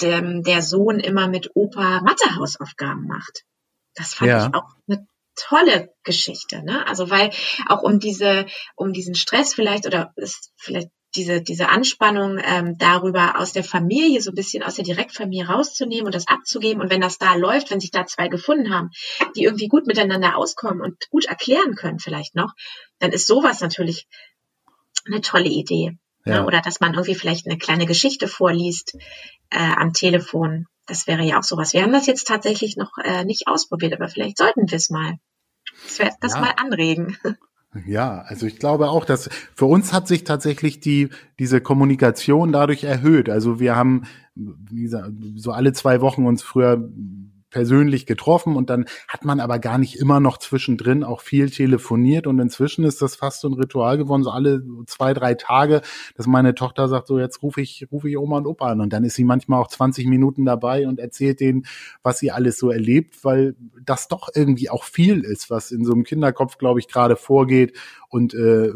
dem, 0.00 0.42
der 0.42 0.62
Sohn 0.62 1.00
immer 1.00 1.28
mit 1.28 1.50
Opa 1.54 2.02
Mathehausaufgaben 2.02 3.06
macht. 3.06 3.44
Das 3.94 4.14
fand 4.14 4.30
ja. 4.30 4.46
ich 4.46 4.54
auch 4.54 4.68
eine 4.88 5.06
tolle 5.36 5.94
Geschichte, 6.02 6.62
ne? 6.62 6.86
Also 6.86 7.10
weil 7.10 7.30
auch 7.68 7.82
um 7.82 7.98
diese, 7.98 8.46
um 8.76 8.92
diesen 8.92 9.14
Stress 9.14 9.54
vielleicht 9.54 9.86
oder 9.86 10.12
ist 10.16 10.52
vielleicht 10.56 10.90
diese, 11.16 11.40
diese 11.42 11.68
Anspannung 11.68 12.38
ähm, 12.42 12.76
darüber 12.76 13.38
aus 13.38 13.52
der 13.52 13.64
Familie, 13.64 14.20
so 14.20 14.32
ein 14.32 14.34
bisschen 14.34 14.62
aus 14.62 14.74
der 14.74 14.84
Direktfamilie 14.84 15.46
rauszunehmen 15.46 16.06
und 16.06 16.14
das 16.14 16.26
abzugeben. 16.26 16.82
Und 16.82 16.90
wenn 16.90 17.00
das 17.00 17.18
da 17.18 17.34
läuft, 17.34 17.70
wenn 17.70 17.80
sich 17.80 17.92
da 17.92 18.06
zwei 18.06 18.28
gefunden 18.28 18.74
haben, 18.74 18.90
die 19.36 19.44
irgendwie 19.44 19.68
gut 19.68 19.86
miteinander 19.86 20.36
auskommen 20.36 20.80
und 20.80 21.08
gut 21.10 21.26
erklären 21.26 21.74
können 21.76 22.00
vielleicht 22.00 22.34
noch, 22.34 22.52
dann 22.98 23.12
ist 23.12 23.26
sowas 23.26 23.60
natürlich 23.60 24.06
eine 25.06 25.20
tolle 25.20 25.48
Idee. 25.48 25.96
Ne? 26.24 26.34
Ja. 26.34 26.46
Oder 26.46 26.60
dass 26.60 26.80
man 26.80 26.94
irgendwie 26.94 27.14
vielleicht 27.14 27.46
eine 27.46 27.58
kleine 27.58 27.86
Geschichte 27.86 28.28
vorliest 28.28 28.96
äh, 29.50 29.58
am 29.58 29.92
Telefon. 29.92 30.66
Das 30.86 31.06
wäre 31.06 31.22
ja 31.22 31.38
auch 31.38 31.42
sowas. 31.42 31.72
Wir 31.72 31.82
haben 31.82 31.92
das 31.92 32.06
jetzt 32.06 32.26
tatsächlich 32.26 32.76
noch 32.76 32.92
äh, 33.02 33.24
nicht 33.24 33.46
ausprobiert, 33.46 33.94
aber 33.94 34.08
vielleicht 34.08 34.38
sollten 34.38 34.70
wir 34.70 34.76
es 34.76 34.90
mal. 34.90 35.14
Das, 35.84 35.98
wär, 35.98 36.14
das 36.20 36.34
ja. 36.34 36.40
mal 36.40 36.52
anregen. 36.56 37.16
Ja, 37.88 38.20
also 38.28 38.46
ich 38.46 38.60
glaube 38.60 38.88
auch, 38.88 39.04
dass 39.04 39.28
für 39.56 39.64
uns 39.64 39.92
hat 39.92 40.06
sich 40.06 40.22
tatsächlich 40.22 40.78
die 40.78 41.08
diese 41.40 41.60
Kommunikation 41.60 42.52
dadurch 42.52 42.84
erhöht. 42.84 43.28
Also 43.28 43.58
wir 43.58 43.74
haben 43.74 44.04
wie 44.34 44.82
gesagt, 44.82 45.10
so 45.36 45.52
alle 45.52 45.72
zwei 45.72 46.00
Wochen 46.00 46.26
uns 46.26 46.42
früher 46.42 46.88
persönlich 47.54 48.04
getroffen 48.04 48.56
und 48.56 48.68
dann 48.68 48.86
hat 49.06 49.24
man 49.24 49.38
aber 49.38 49.60
gar 49.60 49.78
nicht 49.78 49.94
immer 49.94 50.18
noch 50.18 50.38
zwischendrin 50.38 51.04
auch 51.04 51.20
viel 51.20 51.50
telefoniert. 51.50 52.26
Und 52.26 52.40
inzwischen 52.40 52.84
ist 52.84 53.00
das 53.00 53.14
fast 53.14 53.42
so 53.42 53.48
ein 53.48 53.54
Ritual 53.54 53.96
geworden, 53.96 54.24
so 54.24 54.30
alle 54.30 54.64
zwei, 54.88 55.14
drei 55.14 55.34
Tage, 55.34 55.80
dass 56.16 56.26
meine 56.26 56.56
Tochter 56.56 56.88
sagt, 56.88 57.06
so 57.06 57.20
jetzt 57.20 57.44
rufe 57.44 57.60
ich, 57.60 57.86
rufe 57.92 58.10
ich 58.10 58.18
Oma 58.18 58.38
und 58.38 58.48
Opa 58.48 58.72
an. 58.72 58.80
Und 58.80 58.92
dann 58.92 59.04
ist 59.04 59.14
sie 59.14 59.22
manchmal 59.22 59.62
auch 59.62 59.68
20 59.68 60.08
Minuten 60.08 60.44
dabei 60.44 60.88
und 60.88 60.98
erzählt 60.98 61.38
denen, 61.38 61.64
was 62.02 62.18
sie 62.18 62.32
alles 62.32 62.58
so 62.58 62.70
erlebt, 62.70 63.22
weil 63.22 63.54
das 63.84 64.08
doch 64.08 64.30
irgendwie 64.34 64.68
auch 64.68 64.82
viel 64.82 65.20
ist, 65.20 65.48
was 65.48 65.70
in 65.70 65.84
so 65.84 65.92
einem 65.92 66.02
Kinderkopf, 66.02 66.58
glaube 66.58 66.80
ich, 66.80 66.88
gerade 66.88 67.14
vorgeht. 67.14 67.76
Und 68.08 68.34
äh, 68.34 68.72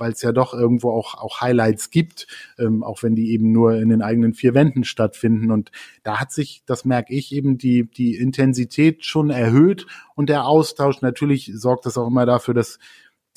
weil 0.00 0.12
es 0.12 0.22
ja 0.22 0.32
doch 0.32 0.54
irgendwo 0.54 0.90
auch, 0.90 1.14
auch 1.14 1.40
Highlights 1.40 1.90
gibt, 1.90 2.26
ähm, 2.58 2.82
auch 2.82 3.02
wenn 3.02 3.14
die 3.14 3.32
eben 3.32 3.52
nur 3.52 3.74
in 3.74 3.90
den 3.90 4.02
eigenen 4.02 4.34
vier 4.34 4.54
Wänden 4.54 4.84
stattfinden. 4.84 5.50
Und 5.50 5.70
da 6.02 6.18
hat 6.18 6.32
sich, 6.32 6.62
das 6.66 6.84
merke 6.84 7.14
ich, 7.14 7.32
eben 7.32 7.58
die, 7.58 7.84
die 7.84 8.16
Intensität 8.16 9.04
schon 9.04 9.30
erhöht 9.30 9.86
und 10.14 10.28
der 10.28 10.46
Austausch. 10.46 11.02
Natürlich 11.02 11.52
sorgt 11.54 11.86
das 11.86 11.98
auch 11.98 12.08
immer 12.08 12.26
dafür, 12.26 12.54
dass 12.54 12.78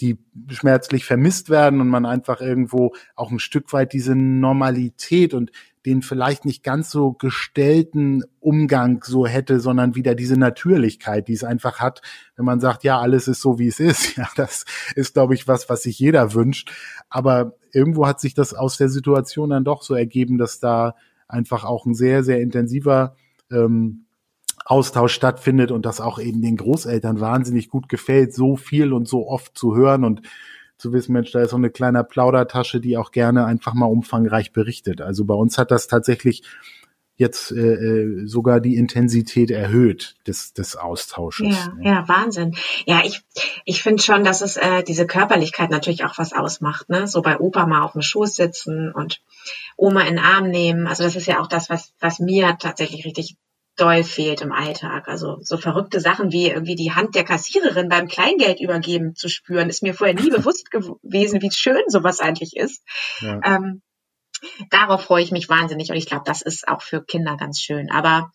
die 0.01 0.17
schmerzlich 0.49 1.05
vermisst 1.05 1.49
werden 1.49 1.79
und 1.79 1.87
man 1.87 2.05
einfach 2.05 2.41
irgendwo 2.41 2.93
auch 3.15 3.31
ein 3.31 3.39
Stück 3.39 3.73
weit 3.73 3.93
diese 3.93 4.15
Normalität 4.15 5.33
und 5.33 5.51
den 5.85 6.01
vielleicht 6.01 6.45
nicht 6.45 6.63
ganz 6.63 6.89
so 6.89 7.11
gestellten 7.11 8.23
Umgang 8.39 9.03
so 9.03 9.27
hätte, 9.27 9.59
sondern 9.59 9.95
wieder 9.95 10.15
diese 10.15 10.37
Natürlichkeit, 10.37 11.27
die 11.27 11.33
es 11.33 11.43
einfach 11.43 11.79
hat, 11.79 12.01
wenn 12.35 12.45
man 12.45 12.59
sagt, 12.59 12.83
ja, 12.83 12.99
alles 12.99 13.27
ist 13.27 13.41
so, 13.41 13.59
wie 13.59 13.67
es 13.67 13.79
ist. 13.79 14.17
Ja, 14.23 14.29
das 14.35 14.65
ist, 14.95 15.15
glaube 15.15 15.33
ich, 15.33 15.47
was, 15.47 15.69
was 15.69 15.83
sich 15.83 15.99
jeder 15.99 16.33
wünscht. 16.33 16.71
Aber 17.09 17.57
irgendwo 17.71 18.07
hat 18.07 18.19
sich 18.19 18.33
das 18.33 18.53
aus 18.53 18.77
der 18.77 18.89
Situation 18.89 19.49
dann 19.49 19.63
doch 19.63 19.81
so 19.81 19.95
ergeben, 19.95 20.37
dass 20.37 20.59
da 20.59 20.95
einfach 21.27 21.65
auch 21.65 21.85
ein 21.85 21.95
sehr, 21.95 22.23
sehr 22.23 22.39
intensiver 22.41 23.15
ähm, 23.51 24.05
Austausch 24.65 25.13
stattfindet 25.13 25.71
und 25.71 25.85
das 25.85 26.01
auch 26.01 26.19
eben 26.19 26.41
den 26.41 26.57
Großeltern 26.57 27.19
wahnsinnig 27.19 27.69
gut 27.69 27.89
gefällt, 27.89 28.33
so 28.33 28.55
viel 28.55 28.93
und 28.93 29.07
so 29.07 29.27
oft 29.27 29.57
zu 29.57 29.75
hören 29.75 30.03
und 30.03 30.21
zu 30.77 30.91
wissen, 30.91 31.13
Mensch, 31.13 31.31
da 31.31 31.41
ist 31.41 31.51
so 31.51 31.55
eine 31.55 31.69
kleine 31.69 32.03
Plaudertasche, 32.03 32.79
die 32.79 32.97
auch 32.97 33.11
gerne 33.11 33.45
einfach 33.45 33.73
mal 33.73 33.85
umfangreich 33.85 34.51
berichtet. 34.51 35.01
Also 35.01 35.25
bei 35.25 35.33
uns 35.33 35.57
hat 35.57 35.71
das 35.71 35.87
tatsächlich 35.87 36.43
jetzt 37.15 37.51
äh, 37.51 37.73
äh, 37.73 38.27
sogar 38.27 38.59
die 38.59 38.75
Intensität 38.75 39.51
erhöht 39.51 40.15
des, 40.25 40.53
des 40.53 40.75
Austausches. 40.75 41.55
Ja, 41.55 41.73
ne? 41.75 41.85
ja, 41.85 42.07
Wahnsinn. 42.07 42.55
Ja, 42.85 43.01
ich, 43.05 43.21
ich 43.65 43.83
finde 43.83 44.01
schon, 44.01 44.23
dass 44.23 44.41
es 44.41 44.57
äh, 44.57 44.83
diese 44.83 45.05
Körperlichkeit 45.05 45.69
natürlich 45.69 46.05
auch 46.05 46.17
was 46.17 46.33
ausmacht. 46.33 46.89
Ne? 46.89 47.07
So 47.07 47.21
bei 47.21 47.39
Opa 47.39 47.67
mal 47.67 47.83
auf 47.83 47.91
dem 47.91 48.01
Schoß 48.01 48.35
sitzen 48.35 48.91
und 48.91 49.21
Oma 49.77 50.01
in 50.01 50.15
den 50.15 50.25
Arm 50.25 50.49
nehmen. 50.49 50.87
Also 50.87 51.03
das 51.03 51.15
ist 51.15 51.27
ja 51.27 51.39
auch 51.39 51.47
das, 51.47 51.69
was, 51.69 51.93
was 51.99 52.19
mir 52.19 52.57
tatsächlich 52.59 53.05
richtig 53.05 53.37
doll 53.75 54.03
fehlt 54.03 54.41
im 54.41 54.51
Alltag. 54.51 55.07
Also 55.07 55.37
so 55.41 55.57
verrückte 55.57 55.99
Sachen 55.99 56.31
wie 56.31 56.49
irgendwie 56.49 56.75
die 56.75 56.93
Hand 56.93 57.15
der 57.15 57.23
Kassiererin 57.23 57.89
beim 57.89 58.07
Kleingeld 58.07 58.59
übergeben 58.59 59.15
zu 59.15 59.29
spüren, 59.29 59.69
ist 59.69 59.83
mir 59.83 59.93
vorher 59.93 60.15
nie 60.15 60.29
bewusst 60.29 60.71
gewesen, 60.71 61.41
wie 61.41 61.51
schön 61.51 61.83
sowas 61.87 62.19
eigentlich 62.19 62.55
ist. 62.55 62.83
Ja. 63.19 63.39
Ähm, 63.43 63.81
darauf 64.69 65.03
freue 65.03 65.23
ich 65.23 65.31
mich 65.31 65.49
wahnsinnig 65.49 65.89
und 65.89 65.97
ich 65.97 66.05
glaube, 66.05 66.23
das 66.25 66.41
ist 66.41 66.67
auch 66.67 66.81
für 66.81 67.03
Kinder 67.03 67.37
ganz 67.37 67.61
schön. 67.61 67.89
Aber 67.91 68.31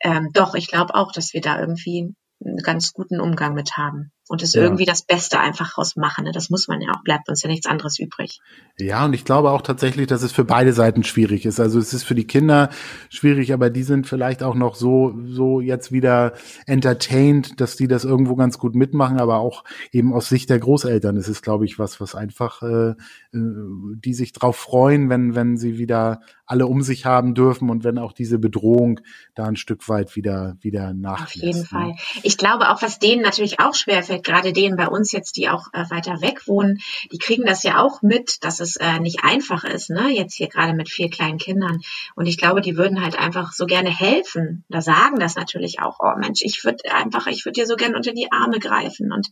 ähm, 0.00 0.30
doch, 0.32 0.54
ich 0.54 0.68
glaube 0.68 0.94
auch, 0.94 1.12
dass 1.12 1.32
wir 1.32 1.40
da 1.40 1.58
irgendwie 1.58 2.14
einen 2.44 2.58
ganz 2.58 2.92
guten 2.92 3.20
Umgang 3.20 3.54
mit 3.54 3.76
haben. 3.76 4.12
Und 4.28 4.42
es 4.42 4.54
ja. 4.54 4.62
irgendwie 4.62 4.84
das 4.84 5.02
Beste 5.02 5.40
einfach 5.40 5.78
rausmachen. 5.78 6.24
Ne? 6.24 6.32
Das 6.32 6.50
muss 6.50 6.68
man 6.68 6.80
ja 6.80 6.90
auch, 6.92 7.02
bleibt 7.02 7.28
uns 7.28 7.42
ja 7.42 7.48
nichts 7.48 7.66
anderes 7.66 7.98
übrig. 7.98 8.40
Ja, 8.78 9.04
und 9.04 9.14
ich 9.14 9.24
glaube 9.24 9.50
auch 9.50 9.62
tatsächlich, 9.62 10.06
dass 10.06 10.22
es 10.22 10.32
für 10.32 10.44
beide 10.44 10.72
Seiten 10.72 11.02
schwierig 11.02 11.46
ist. 11.46 11.60
Also 11.60 11.78
es 11.78 11.92
ist 11.92 12.04
für 12.04 12.14
die 12.14 12.26
Kinder 12.26 12.70
schwierig, 13.08 13.52
aber 13.52 13.70
die 13.70 13.82
sind 13.82 14.06
vielleicht 14.06 14.42
auch 14.42 14.54
noch 14.54 14.74
so, 14.74 15.14
so 15.24 15.60
jetzt 15.60 15.92
wieder 15.92 16.34
entertained, 16.66 17.60
dass 17.60 17.76
die 17.76 17.88
das 17.88 18.04
irgendwo 18.04 18.36
ganz 18.36 18.58
gut 18.58 18.74
mitmachen, 18.74 19.20
aber 19.20 19.38
auch 19.38 19.64
eben 19.92 20.12
aus 20.12 20.28
Sicht 20.28 20.50
der 20.50 20.58
Großeltern 20.58 21.16
ist 21.16 21.28
es, 21.28 21.42
glaube 21.42 21.64
ich, 21.64 21.78
was, 21.78 22.00
was 22.00 22.14
einfach, 22.14 22.62
äh, 22.62 22.90
äh, 22.90 22.96
die 23.32 24.14
sich 24.14 24.32
drauf 24.32 24.56
freuen, 24.56 25.08
wenn, 25.10 25.34
wenn 25.34 25.56
sie 25.56 25.78
wieder 25.78 26.20
alle 26.48 26.66
um 26.66 26.82
sich 26.82 27.04
haben 27.04 27.34
dürfen 27.34 27.68
und 27.68 27.84
wenn 27.84 27.98
auch 27.98 28.12
diese 28.12 28.38
Bedrohung 28.38 29.00
da 29.34 29.44
ein 29.44 29.56
Stück 29.56 29.88
weit 29.88 30.16
wieder, 30.16 30.56
wieder 30.60 30.94
nachlässt. 30.94 31.36
Auf 31.36 31.42
jeden 31.42 31.58
ne? 31.60 31.64
Fall. 31.64 31.94
Ich 32.22 32.38
glaube 32.38 32.70
auch, 32.70 32.80
was 32.80 32.98
denen 32.98 33.22
natürlich 33.22 33.60
auch 33.60 33.74
schwerfällt, 33.74 34.17
gerade 34.22 34.52
denen 34.52 34.76
bei 34.76 34.88
uns 34.88 35.12
jetzt, 35.12 35.36
die 35.36 35.48
auch 35.48 35.68
äh, 35.72 35.84
weiter 35.90 36.20
weg 36.20 36.46
wohnen, 36.46 36.80
die 37.12 37.18
kriegen 37.18 37.44
das 37.44 37.62
ja 37.62 37.80
auch 37.82 38.02
mit, 38.02 38.44
dass 38.44 38.60
es 38.60 38.76
äh, 38.76 38.98
nicht 39.00 39.24
einfach 39.24 39.64
ist, 39.64 39.90
ne? 39.90 40.08
Jetzt 40.10 40.34
hier 40.34 40.48
gerade 40.48 40.74
mit 40.74 40.88
vier 40.88 41.10
kleinen 41.10 41.38
Kindern. 41.38 41.80
Und 42.14 42.26
ich 42.26 42.38
glaube, 42.38 42.60
die 42.60 42.76
würden 42.76 43.02
halt 43.02 43.18
einfach 43.18 43.52
so 43.52 43.66
gerne 43.66 43.90
helfen. 43.90 44.64
Da 44.68 44.80
sagen 44.80 45.18
das 45.18 45.36
natürlich 45.36 45.80
auch, 45.80 45.98
oh 46.00 46.18
Mensch, 46.18 46.40
ich 46.42 46.64
würde 46.64 46.92
einfach, 46.92 47.26
ich 47.26 47.44
würde 47.44 47.60
dir 47.60 47.66
so 47.66 47.76
gerne 47.76 47.96
unter 47.96 48.12
die 48.12 48.30
Arme 48.32 48.58
greifen. 48.58 49.12
Und 49.12 49.28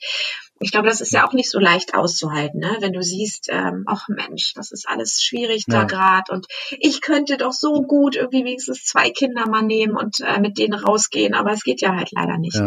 ich 0.58 0.70
glaube, 0.70 0.88
das 0.88 1.00
ist 1.00 1.12
ja 1.12 1.26
auch 1.26 1.34
nicht 1.34 1.50
so 1.50 1.58
leicht 1.58 1.94
auszuhalten, 1.94 2.60
ne? 2.60 2.76
wenn 2.80 2.92
du 2.92 3.02
siehst, 3.02 3.48
ähm, 3.50 3.84
ach 3.86 4.08
Mensch, 4.08 4.54
das 4.54 4.72
ist 4.72 4.88
alles 4.88 5.22
schwierig 5.22 5.64
ja. 5.66 5.80
da 5.80 5.84
gerade 5.84 6.32
und 6.32 6.46
ich 6.70 7.02
könnte 7.02 7.36
doch 7.36 7.52
so 7.52 7.82
gut 7.82 8.16
irgendwie 8.16 8.44
wenigstens 8.44 8.84
zwei 8.84 9.10
Kinder 9.10 9.46
mal 9.46 9.62
nehmen 9.62 9.96
und 9.96 10.20
äh, 10.20 10.40
mit 10.40 10.56
denen 10.56 10.72
rausgehen, 10.72 11.34
aber 11.34 11.52
es 11.52 11.62
geht 11.62 11.82
ja 11.82 11.94
halt 11.94 12.10
leider 12.12 12.38
nicht. 12.38 12.56
Ja. 12.56 12.66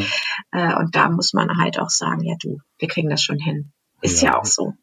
Äh, 0.52 0.76
und 0.80 0.96
da 0.96 1.10
muss 1.10 1.34
man 1.34 1.58
halt 1.58 1.80
auch 1.80 1.90
sagen, 1.90 2.09
ja 2.24 2.36
du, 2.42 2.58
wir 2.78 2.88
kriegen 2.88 3.10
das 3.10 3.22
schon 3.22 3.40
hin. 3.40 3.72
Ist 4.02 4.22
ja, 4.22 4.32
ja 4.32 4.40
auch 4.40 4.46
so. 4.46 4.74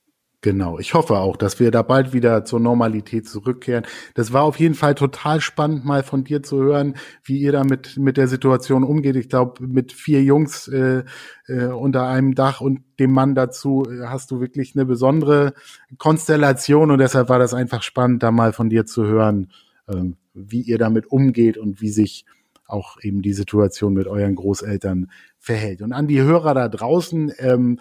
Genau, 0.42 0.78
ich 0.78 0.94
hoffe 0.94 1.16
auch, 1.16 1.36
dass 1.36 1.58
wir 1.58 1.70
da 1.70 1.82
bald 1.82 2.12
wieder 2.12 2.44
zur 2.44 2.60
Normalität 2.60 3.28
zurückkehren. 3.28 3.84
Das 4.14 4.32
war 4.32 4.42
auf 4.42 4.60
jeden 4.60 4.74
Fall 4.74 4.94
total 4.94 5.40
spannend, 5.40 5.84
mal 5.84 6.04
von 6.04 6.24
dir 6.24 6.42
zu 6.42 6.58
hören, 6.58 6.94
wie 7.24 7.38
ihr 7.38 7.52
da 7.52 7.64
mit, 7.64 7.96
mit 7.96 8.16
der 8.16 8.28
Situation 8.28 8.84
umgeht. 8.84 9.16
Ich 9.16 9.28
glaube, 9.28 9.66
mit 9.66 9.92
vier 9.92 10.22
Jungs 10.22 10.68
äh, 10.68 11.02
äh, 11.48 11.66
unter 11.66 12.06
einem 12.06 12.34
Dach 12.34 12.60
und 12.60 12.82
dem 13.00 13.12
Mann 13.12 13.34
dazu 13.34 13.84
äh, 13.90 14.06
hast 14.06 14.30
du 14.30 14.38
wirklich 14.38 14.76
eine 14.76 14.84
besondere 14.84 15.54
Konstellation 15.98 16.90
und 16.90 16.98
deshalb 16.98 17.28
war 17.28 17.40
das 17.40 17.54
einfach 17.54 17.82
spannend, 17.82 18.22
da 18.22 18.30
mal 18.30 18.52
von 18.52 18.68
dir 18.68 18.86
zu 18.86 19.04
hören, 19.04 19.50
äh, 19.88 19.96
wie 20.32 20.60
ihr 20.60 20.78
damit 20.78 21.06
umgeht 21.10 21.58
und 21.58 21.80
wie 21.80 21.90
sich 21.90 22.24
auch 22.66 22.96
eben 23.02 23.22
die 23.22 23.32
Situation 23.32 23.94
mit 23.94 24.06
euren 24.06 24.34
Großeltern 24.34 25.10
verhält. 25.38 25.82
Und 25.82 25.92
an 25.92 26.06
die 26.06 26.20
Hörer 26.20 26.54
da 26.54 26.68
draußen, 26.68 27.32
ähm, 27.38 27.78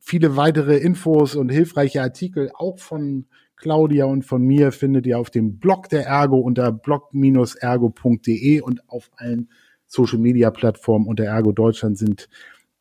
Viele 0.00 0.36
weitere 0.36 0.78
Infos 0.78 1.34
und 1.34 1.50
hilfreiche 1.50 2.02
Artikel 2.02 2.50
auch 2.54 2.78
von 2.78 3.26
Claudia 3.56 4.06
und 4.06 4.24
von 4.24 4.42
mir 4.42 4.72
findet 4.72 5.06
ihr 5.06 5.18
auf 5.18 5.30
dem 5.30 5.58
Blog 5.58 5.88
der 5.88 6.06
Ergo 6.06 6.38
unter 6.38 6.72
blog-ergo.de 6.72 8.60
und 8.60 8.88
auf 8.88 9.10
allen 9.16 9.50
Social 9.86 10.18
Media 10.18 10.50
Plattformen 10.50 11.06
unter 11.06 11.24
Ergo 11.24 11.52
Deutschland 11.52 11.98
sind 11.98 12.28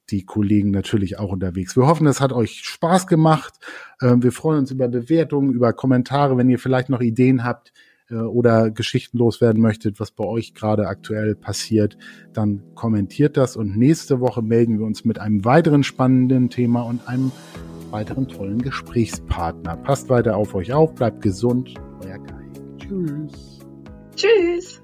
die 0.09 0.25
Kollegen 0.25 0.71
natürlich 0.71 1.19
auch 1.19 1.31
unterwegs. 1.31 1.75
Wir 1.75 1.85
hoffen, 1.85 2.07
es 2.07 2.21
hat 2.21 2.33
euch 2.33 2.61
Spaß 2.63 3.07
gemacht. 3.07 3.53
Ähm, 4.01 4.23
wir 4.23 4.31
freuen 4.31 4.59
uns 4.59 4.71
über 4.71 4.87
Bewertungen, 4.87 5.53
über 5.53 5.73
Kommentare, 5.73 6.37
wenn 6.37 6.49
ihr 6.49 6.59
vielleicht 6.59 6.89
noch 6.89 7.01
Ideen 7.01 7.43
habt, 7.43 7.73
äh, 8.11 8.15
oder 8.15 8.71
Geschichten 8.71 9.17
loswerden 9.17 9.61
möchtet, 9.61 9.99
was 9.99 10.11
bei 10.11 10.23
euch 10.23 10.53
gerade 10.53 10.87
aktuell 10.87 11.35
passiert, 11.35 11.97
dann 12.33 12.63
kommentiert 12.75 13.37
das 13.37 13.55
und 13.55 13.77
nächste 13.77 14.19
Woche 14.19 14.41
melden 14.41 14.79
wir 14.79 14.85
uns 14.85 15.05
mit 15.05 15.19
einem 15.19 15.45
weiteren 15.45 15.83
spannenden 15.83 16.49
Thema 16.49 16.81
und 16.81 17.07
einem 17.07 17.31
weiteren 17.89 18.27
tollen 18.27 18.61
Gesprächspartner. 18.61 19.77
Passt 19.77 20.09
weiter 20.09 20.37
auf 20.37 20.55
euch 20.55 20.73
auf, 20.73 20.95
bleibt 20.95 21.21
gesund, 21.21 21.73
euer 22.03 22.17
Kai. 22.19 22.49
Tschüss. 22.77 23.59
Tschüss. 24.15 24.80